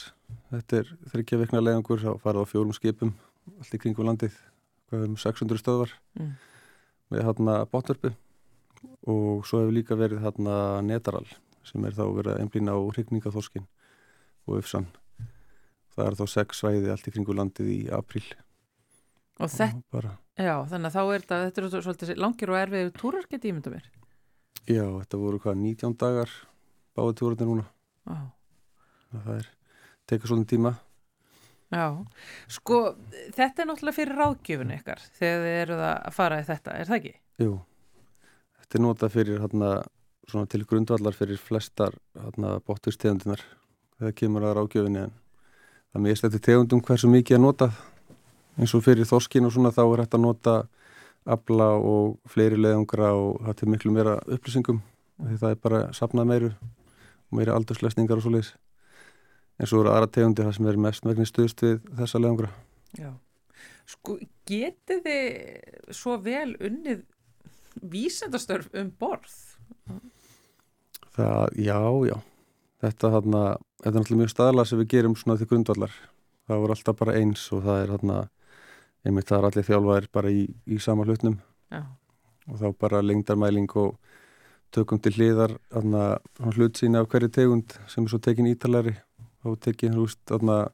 Þetta 0.51 0.81
er 0.81 0.93
þryggja 1.13 1.41
vikna 1.43 1.63
leiðangur 1.63 2.05
að 2.11 2.21
fara 2.23 2.43
á 2.43 2.49
fjórum 2.49 2.75
skipum 2.75 3.15
allt 3.55 3.75
í 3.75 3.79
kringum 3.81 4.07
landið, 4.07 4.35
hvað 4.89 5.03
er 5.03 5.11
um 5.11 5.19
600 5.19 5.61
stöðvar 5.61 5.93
mm. 6.19 6.31
með 7.13 7.27
hérna 7.27 7.57
botverfi 7.71 8.13
og 9.07 9.45
svo 9.47 9.61
hefur 9.63 9.75
líka 9.75 9.97
verið 9.99 10.23
hérna 10.25 10.57
netaral 10.85 11.25
sem 11.67 11.85
er 11.87 11.95
þá 11.97 12.03
verið 12.05 12.33
að 12.33 12.41
einblýna 12.43 12.75
á 12.75 12.79
hrigningaþorskin 12.95 13.67
og 14.47 14.59
öfsan. 14.61 14.87
Það 15.95 16.09
er 16.09 16.17
þá 16.19 16.25
sex 16.31 16.61
svæði 16.61 16.91
allt 16.93 17.09
í 17.09 17.13
kringu 17.13 17.35
landið 17.35 17.71
í 17.73 17.79
apríl. 17.93 18.25
Og 19.37 19.51
þetta, 19.53 20.15
já, 20.39 20.55
þannig 20.69 20.89
að 20.89 20.95
þá 20.95 21.01
er 21.03 21.23
þetta, 21.23 21.39
þetta 21.45 21.61
eru 21.61 21.81
svolítið 21.85 22.19
langir 22.23 22.51
og 22.53 22.57
erfið 22.57 22.91
túrar 22.97 23.27
getið 23.29 23.51
ímynda 23.51 23.73
mér. 23.75 23.91
Já, 24.65 24.83
þetta 24.83 25.19
voru 25.21 25.41
hvað, 25.43 25.59
19 25.61 25.97
dagar 26.01 26.33
báði 26.97 27.17
túrarnir 27.19 27.49
núna. 27.51 27.67
Já. 28.07 28.17
Það 29.13 29.29
er, 29.35 29.49
tekur 30.09 30.31
svolítið 30.31 30.53
tíma. 30.55 30.73
Já, 31.67 31.85
sko, 32.57 32.79
þetta 33.35 33.63
er 33.63 33.67
náttúrulega 33.67 33.97
fyrir 33.97 34.19
ráðgjöfun 34.21 34.73
ykkar 34.77 35.01
þegar 35.19 35.41
þið 35.43 35.57
eruð 35.61 35.81
að 35.83 36.13
fara 36.15 36.39
í 36.39 36.45
þetta, 36.47 36.75
er 36.79 36.87
það 36.87 36.97
ekki? 36.97 37.13
Jú, 37.43 37.55
þetta 38.61 38.79
er 38.79 38.83
notað 38.85 39.15
fyrir 39.17 39.41
hérna 39.43 39.71
svona 40.27 40.47
til 40.51 40.65
grundvallar 40.67 41.15
fyrir 41.15 41.39
flestar 41.39 41.95
bóttustegundunar 42.67 43.39
þegar 43.97 44.15
kemur 44.19 44.43
að 44.43 44.57
rákjöfinni 44.57 45.05
en 45.05 45.13
það 45.93 46.03
mist 46.03 46.25
þetta 46.25 46.41
tegundum 46.49 46.81
hversu 46.83 47.07
mikið 47.11 47.37
að 47.37 47.45
nota 47.45 47.69
eins 48.57 48.73
og 48.75 48.83
fyrir 48.83 49.07
þorskin 49.07 49.47
og 49.47 49.53
svona 49.55 49.71
þá 49.71 49.83
er 49.85 50.03
hægt 50.03 50.17
að 50.17 50.25
nota 50.25 50.55
abla 51.27 51.69
og 51.79 52.17
fleiri 52.31 52.59
leðungra 52.59 53.13
og 53.15 53.39
það 53.45 53.59
til 53.61 53.69
miklu 53.71 53.93
meira 53.95 54.17
upplýsingum 54.27 54.81
því 55.17 55.39
það 55.41 55.53
er 55.53 55.61
bara 55.63 55.81
sapnað 55.95 56.29
meiru 56.31 56.51
og 56.51 57.39
meiri 57.39 57.53
aldurslesningar 57.55 58.19
og 58.19 58.25
svo 58.25 58.33
leiðis 58.35 58.53
eins 59.57 59.73
og 59.73 59.81
eru 59.81 59.93
aðra 59.93 60.11
tegundi 60.13 60.45
það 60.45 60.57
sem 60.57 60.69
er 60.69 60.81
mest 60.87 61.07
meginn 61.07 61.27
stuðst 61.29 61.63
við 61.65 61.79
þessa 61.97 62.21
leðungra. 62.21 62.51
Já, 62.97 63.09
sko 63.89 64.17
getið 64.49 65.01
þið 65.07 65.95
svo 65.97 66.17
vel 66.23 66.51
unnið 66.59 67.05
vísendastörf 67.81 68.69
um 68.77 68.91
borð? 68.99 69.37
Það, 71.17 71.43
já, 71.65 71.79
já. 72.11 72.17
Þetta, 72.83 73.09
þarna, 73.15 73.43
þetta 73.81 73.89
er 73.89 73.95
náttúrulega 73.97 74.21
mjög 74.21 74.33
staðlar 74.33 74.69
sem 74.69 74.81
við 74.83 74.89
gerum 74.93 75.15
svona 75.17 75.39
til 75.39 75.47
grundvallar. 75.49 75.93
Það 76.47 76.61
voru 76.63 76.75
alltaf 76.75 76.99
bara 76.99 77.15
eins 77.17 77.45
og 77.55 77.63
það 77.65 77.79
er 77.81 77.93
þarna, 77.95 78.17
einmitt 79.07 79.31
það 79.31 79.39
er 79.39 79.47
allir 79.49 79.67
þjálfaðir 79.71 80.09
bara 80.13 80.33
í, 80.33 80.43
í 80.69 80.77
sama 80.83 81.07
hlutnum 81.07 81.39
já. 81.73 81.81
og 82.47 82.61
þá 82.61 82.67
bara 82.85 83.01
lengdarmæling 83.03 83.73
og 83.81 83.97
tökum 84.75 85.01
til 85.01 85.15
hliðar 85.17 85.57
þarna, 85.73 86.05
hlut 86.53 86.79
sína 86.79 87.01
af 87.01 87.09
hverju 87.11 87.31
tegund 87.33 87.75
sem 87.89 88.05
er 88.05 88.13
svo 88.13 88.21
tekin 88.23 88.49
ítalari 88.51 88.93
og 89.47 89.57
tekin 89.63 89.95
hlust 89.97 90.21
þarna 90.29 90.67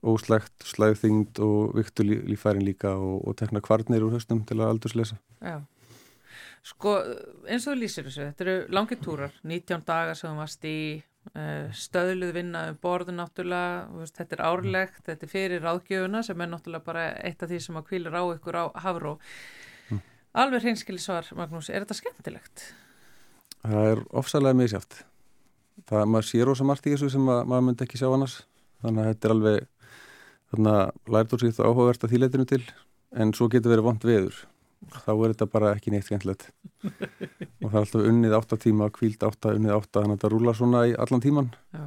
óslægt, 0.00 0.54
slæðþyngd 0.64 1.42
og 1.44 1.74
viktu 1.76 2.06
lífærin 2.06 2.64
líka 2.64 2.94
og, 2.96 3.20
og 3.26 3.36
tekna 3.36 3.60
kvarnir 3.64 4.06
úr 4.06 4.14
höstum 4.16 4.44
til 4.48 4.60
að 4.60 4.76
aldurslesa. 4.76 5.18
Já. 5.44 5.60
Sko 6.66 6.98
eins 7.48 7.64
og 7.64 7.72
þú 7.72 7.78
lýsir 7.80 8.04
þessu, 8.04 8.26
þetta 8.28 8.44
eru 8.44 8.56
langir 8.76 8.98
túrar, 9.00 9.32
19 9.48 9.84
dagar 9.86 10.18
sem 10.18 10.28
þú 10.28 10.42
varst 10.42 10.66
í 10.68 10.80
uh, 11.32 11.70
stöðluð 11.72 12.34
vinna 12.36 12.66
um 12.70 12.78
borðu 12.82 13.14
náttúrulega, 13.16 13.86
veist, 13.96 14.18
þetta 14.18 14.36
er 14.36 14.42
árlegt, 14.44 15.00
þetta 15.06 15.26
er 15.26 15.32
fyrir 15.32 15.64
ráðgjöfuna 15.64 16.22
sem 16.26 16.44
er 16.44 16.50
náttúrulega 16.52 16.86
bara 16.90 17.06
eitt 17.24 17.40
af 17.40 17.48
því 17.50 17.62
sem 17.64 17.80
að 17.80 17.86
kvílur 17.88 18.18
á 18.20 18.22
ykkur 18.34 18.60
á 18.60 18.64
Havró. 18.84 19.14
Mm. 19.88 20.04
Alveg 20.44 20.66
hreinskili 20.66 21.00
svar, 21.00 21.32
Magnús, 21.38 21.72
er 21.72 21.86
þetta 21.86 21.98
skemmtilegt? 22.02 22.68
Það 23.64 23.90
er 23.94 24.04
ofsalega 24.20 24.60
misjátt. 24.60 25.00
Það 25.88 26.04
er 26.04 26.12
maður 26.12 26.28
sér 26.28 26.52
ósa 26.52 26.68
margt 26.68 26.86
í 26.86 26.92
þessu 26.92 27.08
sem 27.16 27.32
að, 27.32 27.42
maður 27.48 27.68
myndi 27.70 27.88
ekki 27.88 28.00
sjá 28.00 28.10
annars, 28.12 28.42
þannig 28.84 29.06
að 29.06 29.12
þetta 29.14 29.28
er 29.28 29.36
alveg, 29.38 29.68
þannig 30.52 30.76
að 30.76 31.12
lært 31.16 31.34
úr 31.34 31.44
síðan 31.46 31.70
áhugavert 31.70 32.04
að 32.04 32.16
þýleitinu 32.16 32.50
til, 32.52 32.64
en 33.16 33.32
svo 33.36 33.48
getur 33.48 33.72
verið 33.72 33.88
vond 33.88 34.04
veður 34.04 34.42
þá 34.88 35.10
er 35.12 35.32
þetta 35.32 35.48
bara 35.52 35.72
ekki 35.76 35.92
neitt 35.92 36.06
skemmtilegt. 36.08 36.46
Og 36.84 37.66
það 37.66 37.74
er 37.74 37.80
alltaf 37.82 38.06
unnið 38.10 38.36
átta 38.38 38.58
tíma 38.60 38.88
kvíld 38.94 39.24
átta, 39.26 39.54
unnið 39.56 39.74
átta, 39.76 40.00
þannig 40.00 40.14
að 40.14 40.18
þetta 40.18 40.30
rúlar 40.32 40.58
svona 40.58 40.84
í 40.88 40.94
allan 40.96 41.24
tíman 41.24 41.50
Já. 41.50 41.82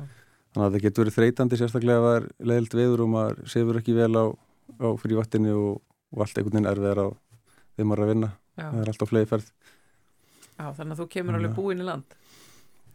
þannig 0.53 0.65
að 0.67 0.75
það 0.75 0.85
getur 0.85 1.03
verið 1.03 1.17
þreytandi 1.17 1.59
sérstaklega 1.59 2.01
að 2.01 2.07
það 2.07 2.17
er 2.19 2.27
leiðilt 2.51 2.77
veður 2.79 3.05
og 3.05 3.11
maður 3.13 3.41
sefur 3.53 3.79
ekki 3.81 3.97
vel 3.97 4.11
á, 4.13 4.25
á 4.29 4.87
fyrir 5.01 5.19
vattinni 5.19 5.55
og, 5.57 5.79
og 6.13 6.25
allt 6.25 6.37
einhvern 6.37 6.59
veginn 6.59 6.69
er 6.91 7.01
á 7.01 7.07
þegar 7.73 7.89
maður 7.89 8.03
er 8.03 8.05
að 8.05 8.13
vinna. 8.13 8.31
Já. 8.53 8.67
það 8.67 8.83
er 8.83 8.93
alltaf 8.93 9.09
fleið 9.09 9.31
ferð. 9.31 9.49
Já, 10.53 10.65
þannig 10.77 10.93
að 10.93 11.01
þú 11.01 11.09
kemur 11.15 11.39
alveg 11.39 11.57
búin 11.57 11.81
í 11.81 11.87
land. 11.87 12.15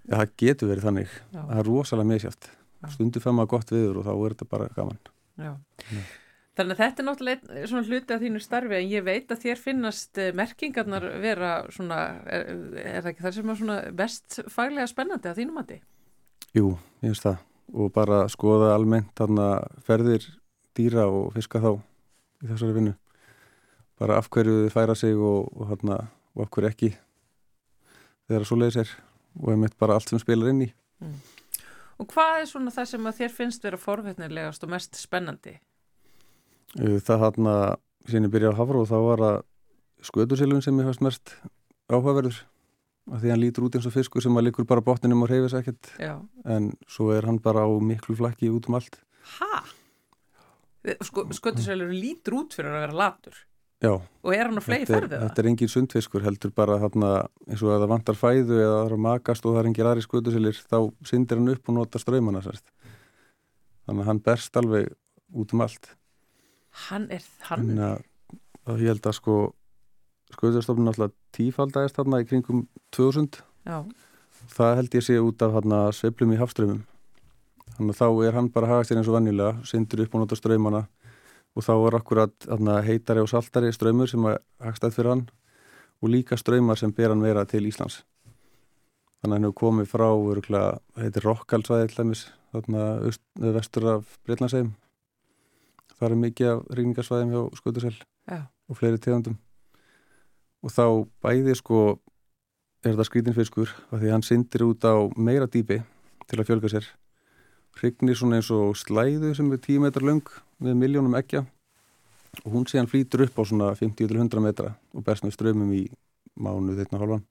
Já, 0.07 0.15
það 0.15 0.37
getur 0.45 0.73
verið 0.73 0.89
þannig. 0.89 1.19
Já. 1.35 1.43
það 1.43 1.59
er 1.59 1.71
rosalega 1.73 2.13
misjátt 2.13 2.51
stundu 2.95 3.19
fem 3.19 3.43
að 3.43 3.51
gott 3.51 3.75
veður 3.75 3.99
og 3.99 4.07
þá 4.07 4.13
er 4.15 4.35
þetta 4.37 4.51
bara 4.55 4.73
gaman. 4.77 4.99
Já 5.39 5.53
Þannig 6.59 6.75
að 6.75 6.81
þetta 6.83 7.03
er 7.03 7.07
náttúrulega 7.07 7.67
svona 7.71 7.87
hluti 7.87 8.15
af 8.15 8.23
þínu 8.25 8.41
starfi 8.43 8.75
en 8.75 8.89
ég 8.91 9.05
veit 9.07 9.29
að 9.31 9.45
þér 9.45 9.61
finnast 9.63 10.19
eh, 10.19 10.33
merkingarnar 10.35 11.05
vera 11.23 11.51
svona, 11.71 11.99
er, 12.27 12.49
er 12.83 13.05
það 13.05 13.11
ekki 13.13 13.27
þar 13.27 13.37
sem 13.37 13.53
er 13.53 13.59
svona 13.61 13.77
best 14.01 14.39
faglega 14.51 14.89
spennandi 14.91 15.31
að 15.31 15.39
þínum 15.39 15.61
andi? 15.63 15.77
Jú, 16.59 16.73
ég 17.05 17.13
finnst 17.13 17.29
það 17.29 17.45
og 17.79 17.93
bara 17.95 18.23
skoða 18.33 18.73
almennt 18.75 19.13
þarna 19.21 19.47
ferðir 19.87 20.27
dýra 20.75 21.05
og 21.07 21.31
fiska 21.37 21.61
þá 21.63 21.71
í 21.77 22.51
þessari 22.51 22.75
vinnu. 22.81 22.97
Bara 23.99 24.19
af 24.19 24.27
hverju 24.35 24.65
þið 24.65 24.75
færa 24.75 24.99
sig 24.99 25.15
og, 25.15 25.53
og, 25.55 25.71
þarna, 25.71 26.01
og 26.35 26.43
af 26.43 26.53
hverju 26.55 26.73
ekki 26.73 26.91
þegar 28.29 28.51
svo 28.51 28.59
leiðis 28.59 28.81
er 28.83 28.97
og 29.39 29.53
einmitt 29.55 29.79
bara 29.79 29.95
allt 29.95 30.11
sem 30.11 30.19
spilar 30.19 30.51
inn 30.51 30.67
í. 30.67 30.73
Mm. 31.05 31.17
Og 32.03 32.11
hvað 32.11 32.43
er 32.43 32.51
svona 32.51 32.75
það 32.75 32.93
sem 32.93 33.09
að 33.11 33.23
þér 33.23 33.35
finnst 33.35 33.65
vera 33.67 33.79
forveitnilegast 33.79 34.67
og 34.67 34.75
mest 34.75 34.99
spennandi? 34.99 35.59
Það 36.77 37.25
hann 37.25 37.51
að 37.51 37.65
síðan 38.09 38.29
ég 38.29 38.35
byrjaði 38.35 38.55
að 38.55 38.61
hafra 38.61 38.83
og 38.83 38.89
þá 38.91 38.99
var 39.05 39.25
að 39.29 39.39
skötursilun 40.09 40.65
sem 40.65 40.79
ég 40.81 40.89
fannst 40.89 41.05
mest 41.05 41.35
áhugaverður 41.89 42.39
af 43.09 43.23
því 43.23 43.33
hann 43.33 43.43
lítur 43.43 43.67
út 43.67 43.79
eins 43.79 43.89
og 43.89 43.95
fiskur 43.95 44.25
sem 44.25 44.37
að 44.37 44.49
likur 44.51 44.69
bara 44.69 44.85
botninum 44.85 45.25
og 45.25 45.31
reyfis 45.33 45.57
ekkert. 45.57 45.93
En 46.45 46.73
svo 46.91 47.11
er 47.17 47.29
hann 47.29 47.41
bara 47.43 47.65
á 47.65 47.71
miklu 47.81 48.17
flakki 48.19 48.51
út 48.53 48.69
um 48.69 48.77
allt. 48.79 49.01
Hæ? 49.39 49.65
Sko, 51.05 51.25
skötuselur 51.35 51.93
lítur 51.93 52.43
út 52.43 52.57
fyrir 52.57 52.73
að 52.73 52.85
vera 52.87 52.99
latur. 53.03 53.45
Já, 53.79 53.93
og 53.95 54.33
er 54.35 54.49
hann 54.49 54.59
á 54.59 54.63
flegi 54.65 54.89
er, 54.89 54.91
ferðið 54.91 55.21
þetta 55.23 55.43
er 55.43 55.49
engin 55.53 55.71
sundfiskur 55.71 56.25
heldur 56.27 56.51
bara 56.51 56.81
þarna 56.83 57.11
eins 57.47 57.61
og 57.63 57.71
að 57.71 57.85
það 57.85 57.93
vantar 57.93 58.17
fæðu 58.19 58.57
eða 58.59 58.73
það 58.73 58.87
er 58.89 58.95
að 58.97 59.03
makast 59.05 59.45
og 59.47 59.53
það 59.55 59.61
er 59.61 59.69
engin 59.71 59.91
aðri 59.91 60.03
skutusilir 60.03 60.59
þá 60.59 60.79
syndir 61.07 61.39
hann 61.39 61.53
upp 61.53 61.71
og 61.71 61.77
nota 61.77 62.01
ströymana 62.03 62.43
sérst. 62.43 62.73
þannig 63.87 64.03
að 64.03 64.11
hann 64.11 64.23
berst 64.27 64.59
alveg 64.59 64.91
út 65.31 65.55
um 65.55 65.63
allt 65.63 65.93
Hann 66.87 67.09
er 67.15 67.25
hann 67.49 67.65
þannig 67.65 67.87
að, 67.89 68.05
að 68.69 68.85
ég 68.85 68.93
held 68.95 69.09
að 69.11 69.17
sko 69.19 69.39
skutusstofnun 70.35 70.93
alltaf 70.93 71.15
tífaldæðist 71.37 71.99
þarna 71.99 72.23
í 72.23 72.29
kringum 72.29 72.67
2000 72.97 73.41
Já, 73.69 73.79
það 74.53 74.77
held 74.81 74.97
ég 74.99 75.07
sé 75.07 75.19
út 75.21 75.43
af 75.45 75.57
þarna 75.57 75.81
sveiflum 75.97 76.35
í 76.37 76.41
hafströymum 76.41 76.85
þannig 77.75 77.95
að 77.95 78.01
þá 78.01 78.27
er 78.29 78.39
hann 78.39 78.53
bara 78.53 78.71
hagast 78.73 78.95
eins 78.95 79.09
og 79.09 79.19
venjulega 79.19 79.67
syndir 79.69 80.05
upp 80.05 80.17
og 80.17 80.25
nota 80.25 80.39
ströymana 80.39 80.87
og 81.59 81.67
þá 81.67 81.75
er 81.75 81.97
akkurat 81.99 82.47
þarna, 82.47 82.79
heitari 82.87 83.23
og 83.25 83.31
saltari 83.31 83.73
ströymur 83.75 84.11
sem 84.11 84.27
er 84.31 84.39
hagstætt 84.63 84.95
fyrir 84.95 85.15
hann. 85.15 85.25
Og 85.99 86.13
líka 86.13 86.39
ströymar 86.39 86.79
sem 86.79 86.93
ber 86.95 87.11
hann 87.11 87.25
vera 87.25 87.43
til 87.49 87.67
Íslands. 87.67 88.05
Þannig 89.19 89.33
að 89.33 89.35
hann 89.35 89.47
hefur 89.49 89.61
komið 89.65 89.89
frá 89.91 91.25
Rokkalsvæði 91.25 91.89
til 91.91 91.99
dæmis, 91.99 92.29
þarna 92.55 92.85
öst, 93.09 93.25
vestur 93.35 93.89
af 93.97 94.19
Breitlandsheim 94.27 94.77
það 95.99 96.11
er 96.11 96.21
mikið 96.23 96.51
af 96.53 96.63
ríkningarsvæðum 96.79 97.33
hjá 97.35 97.43
Skutursel 97.59 97.97
Já. 98.29 98.41
og 98.69 98.79
fleiri 98.79 99.01
tegundum. 99.03 99.39
Og 100.63 100.75
þá 100.75 100.85
bæði 101.23 101.55
sko 101.59 101.81
er 102.83 102.95
þetta 102.95 103.07
skrítinfiskur 103.09 103.75
af 103.91 103.99
því 103.99 104.09
að 104.09 104.15
hann 104.15 104.27
syndir 104.27 104.67
út 104.67 104.87
á 104.87 104.95
meira 105.19 105.51
dýpi 105.51 105.81
til 106.29 106.39
að 106.39 106.51
fjölga 106.51 106.73
sér. 106.73 106.87
Hrygnir 107.79 108.19
svona 108.19 108.39
eins 108.39 108.51
og 108.55 108.77
slæðu 108.79 109.35
sem 109.37 109.51
er 109.55 109.63
10 109.63 109.83
metrar 109.83 110.07
löng 110.07 110.27
með 110.63 110.79
miljónum 110.79 111.17
ekja 111.19 111.45
og 112.45 112.53
hún 112.53 112.67
síðan 112.69 112.91
flýtur 112.91 113.25
upp 113.27 113.39
á 113.39 113.43
svona 113.47 113.73
50-100 113.79 114.43
metra 114.43 114.75
og 114.95 115.05
berst 115.07 115.27
með 115.27 115.37
strömmum 115.39 115.75
í 115.75 115.87
mánuð 116.39 116.85
einna 116.85 117.03
hálfan. 117.03 117.27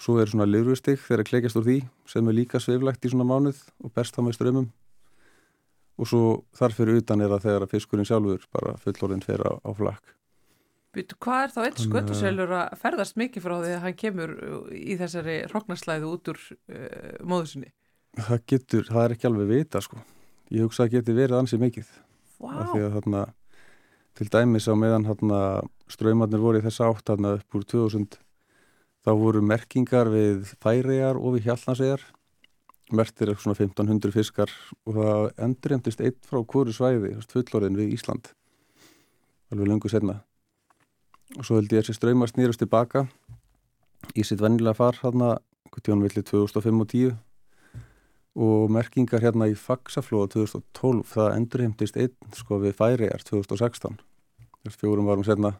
Svo 0.00 0.18
er 0.20 0.28
svona 0.28 0.48
lirfustig 0.48 1.00
þegar 1.00 1.28
klekjast 1.28 1.58
úr 1.60 1.66
því 1.68 1.78
sem 2.08 2.28
er 2.28 2.36
líka 2.36 2.60
sveiflegt 2.60 3.04
í 3.06 3.12
svona 3.12 3.28
mánuð 3.28 3.60
og 3.84 3.92
berst 3.94 4.16
þá 4.16 4.24
með 4.26 4.38
strömmum 4.38 4.70
og 6.02 6.08
svo 6.10 6.22
þar 6.58 6.74
fyrir 6.76 6.98
utan 7.02 7.22
er 7.22 7.32
að 7.36 7.44
þegar 7.46 7.66
að 7.68 7.72
fiskurinn 7.76 8.08
sjálfur 8.08 8.46
bara 8.54 8.74
fullorðin 8.82 9.22
fer 9.24 9.44
á, 9.46 9.52
á 9.62 9.70
flakk. 9.78 10.14
Býtu, 10.92 11.16
hvað 11.24 11.42
er 11.46 11.52
þá 11.54 11.60
einn 11.62 11.76
Þannig 11.76 11.84
að- 11.86 11.92
skötuselur 11.92 12.50
að 12.58 12.72
ferðast 12.82 13.16
mikið 13.16 13.44
frá 13.46 13.54
því 13.62 13.70
að 13.76 13.84
hann 13.86 13.94
kemur 14.02 14.32
í 14.76 14.96
þessari 15.00 15.36
hrognaslæðu 15.48 16.10
út 16.12 16.32
úr 16.34 16.40
uh, 16.52 17.14
móðusinni? 17.24 17.70
það 18.18 18.42
getur, 18.52 18.84
það 18.90 19.04
er 19.06 19.14
ekki 19.14 19.28
alveg 19.30 19.48
vita 19.48 19.80
sko. 19.80 20.02
Ég 20.52 20.66
hugsa 20.66 20.82
að 20.82 20.90
það 20.90 20.96
geti 20.98 21.14
verið 21.16 21.38
ansið 21.38 21.62
mikið. 21.62 21.92
Vá, 22.42 22.50
af 22.60 22.72
því 22.74 22.82
að 22.84 22.96
þarna 22.98 23.22
til 24.18 24.26
dæmis 24.34 24.66
á 24.68 24.74
meðan 24.76 25.06
þarna 25.08 25.38
ströymarnir 25.88 26.42
voru 26.42 26.60
í 26.60 26.64
þessa 26.66 26.90
átt 26.92 27.06
þarna 27.08 27.30
upp 27.38 27.56
úr 27.56 27.64
2000 27.72 28.18
þá 29.06 29.10
voru 29.16 29.40
merkingar 29.48 30.10
við 30.12 30.52
færiðar 30.60 31.16
og 31.16 31.38
við 31.38 31.46
hjallansegar 31.48 32.04
mertir 32.96 33.32
er 33.32 33.40
svona 33.40 33.56
1500 33.58 34.14
fiskar 34.14 34.52
og 34.86 34.98
það 34.98 35.26
endurjæmtist 35.46 36.02
eitt 36.04 36.20
frá 36.28 36.40
hverju 36.42 36.76
svæði 36.76 37.14
fullorðin 37.32 37.78
við 37.78 37.96
Ísland 37.96 38.32
alveg 39.52 39.68
lungu 39.68 39.90
setna 39.92 40.20
og 41.38 41.46
svo 41.46 41.58
held 41.58 41.72
ég 41.72 41.80
að 41.80 41.86
þessi 41.86 41.98
ströymar 41.98 42.32
snýrust 42.32 42.62
tilbaka 42.62 43.06
í 44.18 44.24
sitt 44.26 44.42
vennilega 44.42 44.76
far 44.76 44.98
þarna 45.00 45.36
tjónum 45.80 46.04
villi 46.04 46.22
2005 46.22 46.82
og 46.84 46.88
10 46.92 47.12
og 48.42 48.70
merkingar 48.72 49.20
hérna 49.20 49.48
í 49.50 49.56
Faxaflóa 49.56 50.28
2012, 50.32 51.02
það 51.04 51.34
endurheimtist 51.36 51.98
einn 52.00 52.36
sko 52.36 52.60
við 52.62 52.76
Færiðar 52.78 53.24
2016 53.28 53.98
fjórum 54.78 55.08
varum 55.08 55.26
setna 55.26 55.56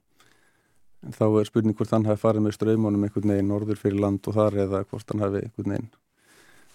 en 1.03 1.17
þá 1.17 1.27
er 1.41 1.49
spurning 1.49 1.77
hvort 1.77 1.93
hann 1.93 2.07
hafi 2.07 2.23
farið 2.23 2.47
með 2.47 2.57
ströymunum 2.57 3.05
einhvern 3.07 3.35
veginn 3.35 3.51
norður 3.51 3.81
fyrir 3.81 4.01
land 4.05 4.29
og 4.29 4.39
þar 4.39 4.61
eða 4.67 4.85
hvort 4.87 5.13
hann 5.13 5.25
hafi 5.25 5.43
einhvern 5.43 5.75
veginn 5.75 5.91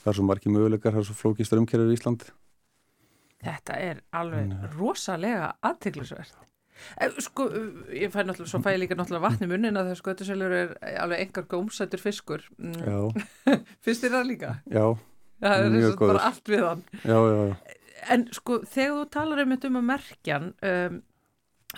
það 0.08 0.14
er 0.14 0.18
svo 0.22 0.26
margi 0.32 0.52
möguleikar, 0.56 0.96
það 0.96 1.04
er 1.04 1.08
svo 1.12 1.18
flóki 1.20 1.46
strömkerfið 1.48 1.92
í 1.92 1.98
Ísland 2.00 2.28
þetta 3.44 3.76
er 3.84 4.00
alveg 4.18 4.48
Nei. 4.50 4.70
rosalega 4.74 5.52
aðteglisvert. 5.68 6.32
Sko, 7.22 7.46
eh, 7.54 7.68
ég 8.06 8.12
fæ 8.14 8.22
náttúrulega, 8.26 8.50
svo 8.52 8.60
fæ 8.66 8.72
ég 8.76 8.80
líka 8.84 8.96
náttúrulega 8.98 9.24
vatni 9.28 9.48
í 9.48 9.52
munnin 9.52 9.78
að 9.78 9.92
það 9.92 10.00
skötuselur 10.02 10.56
er 10.58 10.72
alveg 11.02 11.22
engar 11.26 11.46
gómsættur 11.54 12.02
fiskur. 12.02 12.44
Mm, 12.58 12.80
Já, 12.86 12.98
Finnst 13.86 14.04
þér 14.06 14.16
það 14.18 14.28
líka? 14.32 14.52
já, 14.74 14.86
Það 15.42 15.64
er 15.68 15.70
Mjög 15.76 15.96
góður. 16.02 16.20
allt 16.26 16.50
við 16.50 16.64
hann. 16.66 16.84
já, 17.04 17.18
já, 17.18 17.38
já. 17.38 17.76
En 18.14 18.26
sko, 18.34 18.60
þegar 18.66 18.94
þú 18.98 19.06
talar 19.18 19.42
um 19.44 19.54
þetta 19.56 19.70
um 19.72 19.80
að 19.82 19.88
merkjan, 19.92 20.48
um, 20.72 21.00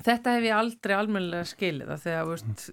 þetta 0.04 0.34
hef 0.38 0.48
ég 0.50 0.58
aldrei 0.60 0.96
almennilega 0.96 1.48
skilið 1.52 1.92
að 1.96 2.04
þegar, 2.08 2.30
veist, 2.34 2.66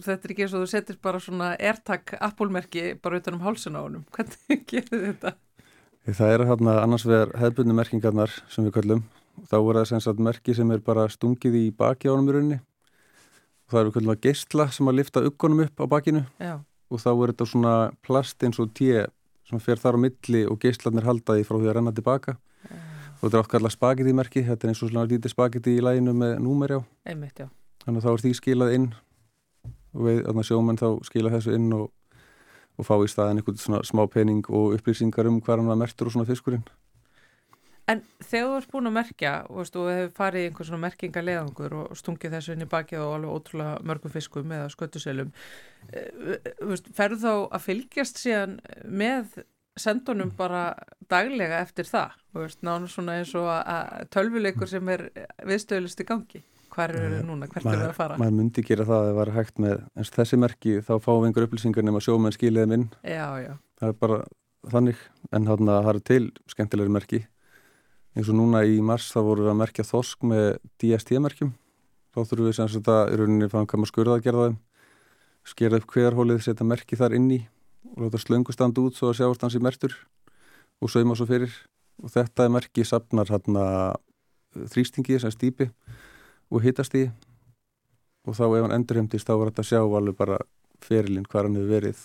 þetta 0.00 0.26
er 0.26 0.34
ekki 0.34 0.44
eins 0.46 0.56
og 0.56 0.64
þú 0.64 0.70
setir 0.70 0.98
bara 1.02 1.20
svona 1.22 1.52
airtag 1.58 2.14
appulmerki 2.20 2.94
bara 3.02 3.20
utan 3.20 3.38
um 3.38 3.44
hálsun 3.44 3.78
á 3.78 3.80
honum. 3.82 4.04
Hvernig 4.14 4.64
gerir 4.70 5.06
þetta? 5.10 5.34
Það 6.10 6.34
er 6.34 6.46
hérna 6.48 6.76
annars 6.80 7.04
vegar 7.06 7.34
hefðbundu 7.38 7.76
merkingarnar 7.76 8.32
sem 8.48 8.66
við 8.66 8.74
kallum. 8.78 9.04
Þá 9.50 9.56
voru 9.58 9.80
það 9.80 9.88
sem 9.92 10.02
sagt 10.04 10.22
merki 10.24 10.56
sem 10.56 10.70
er 10.74 10.82
bara 10.84 11.06
stungið 11.12 11.56
í 11.60 11.64
baki 11.76 12.10
á 12.10 12.12
honum 12.12 12.30
í 12.30 12.36
rauninni. 12.36 12.60
Og 13.68 13.74
það 13.74 13.82
eru 13.84 13.94
kallum 13.94 14.14
að 14.16 14.22
geistla 14.26 14.66
sem 14.74 14.90
að 14.90 14.98
lifta 14.98 15.22
uggunum 15.24 15.64
upp 15.66 15.82
á 15.82 15.86
bakinu 15.92 16.24
Já, 16.42 16.54
og 16.90 17.02
þá 17.02 17.10
er 17.12 17.32
þetta 17.32 17.46
svona 17.46 17.74
plast 18.02 18.42
eins 18.42 18.58
og 18.58 18.72
té 18.74 19.04
sem 19.46 19.62
fer 19.62 19.78
þar 19.82 19.98
á 19.98 20.02
milli 20.06 20.42
og 20.50 20.58
geistlarnir 20.62 21.06
halda 21.06 21.36
því 21.38 21.46
frá 21.46 21.58
því 21.58 21.70
að 21.70 21.76
renna 21.78 21.94
tilbaka. 21.94 22.36
Og 23.20 23.28
þetta 23.28 23.36
er 23.36 23.42
oft 23.44 23.52
kallað 23.52 23.74
spagetti 23.76 24.16
merki, 24.16 24.42
þetta 24.46 24.66
er 24.66 24.72
eins 24.72 24.82
og 24.82 24.90
svona 24.90 25.06
lítið 25.10 25.34
spagetti 25.34 25.76
í 25.76 25.84
læginu 25.84 26.14
með 26.16 26.38
númer 26.40 26.72
já. 26.72 26.80
einmitt, 27.04 27.36
já. 27.36 27.50
Þannig 27.84 28.00
að 28.00 28.06
þá 28.06 28.10
er 28.12 28.22
því 28.24 28.32
skilað 28.38 28.74
inn 28.76 28.86
við, 29.92 30.22
sjómenn 30.46 30.80
þá 30.80 30.88
skila 31.06 31.32
þessu 31.34 31.56
inn 31.56 31.72
og, 31.76 31.88
og 32.78 32.86
fá 32.86 32.94
í 33.00 33.10
staðin 33.10 33.40
einhvern 33.40 33.60
svona 33.60 33.82
smá 33.86 34.04
pening 34.10 34.46
og 34.48 34.76
upplýsingar 34.78 35.28
um 35.30 35.40
hvað 35.40 35.62
hann 35.62 35.72
var 35.72 35.82
mertur 35.82 36.10
og 36.10 36.16
svona 36.16 36.28
fiskurinn. 36.28 36.64
En 37.90 38.04
þegar 38.22 38.46
þú 38.46 38.56
ert 38.60 38.70
búin 38.70 38.86
að 38.86 38.96
merkja 39.00 39.30
og 39.48 39.62
veist, 39.62 39.74
þú 39.74 39.84
hefur 39.90 40.10
farið 40.14 40.44
í 40.44 40.48
einhver 40.50 40.68
svona 40.68 40.84
merkinga 40.84 41.22
leðangur 41.26 41.72
og 41.80 41.96
stungið 41.98 42.36
þessu 42.36 42.54
inn 42.54 42.62
í 42.62 42.68
bakið 42.70 43.02
og 43.02 43.14
alveg 43.16 43.32
ótrúlega 43.38 43.86
mörgum 43.90 44.12
fiskum 44.14 44.52
eða 44.54 44.68
skötuselum 44.70 45.32
ferðu 46.94 47.18
þá 47.24 47.32
að 47.32 47.64
fylgjast 47.64 48.20
síðan 48.22 48.60
með 48.86 49.40
sendunum 49.80 50.30
bara 50.36 50.62
daglega 51.10 51.60
eftir 51.64 51.88
það 51.88 52.14
veist, 52.36 52.62
nánu 52.66 52.88
svona 52.90 53.18
eins 53.18 53.34
og 53.38 53.48
að 53.50 54.06
tölvuleikur 54.14 54.70
sem 54.70 54.94
er 54.94 55.08
viðstöðlust 55.48 56.04
í 56.04 56.08
gangi 56.08 56.42
hvar 56.74 56.94
eru 56.94 57.10
þau 57.16 57.26
núna, 57.28 57.48
hvert 57.50 57.66
eru 57.66 57.82
þau 57.82 57.88
að 57.88 57.96
fara? 57.96 58.18
maður 58.20 58.36
myndi 58.38 58.64
gera 58.66 58.86
það 58.88 59.00
að 59.00 59.08
það 59.08 59.18
var 59.18 59.32
hægt 59.36 59.60
með 59.64 59.74
eins 59.94 60.10
og 60.10 60.18
þessi 60.18 60.38
merki 60.40 60.76
þá 60.86 60.92
fáum 61.04 61.20
við 61.20 61.28
einhver 61.30 61.46
upplýsingar 61.48 61.86
nema 61.86 62.02
sjómenn 62.04 62.36
skiliðum 62.36 62.76
inn. 62.76 62.86
Já, 63.04 63.26
já, 63.42 63.52
það 63.80 63.92
er 63.92 63.98
bara 64.04 64.18
þannig. 64.70 65.04
En 65.30 65.46
þarna 65.48 65.78
það 65.80 65.92
eru 65.92 66.04
til 66.10 66.24
skemmtilegri 66.50 66.94
merki. 66.94 67.20
Eins 68.16 68.30
og 68.30 68.38
núna 68.40 68.64
í 68.66 68.80
mars 68.82 69.08
þá 69.14 69.20
vorum 69.22 69.46
við 69.46 69.52
að 69.52 69.60
merkja 69.60 69.86
þorsk 69.86 70.26
með 70.26 70.46
DST-merkjum 70.82 71.54
þá 72.10 72.20
þurfum 72.24 72.48
við 72.48 72.56
sem 72.58 72.70
sagt 72.72 72.90
að 72.90 73.12
í 73.14 73.18
rauninni 73.20 73.50
fáum 73.50 73.68
kama 73.70 73.88
skurða 73.88 74.18
að 74.18 74.26
gera 74.26 74.46
þeim. 74.48 74.60
Skera 75.46 75.78
upp 75.80 75.94
hverjarhólið, 75.94 76.42
setja 76.44 76.66
merki 76.66 76.98
þar 76.98 77.14
inn 77.16 77.30
í 77.32 77.40
og 77.94 78.04
láta 78.04 78.20
slöngu 78.20 78.52
standa 78.52 78.82
út 78.82 78.98
svo 78.98 79.10
að 79.10 79.20
sjáast 79.20 79.46
hans 79.46 79.56
í 79.56 79.62
mertur 79.62 79.94
og 80.82 80.90
sauma 80.92 81.16
svo 81.16 81.28
fyrir. 81.30 81.54
Og 82.02 82.12
þetta 82.12 82.46
er 82.46 82.52
merki 82.52 82.84
sapnar 82.86 83.30
hérna 83.30 83.64
þrýstingi 84.72 85.20
sem 85.22 85.32
stýpi 85.32 85.70
og 86.50 86.62
hittast 86.64 86.94
í 86.98 87.04
og 88.28 88.36
þá 88.36 88.44
ef 88.50 88.62
hann 88.66 88.74
endurheimtist 88.76 89.26
þá 89.28 89.34
var 89.40 89.50
þetta 89.50 89.62
að 89.64 89.68
sjá 89.70 89.80
alveg 89.80 90.16
bara 90.18 90.38
ferilinn 90.84 91.26
hvað 91.30 91.46
hann 91.48 91.56
hefur 91.60 91.72
verið 91.74 92.00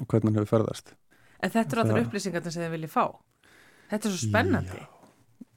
og 0.00 0.06
hvernig 0.08 0.30
hann 0.32 0.38
hefur 0.40 0.52
ferðast. 0.56 0.94
En 1.42 1.50
þetta 1.50 1.74
eru 1.76 1.82
allir 1.82 1.96
Það- 1.98 2.06
upplýsingarnir 2.06 2.52
sem 2.54 2.62
þið 2.62 2.74
viljið 2.76 2.92
fá. 2.94 3.04
Þetta 3.90 4.08
er 4.08 4.12
svo 4.14 4.28
spennandi. 4.30 4.82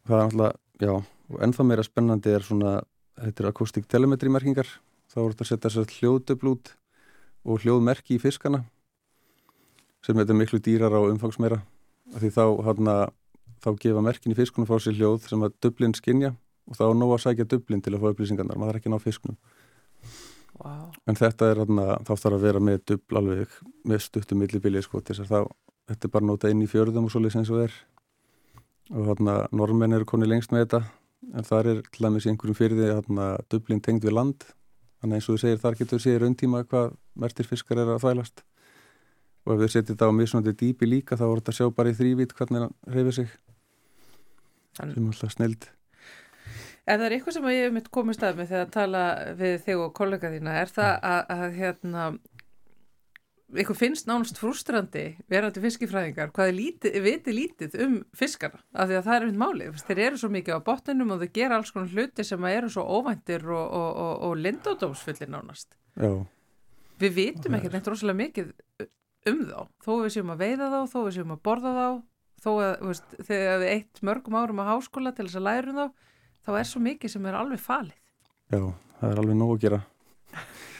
Það 0.05 0.15
er 0.17 0.23
alltaf, 0.25 0.57
já, 0.81 0.93
og 1.29 1.39
ennþá 1.45 1.65
meira 1.65 1.83
spennandi 1.85 2.33
er 2.35 2.43
svona, 2.45 2.73
þetta 3.21 3.43
er 3.43 3.49
akustik 3.51 3.87
telemetri 3.87 4.29
merkingar, 4.29 4.67
þá 5.09 5.17
er 5.23 5.29
þetta 5.35 5.45
að 5.45 5.51
setja 5.53 5.69
sér 5.75 5.93
hljóðdöfl 5.95 6.51
út 6.51 6.73
og 7.45 7.61
hljóðmerki 7.63 8.17
í 8.17 8.21
fiskana 8.21 8.63
sem 10.05 10.15
þetta 10.19 10.33
er 10.35 10.39
miklu 10.41 10.59
dýrar 10.61 10.93
á 10.93 11.01
umfangsmeira. 11.09 11.61
Því 12.13 12.29
þá, 12.35 12.43
hana, 12.65 12.95
þá 13.63 13.69
gefa 13.81 14.01
merkin 14.05 14.33
í 14.33 14.37
fiskunum 14.37 14.67
frá 14.69 14.77
sér 14.83 14.93
hljóð 14.99 15.29
sem 15.29 15.41
að 15.41 15.55
döblin 15.63 15.95
skinja 15.97 16.35
og 16.65 16.77
þá 16.77 16.83
er 16.87 16.97
nóg 16.99 17.13
að 17.15 17.23
sækja 17.25 17.47
döblin 17.51 17.83
til 17.85 17.93
að 17.95 18.03
fá 18.03 18.11
upplýsingarnar, 18.11 18.59
maður 18.59 18.77
er 18.77 18.81
ekki 18.81 18.93
ná 18.93 18.99
fiskunum. 19.01 19.37
Wow. 20.55 20.93
en 21.03 21.17
þetta 21.19 21.49
er 21.51 21.59
hana, 21.65 21.85
þá 22.07 22.13
þarf 22.15 22.35
að 22.37 22.43
vera 22.45 22.59
með 22.63 22.77
döbl 22.87 23.17
alveg 23.19 23.55
með 23.91 24.03
stuttum 24.05 24.39
millibili 24.39 24.79
sko, 24.83 25.01
þá, 25.03 25.41
þetta 25.89 26.07
er 26.07 26.13
bara 26.13 26.27
nota 26.29 26.51
inn 26.51 26.63
í 26.63 26.69
fjörðum 26.71 27.09
og 27.09 27.11
svoleiðis 27.11 27.35
eins 27.41 27.51
og 27.51 27.65
er. 27.65 27.75
Og 28.93 29.09
hérna 29.09 29.35
normenn 29.51 29.97
eru 29.97 30.07
koni 30.07 30.29
lengst 30.29 30.53
með 30.55 30.63
þetta 30.63 30.81
en 31.33 31.47
það 31.47 31.71
er 31.73 31.83
til 31.89 32.05
dæmis 32.05 32.27
einhverjum 32.29 32.57
fyrði 32.57 32.89
hérna 32.93 33.27
döblin 33.51 33.83
tengd 33.83 34.07
við 34.07 34.15
land. 34.15 34.47
Þannig 35.01 35.19
eins 35.19 35.27
og 35.27 35.35
þú 35.35 35.43
segir 35.43 35.61
þar 35.63 35.79
getur 35.81 35.99
þú 35.99 36.03
segir 36.05 36.23
rauntíma 36.23 36.63
hvað 36.69 36.95
mertir 37.19 37.49
fiskar 37.49 37.81
er 37.81 37.91
að 37.95 38.03
þvælast. 38.05 38.45
Og 39.45 39.55
ef 39.55 39.61
þau 39.61 39.73
setja 39.73 39.91
þetta 39.91 40.09
á 40.09 40.17
mismunandi 40.17 40.55
dýpi 40.61 40.87
líka 40.89 41.19
þá 41.19 41.27
voru 41.27 41.43
þetta 41.43 41.57
sjá 41.59 41.67
bara 41.75 41.91
í 41.91 41.97
þrývít 41.97 42.35
hvernig 42.37 42.63
hann 42.63 42.77
reyfið 42.95 43.17
sig. 43.19 43.33
Sem 44.79 45.09
alltaf 45.11 45.35
snild 45.35 45.67
Ef 46.85 46.99
það 46.99 47.05
er 47.07 47.15
eitthvað 47.15 47.35
sem 47.35 47.49
ég 47.49 47.63
hef 47.65 47.73
mitt 47.73 47.91
komið 47.93 48.17
stað 48.19 48.39
með 48.39 48.49
þegar 48.51 48.65
að 48.65 48.73
tala 48.75 49.03
við 49.39 49.55
þig 49.65 49.79
og 49.81 49.93
kollega 49.97 50.29
þína. 50.35 50.57
Er 50.61 50.73
það 50.75 50.91
að, 51.09 51.21
að 51.35 51.45
hérna 51.59 52.03
eitthvað 53.55 53.79
finnst 53.79 54.07
nánast 54.09 54.39
frústrandi 54.41 55.05
verandi 55.31 55.61
fiskifræðingar? 55.63 56.31
Hvað 56.35 56.51
er 56.51 56.55
lítið, 56.57 56.97
viti 57.05 57.35
lítið 57.35 57.77
um 57.85 57.97
fiskara 58.17 58.61
af 58.73 58.89
því 58.89 58.97
að 58.99 59.07
það 59.07 59.17
er 59.17 59.27
mynd 59.27 59.41
málið, 59.41 59.83
þeir 59.87 60.01
eru 60.07 60.21
svo 60.21 60.29
mikið 60.33 60.57
á 60.57 60.67
botninum 60.69 61.13
og 61.15 61.21
þeir 61.23 61.33
gera 61.39 61.59
alls 61.59 61.73
konar 61.73 61.93
hluti 61.93 62.25
sem 62.25 62.47
eru 62.49 62.71
svo 62.73 62.85
óvæntir 62.99 63.45
og, 63.49 63.65
og, 63.65 63.91
og, 64.05 64.15
og 64.29 64.41
lindódómsfullir 64.41 65.31
nánast. 65.31 65.77
Já. 65.97 66.11
Við 67.01 67.15
vitum 67.19 67.57
ekkert 67.57 67.75
neitt 67.75 67.89
rosalega 67.91 68.21
mikið 68.21 68.51
um 69.29 69.45
þá, 69.45 69.61
þó 69.83 69.91
við 70.03 70.11
séum 70.15 70.33
að 70.33 70.43
veiða 70.45 70.71
þá 70.73 70.79
þó 70.91 70.99
við 70.99 71.15
séum 71.17 71.33
að 71.35 71.45
borða 71.45 71.73
þá 71.75 71.87
þó 72.45 72.51
að 72.53 72.73
veist, 72.85 73.15
þegar 73.25 73.61
við 73.61 73.71
eitt 73.73 74.03
mörgum 74.05 74.37
árum 74.37 74.61
á 74.61 74.69
háskóla 74.73 75.13
til 75.15 75.25
þess 75.27 75.39
að 75.39 75.47
læra 75.49 75.73
um 75.73 75.79
þá 75.79 75.87
þá 76.45 76.51
er 76.59 76.69
svo 76.69 76.81
mikið 76.85 77.15
sem 77.15 77.25
er 77.25 77.37
alveg 77.39 77.61
falið. 77.61 77.97
Já, 78.53 78.61
það 78.99 79.11
er 79.11 79.21
alveg 79.23 79.37
nóg 79.41 79.57
að 79.57 79.61
gera. 79.65 79.83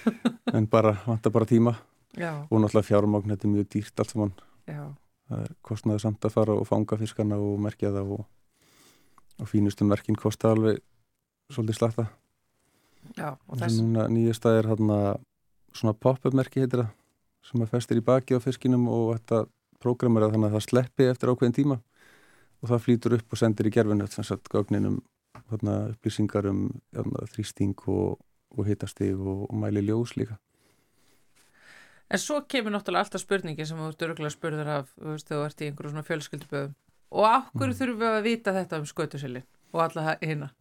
En 0.55 0.68
bara, 0.70 0.91
vantar 1.07 1.34
bara 1.34 1.47
tíma. 1.49 1.74
Já. 2.16 2.47
og 2.49 2.61
náttúrulega 2.61 2.88
fjármagn 2.88 3.32
þetta 3.34 3.47
er 3.47 3.51
mjög 3.51 3.66
dýrt 3.74 3.99
allt 3.99 4.11
saman. 4.13 4.34
Já. 4.70 4.84
það 5.28 5.41
er 5.41 5.55
kostnaði 5.66 6.01
samt 6.03 6.26
að 6.26 6.36
fara 6.36 6.53
og 6.55 6.68
fanga 6.70 6.97
fiskana 7.01 7.39
og 7.41 7.57
merkja 7.59 7.91
það 7.91 8.11
og, 8.16 8.22
og 9.41 9.49
fínustu 9.49 9.88
merkin 9.89 10.16
kosti 10.16 10.47
alveg 10.47 10.80
svolítið 11.51 11.80
slatta. 11.80 12.05
Já, 13.18 13.34
og 13.36 13.59
þess 13.59 13.82
Núna 13.82 14.05
nýjasta 14.09 14.53
er 14.57 14.70
hérna 14.70 14.99
svona 15.76 15.95
pop-up 15.97 16.38
merki 16.38 16.63
heitir 16.63 16.86
það 16.86 16.93
sem 17.45 17.66
að 17.66 17.74
festir 17.74 17.99
í 17.99 18.05
baki 18.05 18.38
á 18.38 18.39
fiskinum 18.41 18.88
og 18.89 19.11
þetta 19.18 19.43
prógramera 19.84 20.32
þannig 20.32 20.49
að 20.49 20.55
það 20.55 20.66
sleppi 20.70 21.09
eftir 21.11 21.34
ákveðin 21.34 21.57
tíma. 21.57 21.82
Og 22.63 22.72
það 22.72 22.86
flýtur 22.86 23.18
upp 23.20 23.36
og 23.36 23.41
sendir 23.41 23.68
í 23.70 23.74
gerfinu 23.76 24.07
þess 24.09 24.34
að 24.34 24.47
gögninum 24.53 25.01
þarna, 25.51 25.75
upplýsingar 25.93 26.49
um 26.51 26.65
þarna, 26.95 27.27
þrýsting 27.33 27.85
og, 27.91 28.17
og 28.55 28.67
hitastig 28.69 29.13
og, 29.15 29.45
og 29.49 29.55
mæli 29.61 29.85
ljós 29.85 30.15
líka. 30.19 30.39
En 32.05 32.21
svo 32.21 32.41
kemur 32.45 32.75
náttúrulega 32.75 33.07
alltaf 33.07 33.23
spurningi 33.23 33.65
sem 33.65 33.79
þú 33.81 33.87
ert 33.89 34.05
öruglega 34.05 34.33
spurður 34.33 34.73
af 34.75 34.91
þegar 34.99 35.23
þú 35.29 35.39
ert 35.47 35.61
í 35.61 35.69
einhverjum 35.69 35.95
svona 35.95 36.07
fjölskylduböðum 36.09 36.75
og 37.15 37.25
af 37.29 37.49
hverju 37.53 37.71
mm. 37.71 37.79
þurfum 37.79 38.03
við 38.03 38.11
að 38.11 38.27
vita 38.27 38.53
þetta 38.53 38.79
um 38.81 38.87
skötusili 38.89 39.41
og 39.73 39.81
alla 39.87 40.15
hérna 40.21 40.51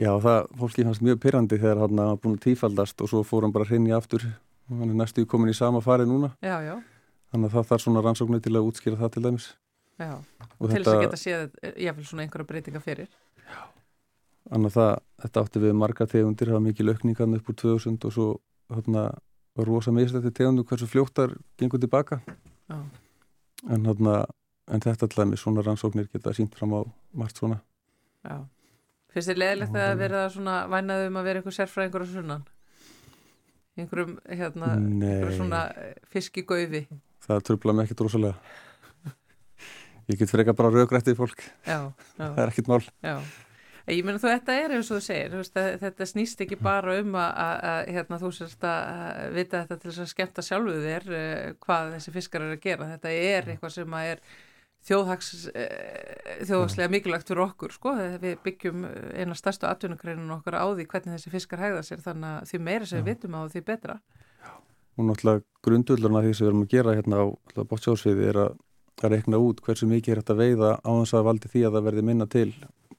Já, 0.00 0.08
það, 0.24 0.46
fólki 0.56 0.84
fannst 0.86 1.04
mjög 1.04 1.18
pyrrandi 1.20 1.58
þegar 1.60 1.82
hann 1.84 2.00
hafa 2.00 2.20
búin 2.22 2.38
að 2.38 2.46
tífaldast 2.46 3.02
og 3.04 3.10
svo 3.10 3.20
fór 3.28 3.44
hann 3.44 3.52
bara 3.52 3.68
hrinni 3.68 3.92
aftur. 3.92 4.24
Og 4.70 4.78
hann 4.80 4.88
er 4.88 4.96
næstu 4.96 5.26
komin 5.28 5.52
í 5.52 5.56
sama 5.56 5.82
fari 5.84 6.06
núna. 6.08 6.32
Já, 6.40 6.56
já. 6.64 6.78
þannig 7.32 7.48
að 7.48 7.56
það 7.56 7.68
þarf 7.70 7.82
svona 7.84 8.04
rannsóknu 8.04 8.40
til 8.44 8.54
að 8.56 8.66
útskýra 8.68 9.00
það 9.00 9.12
til 9.14 9.22
dæmis 9.26 9.46
Já, 10.02 10.14
og 10.58 10.70
til 10.70 10.80
þess 10.82 10.92
að 10.92 11.02
geta 11.04 11.20
séð 11.20 11.44
jáfnvel 11.86 12.06
svona 12.08 12.24
einhverja 12.24 12.48
breytinga 12.48 12.82
fyrir. 12.82 13.10
Já, 13.42 13.60
þannig 14.50 14.72
að 14.72 14.78
það, 14.78 14.94
þetta 15.24 15.44
átti 15.44 15.62
við 15.64 15.76
marga 15.78 16.08
tegundir, 16.10 16.50
það 16.50 16.58
var 16.58 16.64
mikið 16.66 16.88
lökningan 16.88 17.38
upp 17.38 17.52
úr 17.52 17.58
2000 17.62 18.08
og 18.08 18.16
svo 18.16 18.28
hérna 18.72 19.04
var 19.58 19.68
rosa 19.68 19.92
mislætti 19.94 20.32
tegundu 20.34 20.64
hversu 20.68 20.88
fljóttar 20.88 21.36
gengur 21.60 21.82
tilbaka. 21.82 22.22
Já. 22.70 22.78
en 23.70 23.86
hérna 23.86 24.24
en 24.72 24.80
þetta 24.82 25.06
alltaf 25.06 25.28
með 25.28 25.40
svona 25.42 25.62
rannsóknir 25.66 26.08
geta 26.10 26.32
sínt 26.34 26.54
fram 26.56 26.74
á 26.74 26.80
margt 27.14 27.38
svona. 27.38 27.60
Já, 28.24 28.42
finnst 29.12 29.30
þið 29.30 29.40
leðilegt 29.42 29.78
að 29.78 29.94
vera 30.00 30.24
svona 30.32 30.56
vænaðum 30.72 31.18
að 31.20 31.28
vera 31.28 31.42
einhver 31.42 31.56
sérfræðingur 31.56 32.06
á 32.06 32.08
sunnan? 32.10 32.44
Einhverjum 33.78 34.18
hérna 34.28 34.74
einhverjum 34.76 35.38
svona 35.38 35.62
fiskigauði 36.12 36.86
Það 37.22 37.44
tröfla 37.46 37.74
mig 37.76 37.86
ekkert 37.86 38.02
rosalega 38.04 38.34
ég 40.10 40.18
get 40.18 40.30
freka 40.30 40.54
bara 40.56 40.72
raugrættið 40.74 41.18
fólk. 41.18 41.42
Já, 41.66 41.90
já. 42.18 42.26
það 42.26 42.44
er 42.44 42.52
ekkit 42.52 42.70
mál. 42.70 42.82
Já. 43.02 43.16
ég 43.90 44.06
menna 44.06 44.22
þú 44.22 44.30
þetta 44.30 44.56
er 44.62 44.76
eins 44.76 44.90
og 44.90 45.00
þú 45.00 45.06
segir 45.08 45.34
veist, 45.34 45.58
þetta 45.82 46.06
snýst 46.06 46.44
ekki 46.44 46.58
bara 46.62 46.94
um 47.00 47.18
að 47.18 47.90
hérna, 47.90 48.20
þú 48.22 48.30
sérst 48.36 48.68
að 48.68 49.36
vita 49.36 49.64
þetta 49.64 49.80
til 49.82 49.90
þess 49.90 50.04
að 50.04 50.14
skemmta 50.14 50.46
sjálfuð 50.46 50.86
þér 50.86 51.10
uh, 51.10 51.44
hvað 51.66 51.92
þessi 51.96 52.16
fiskar 52.16 52.46
eru 52.46 52.58
að 52.58 52.64
gera. 52.64 52.90
Þetta 52.94 53.14
er 53.18 53.52
eitthvað 53.52 53.76
sem 53.76 54.00
er 54.02 54.22
uh, 54.22 54.40
þjóðhagslega 54.82 56.88
mikilvægt 56.90 57.28
fyrir 57.30 57.44
okkur 57.46 57.72
sko, 57.74 57.92
við 58.22 58.38
byggjum 58.42 58.86
eina 59.14 59.34
stærstu 59.38 59.68
atvinnugreinin 59.70 60.34
okkar 60.34 60.56
á 60.58 60.66
því 60.74 60.84
hvernig 60.90 61.18
þessi 61.18 61.34
fiskar 61.36 61.62
hægða 61.62 61.82
sér 61.86 62.00
þannig 62.02 62.30
að 62.32 62.48
því 62.50 62.58
meira 62.66 62.88
sem 62.90 63.02
við 63.02 63.08
vitum 63.14 63.38
á 63.38 63.40
því 63.52 63.60
betra. 63.68 63.94
Og 64.98 65.02
náttúrulega 65.08 65.44
grundullurna 65.64 66.24
því 66.24 66.32
sem 66.34 66.44
við 66.44 66.50
erum 66.50 66.64
að 66.66 66.72
gera 66.74 66.96
hérna 66.98 67.16
á 67.22 67.24
bótsjóðsviði 67.70 68.24
er 68.28 68.36
að 68.42 68.52
að 69.00 69.14
reikna 69.16 69.40
út 69.42 69.60
hversu 69.64 69.88
mikið 69.90 70.14
er 70.14 70.22
þetta 70.22 70.38
veiða 70.38 70.70
á 70.78 70.90
þess 70.90 71.16
að 71.18 71.26
valdi 71.28 71.50
því 71.52 71.64
að 71.66 71.76
það 71.76 71.86
verði 71.88 72.04
minna 72.06 72.26
til 72.30 72.48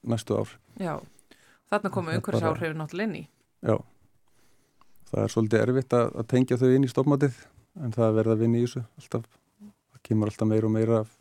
næstu 0.04 0.36
ár. 0.36 0.54
Já, 0.80 0.94
þarna 1.70 1.92
komu 1.94 2.14
umhverfis 2.14 2.46
áhrifin 2.50 2.80
náttúrulega 2.80 3.08
inn 3.08 3.18
í. 3.20 3.24
Já, 3.64 3.76
það 5.10 5.24
er 5.24 5.34
svolítið 5.34 5.64
erfitt 5.64 5.96
að, 5.96 6.06
að 6.20 6.30
tengja 6.34 6.60
þau 6.60 6.68
inn 6.74 6.84
í 6.84 6.92
stofmatið 6.92 7.40
en 7.84 7.94
það 7.94 8.18
verða 8.18 8.36
að 8.36 8.44
vinna 8.44 8.60
í 8.60 8.66
þessu 8.66 8.84
alltaf. 9.00 9.28
Það 9.94 10.04
kemur 10.10 10.32
alltaf 10.32 10.50
meira 10.50 10.68
og 10.68 10.74
meira 10.74 11.00
af 11.04 11.18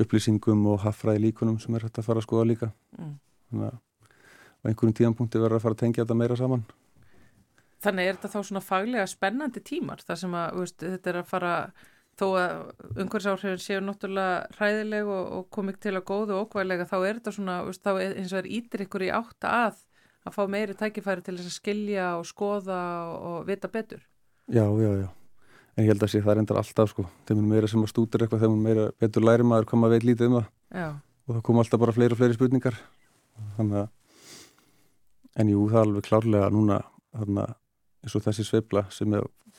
upplýsingum 0.00 0.66
og 0.70 0.82
haffræði 0.84 1.26
líkunum 1.26 1.58
sem 1.60 1.74
er 1.76 1.86
hægt 1.86 2.00
að 2.00 2.08
fara 2.08 2.22
að 2.22 2.28
skoða 2.28 2.48
líka. 2.48 2.70
Mm. 2.96 3.14
Þannig 3.50 3.70
að 3.70 3.78
á 4.60 4.64
einhverjum 4.68 4.96
tíanpunkti 4.96 5.40
verður 5.40 5.58
að 5.58 5.64
fara 5.64 5.76
að 5.76 5.82
tengja 5.84 6.04
þetta 6.04 6.18
meira 6.20 6.36
saman. 6.38 6.66
Þannig 7.80 8.06
er 8.08 8.18
þetta 8.18 8.32
þá 8.34 8.40
svona 8.44 8.64
faglega 8.64 9.06
spennandi 9.08 9.62
tímar 9.64 10.02
þar 10.04 10.20
sem 10.20 10.34
að 10.36 10.58
veist, 10.60 10.82
þetta 10.84 11.10
er 11.12 11.18
að 11.22 11.30
fara 11.30 11.52
þó 12.20 12.26
að 12.36 12.56
umhverfsáhrifin 13.00 13.62
séu 13.64 13.80
náttúrulega 13.84 14.58
hræðileg 14.58 15.08
og, 15.08 15.30
og 15.38 15.46
komið 15.56 15.78
til 15.86 15.94
að 15.96 16.06
góðu 16.10 16.36
og 16.36 16.46
okkvæðilega 16.46 16.88
þá 16.90 16.98
er 17.00 17.20
þetta 17.20 17.36
svona, 17.36 17.60
veist, 17.66 17.82
þá 17.84 17.92
er, 17.94 18.18
eins 18.20 18.34
og 18.34 18.42
er 18.42 18.50
ítir 18.60 18.84
ykkur 18.86 19.06
í 19.06 19.14
átta 19.16 19.54
að 19.66 19.80
að 20.26 20.36
fá 20.36 20.42
meiri 20.50 20.76
tækifæri 20.76 21.24
til 21.24 21.36
þess 21.38 21.48
að 21.48 21.56
skilja 21.56 22.08
og 22.18 22.26
skoða 22.28 22.80
og, 23.08 23.14
og 23.30 23.48
vita 23.48 23.70
betur. 23.72 24.02
Já, 24.50 24.64
já, 24.66 24.90
já. 25.00 25.08
En 25.76 25.86
ég 25.86 25.92
held 25.92 26.04
að 26.04 26.12
sé 26.12 26.20
það 26.24 26.36
reyndar 26.36 26.60
alltaf 26.60 26.90
sko. 26.92 27.06
Þeim 27.28 27.40
er 27.40 27.48
meira 27.54 27.70
sem 27.70 27.84
að 27.84 27.92
stútur 27.92 28.24
eitthvað, 28.24 28.44
þeim 28.44 28.56
er 28.56 28.64
meira 28.66 28.86
betur 29.00 29.24
læri 29.24 29.46
maður 29.46 29.70
koma 29.70 29.88
að 29.88 29.96
veit 29.96 30.06
lítið 30.08 30.28
um 30.28 30.36
það. 30.38 30.48
Já. 30.82 30.88
Og 31.26 31.36
það 31.36 31.44
kom 31.46 31.62
alltaf 31.62 31.82
bara 31.82 31.94
fleiri 31.96 32.16
og 32.16 32.20
fleiri 32.20 32.36
spurningar. 32.36 32.80
Þannig 33.56 33.80
að, 33.80 33.92
en 35.40 35.52
jú, 35.54 35.62
það 35.70 35.80
er 35.80 35.86
alveg 35.86 36.08
klárlega 36.08 36.50
núna, 36.52 36.80
þannig 37.16 37.44
að 37.46 37.54
eins 38.00 38.16
og 38.16 38.26
þessi 38.26 38.46
sveibla 38.48 38.84
sem 38.92 39.16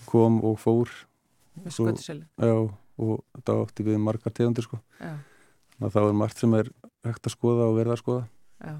kom 0.10 0.42
og 0.46 0.60
fór 0.62 0.92
skötuseli 1.68 2.26
Já, 2.42 2.56
og 3.02 3.14
þetta 3.36 3.58
átti 3.64 3.86
við 3.88 4.02
margar 4.04 4.34
tegundir 4.36 4.68
sko. 4.68 4.82
Það 5.82 6.08
er 6.08 6.18
margt 6.18 6.42
sem 6.42 6.58
er 6.58 6.70
hægt 7.08 7.26
að 7.26 7.36
skoða 7.36 7.70
og 7.70 7.78
verða 7.80 7.96
að 7.96 8.04
skoða. 8.04 8.26
Já. 8.62 8.76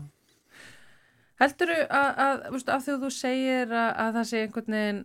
Heldur 1.42 1.72
þú 1.72 1.80
að, 1.98 2.10
að, 2.22 2.44
að 2.60 2.84
því 2.86 2.94
að 2.94 3.04
þú 3.06 3.10
segir 3.16 3.72
að, 3.74 3.90
að 4.04 4.12
það 4.18 4.28
sé 4.30 4.42
einhvern 4.46 4.76
veginn 4.78 5.02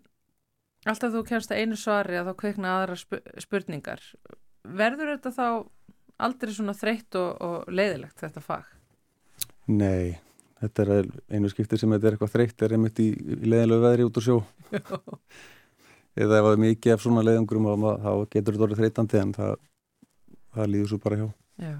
alltaf 0.86 1.14
þú 1.14 1.22
kemst 1.30 1.52
að 1.52 1.62
einu 1.62 1.78
svari 1.80 2.18
að 2.18 2.28
þá 2.28 2.34
kveikna 2.42 2.74
aðra 2.74 2.98
spurningar 3.42 4.04
verður 4.66 5.14
þetta 5.14 5.32
þá 5.34 5.46
aldrei 6.26 6.52
svona 6.54 6.76
þreytt 6.76 7.18
og, 7.20 7.30
og 7.42 7.72
leiðilegt 7.72 8.20
þetta 8.20 8.42
fag? 8.44 8.68
Nei, 9.72 10.16
þetta 10.60 10.84
er 10.84 11.10
einu 11.32 11.50
skipti 11.52 11.78
sem 11.80 11.92
þetta 11.96 12.10
er 12.10 12.16
eitthvað 12.16 12.34
þreytt 12.36 12.64
er 12.66 12.76
einmitt 12.76 13.02
í, 13.02 13.10
í 13.16 13.48
leiðilegu 13.48 13.86
veðri 13.86 14.08
út 14.10 14.20
og 14.20 14.26
sjó 14.26 14.38
eða 16.16 16.38
ef 16.38 16.46
það 16.46 16.54
er 16.54 16.62
mikið 16.64 16.94
af 16.94 17.04
svona 17.04 17.24
leiðangurum 17.26 17.68
þá 17.68 18.10
getur 18.32 18.56
þetta 18.56 18.66
orðið 18.66 18.80
þreytandi 18.80 19.20
en 19.20 19.36
það, 19.36 19.52
það 20.56 20.72
líður 20.72 20.90
svo 20.92 20.98
bara 21.04 21.20
hjá. 21.20 21.28
Já. 21.66 21.76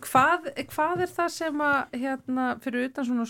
Hvað, 0.00 0.46
hvað 0.70 1.02
er 1.04 1.10
það 1.12 1.32
sem 1.34 1.62
að 1.66 1.96
hérna, 2.00 2.44
fyrir 2.64 2.86
utan 2.88 3.06
svona 3.10 3.26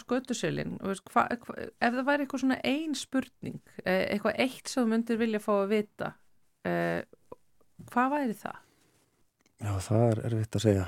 hva, 1.11 1.24
ef 1.34 1.96
það 1.96 2.05
væri 2.07 2.22
eitthvað 2.22 2.42
svona 2.44 2.59
ein 2.70 2.94
spurning 2.94 3.59
eh, 3.82 4.05
eitthvað 4.14 4.38
eitt 4.44 4.70
sem 4.70 4.84
þú 4.84 4.92
myndir 4.92 5.18
vilja 5.18 5.40
fá 5.42 5.51
að 5.57 5.72
vita 5.72 6.12
eh, 6.70 7.03
hvað 7.90 8.14
væri 8.14 8.36
það? 8.38 8.61
Já 9.61 9.72
það 9.88 10.05
er 10.07 10.22
erfitt 10.30 10.61
að 10.61 10.64
segja. 10.68 10.86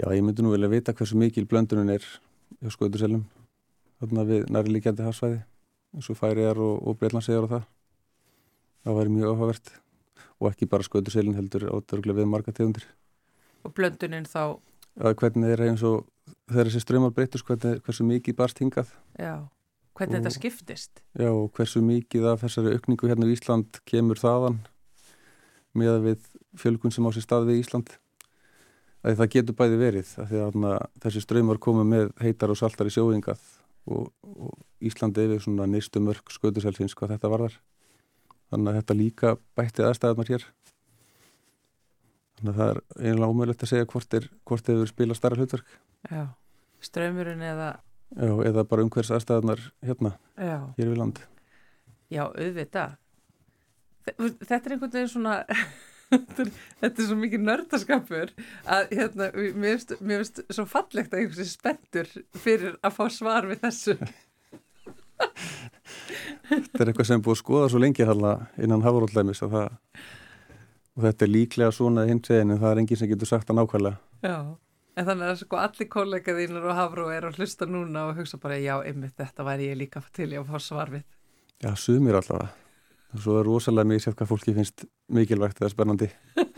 Já 0.00 0.06
ég 0.12 0.24
myndi 0.24 0.44
nú 0.44 0.52
vilja 0.52 0.70
vita 0.72 0.94
hversu 0.96 1.16
mikil 1.20 1.48
blöndunum 1.48 1.88
er 1.96 2.04
hjá 2.60 2.70
skötuselum 2.76 3.24
þarna 4.00 4.26
við 4.28 4.46
næri 4.52 4.76
líkjandi 4.76 5.08
hafsvæði 5.08 5.40
eins 5.94 6.10
og 6.10 6.18
færiðar 6.18 6.60
og, 6.62 6.80
og 6.86 6.98
breitlandsegar 7.00 7.46
og 7.46 7.52
það. 7.54 7.68
Það 8.84 8.98
væri 8.98 9.14
mjög 9.14 9.34
áhugavert. 9.34 9.72
Og 10.40 10.48
ekki 10.50 10.68
bara 10.70 10.86
sköturselin 10.86 11.36
heldur 11.36 11.66
ádörglega 11.68 12.22
við 12.22 12.28
marga 12.30 12.54
tegundir. 12.56 12.86
Og 13.66 13.74
blönduninn 13.76 14.28
þá? 14.28 14.56
Að 15.00 15.16
hvernig 15.20 15.52
er 15.52 15.62
eins 15.66 15.84
og 15.86 16.06
þegar 16.48 16.70
þessi 16.70 16.82
ströymar 16.84 17.14
breytust 17.16 17.46
hvernig, 17.46 17.80
hversu 17.84 18.06
mikið 18.08 18.36
barst 18.38 18.60
hingað. 18.62 18.92
Já, 19.20 19.34
hvernig 19.98 20.16
og, 20.16 20.24
þetta 20.24 20.34
skiptist? 20.36 21.02
Já, 21.12 21.28
og 21.28 21.50
hversu 21.56 21.82
mikið 21.84 22.28
af 22.32 22.44
þessari 22.44 22.76
aukningu 22.76 23.10
hérna 23.10 23.28
í 23.28 23.34
Ísland 23.36 23.82
kemur 23.88 24.20
þaðan 24.20 24.62
með 25.76 26.00
við 26.06 26.30
fjölgun 26.58 26.94
sem 26.94 27.06
á 27.06 27.10
sér 27.14 27.26
stað 27.26 27.50
við 27.50 27.62
Ísland. 27.64 27.92
Að 29.04 29.20
það 29.20 29.32
getur 29.36 29.56
bæði 29.56 29.80
verið 29.80 30.16
að 30.20 30.32
því 30.32 30.40
að 30.44 30.58
na, 30.60 30.72
þessi 31.04 31.24
ströymar 31.24 31.60
komu 31.62 31.84
með 31.88 32.10
heitar 32.20 32.52
og 32.52 32.58
saltar 32.60 32.88
í 32.90 32.92
sjóingað 32.92 33.44
og, 33.94 34.08
og 34.22 34.54
Íslandi 34.80 35.26
yfir 35.26 35.42
svona 35.44 35.66
nýstu 35.68 36.02
mörg 36.02 36.32
skötuselsins 36.32 36.96
hvað 36.98 37.16
þetta 37.16 37.32
varðar. 37.32 37.58
Þannig 38.50 38.70
að 38.72 38.80
þetta 38.80 38.98
líka 38.98 39.34
bætti 39.58 39.84
aðstæðarnar 39.86 40.32
hér. 40.32 40.46
Þannig 42.40 42.54
að 42.54 42.60
það 42.60 42.72
er 42.72 42.82
einlega 43.10 43.30
ómögulegt 43.30 43.64
að 43.66 43.72
segja 43.74 43.90
hvort 43.92 44.16
er 44.18 44.30
hvort 44.48 44.66
þeir 44.66 44.78
eru 44.78 44.90
spila 44.90 45.18
starra 45.18 45.38
hlutverk. 45.38 45.76
Já, 46.10 46.24
ströymurinn 46.80 47.44
eða 47.44 47.70
Já, 48.10 48.32
eða 48.42 48.64
bara 48.66 48.82
umhvers 48.82 49.12
aðstæðarnar 49.14 49.60
hérna, 49.86 50.16
Já. 50.34 50.56
hér 50.74 50.88
við 50.90 50.98
land. 50.98 51.20
Já, 52.10 52.24
auðvitað. 52.26 52.96
Þetta 54.08 54.56
er 54.56 54.74
einhvern 54.74 54.94
veginn 54.96 55.12
svona 55.12 55.36
þetta 56.10 56.90
er 56.90 57.06
svo 57.06 57.16
mikið 57.18 57.44
nördaskapur 57.46 58.32
að 58.66 58.94
hérna, 58.96 59.28
mér 59.36 59.78
finnst 59.80 60.42
svo 60.50 60.66
fallegt 60.68 61.14
að 61.14 61.24
einhversi 61.24 61.46
spendur 61.50 62.10
fyrir 62.42 62.78
að 62.82 62.96
fá 62.96 63.04
svar 63.14 63.46
við 63.50 63.62
þessu. 63.64 63.96
Þetta 66.50 66.80
er 66.82 66.90
eitthvað 66.90 67.06
sem 67.06 67.20
er 67.20 67.26
búið 67.26 67.36
að 67.36 67.42
skoða 67.42 67.68
svo 67.70 67.82
lengi 67.82 68.06
halla 68.08 68.32
innan 68.58 68.82
hafuróllæmis 68.82 69.42
og, 69.46 69.54
og 69.60 71.04
þetta 71.04 71.26
er 71.26 71.30
líklega 71.30 71.76
svona 71.76 72.06
hins 72.08 72.32
veginn 72.32 72.56
en 72.56 72.62
það 72.62 72.72
er 72.72 72.82
enginn 72.82 73.00
sem 73.02 73.12
getur 73.12 73.30
sagt 73.30 73.50
það 73.50 73.60
nákvæmlega. 73.60 74.00
Já, 74.24 74.38
en 74.96 75.10
þannig 75.10 75.30
að 75.34 75.42
sko 75.44 75.60
allir 75.60 75.90
kollegaðínur 75.92 76.66
og 76.72 76.80
hafru 76.80 77.06
er 77.14 77.28
að 77.28 77.38
hlusta 77.38 77.68
núna 77.70 78.08
og 78.08 78.18
hugsa 78.18 78.40
bara 78.42 78.58
já, 78.58 78.74
ymmið 78.90 79.14
þetta 79.20 79.46
væri 79.46 79.70
ég 79.70 79.78
líka 79.84 80.02
til 80.16 80.32
ég 80.32 80.42
að 80.42 80.50
fá 80.50 80.66
svar 80.66 80.90
við. 80.96 81.06
Já, 81.60 81.70
sumir 81.76 82.18
allavega 82.18 82.50
og 83.14 83.22
svo 83.24 83.38
er 83.40 83.48
rosalega 83.48 83.90
mikið 83.90 84.04
sér 84.04 84.16
hvað 84.18 84.30
fólki 84.30 84.54
finnst 84.56 84.84
mikilvægt 85.12 85.62
eða 85.62 85.72
spennandi. 85.72 86.10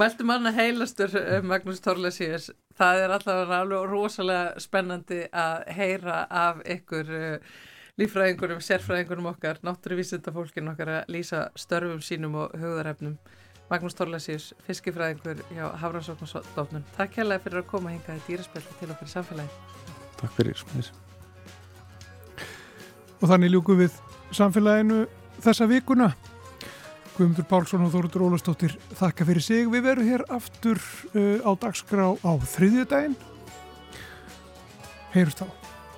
Mæltu 0.00 0.24
manna 0.24 0.52
heilastur 0.54 1.16
eh, 1.18 1.42
Magnús 1.42 1.82
Torlesíus 1.82 2.50
það 2.78 3.04
er 3.04 3.14
allavega 3.16 3.60
alveg 3.64 3.90
rosalega 3.90 4.62
spennandi 4.62 5.24
að 5.34 5.66
heyra 5.74 6.22
af 6.30 6.62
ykkur 6.76 7.10
uh, 7.10 7.52
lífræðingurum, 8.00 8.62
sérfræðingurum 8.64 9.28
okkar 9.32 9.58
náttúruvísinda 9.66 10.32
fólkin 10.32 10.70
okkar 10.70 10.94
að 11.00 11.10
lýsa 11.16 11.48
störfum 11.58 12.00
sínum 12.04 12.38
og 12.44 12.54
hugðarefnum. 12.54 13.18
Magnús 13.70 13.94
Torlesíus, 13.94 14.48
fiskifræðingur 14.66 15.44
hjá 15.54 15.68
Hafrannsóknarsdófnun 15.78 16.82
Takk 16.96 17.20
hérlega 17.20 17.44
fyrir 17.44 17.60
að 17.60 17.68
koma 17.70 17.92
hingað 17.92 18.18
í 18.18 18.24
dýraspelli 18.26 18.78
til 18.80 18.88
okkar 18.90 19.06
í 19.06 19.12
samfélagi 19.12 19.52
Takk 20.18 20.32
fyrir 20.34 20.58
Og 23.20 23.28
þannig 23.30 23.54
ljúku 23.54 23.76
við 23.78 23.94
samfélaginu 24.36 25.04
þessa 25.42 25.68
vikuna. 25.70 26.10
Guðmundur 27.16 27.46
Pálsson 27.50 27.84
og 27.84 27.92
Þóruður 27.92 28.26
Ólastóttir 28.30 28.76
þakka 28.96 29.26
fyrir 29.28 29.44
sig. 29.44 29.68
Við 29.68 29.84
verum 29.84 30.08
hér 30.08 30.24
aftur 30.32 30.80
uh, 31.12 31.44
á 31.44 31.50
dagskrá 31.60 32.12
á 32.16 32.32
þriðjudaginn. 32.56 33.16
Heyrust 35.12 35.42
þá. 35.42 35.48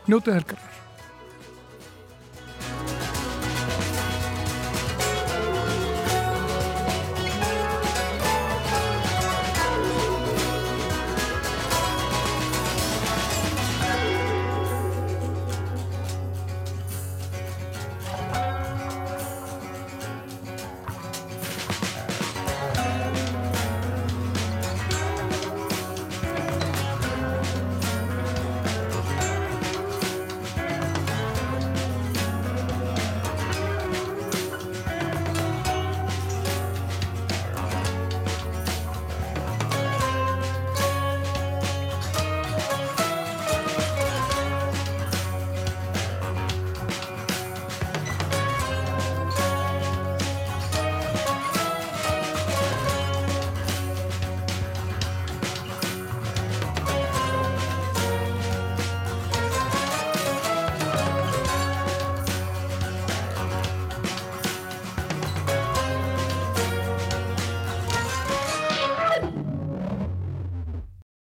Njótið 0.09 0.41
helgarar. 0.41 0.82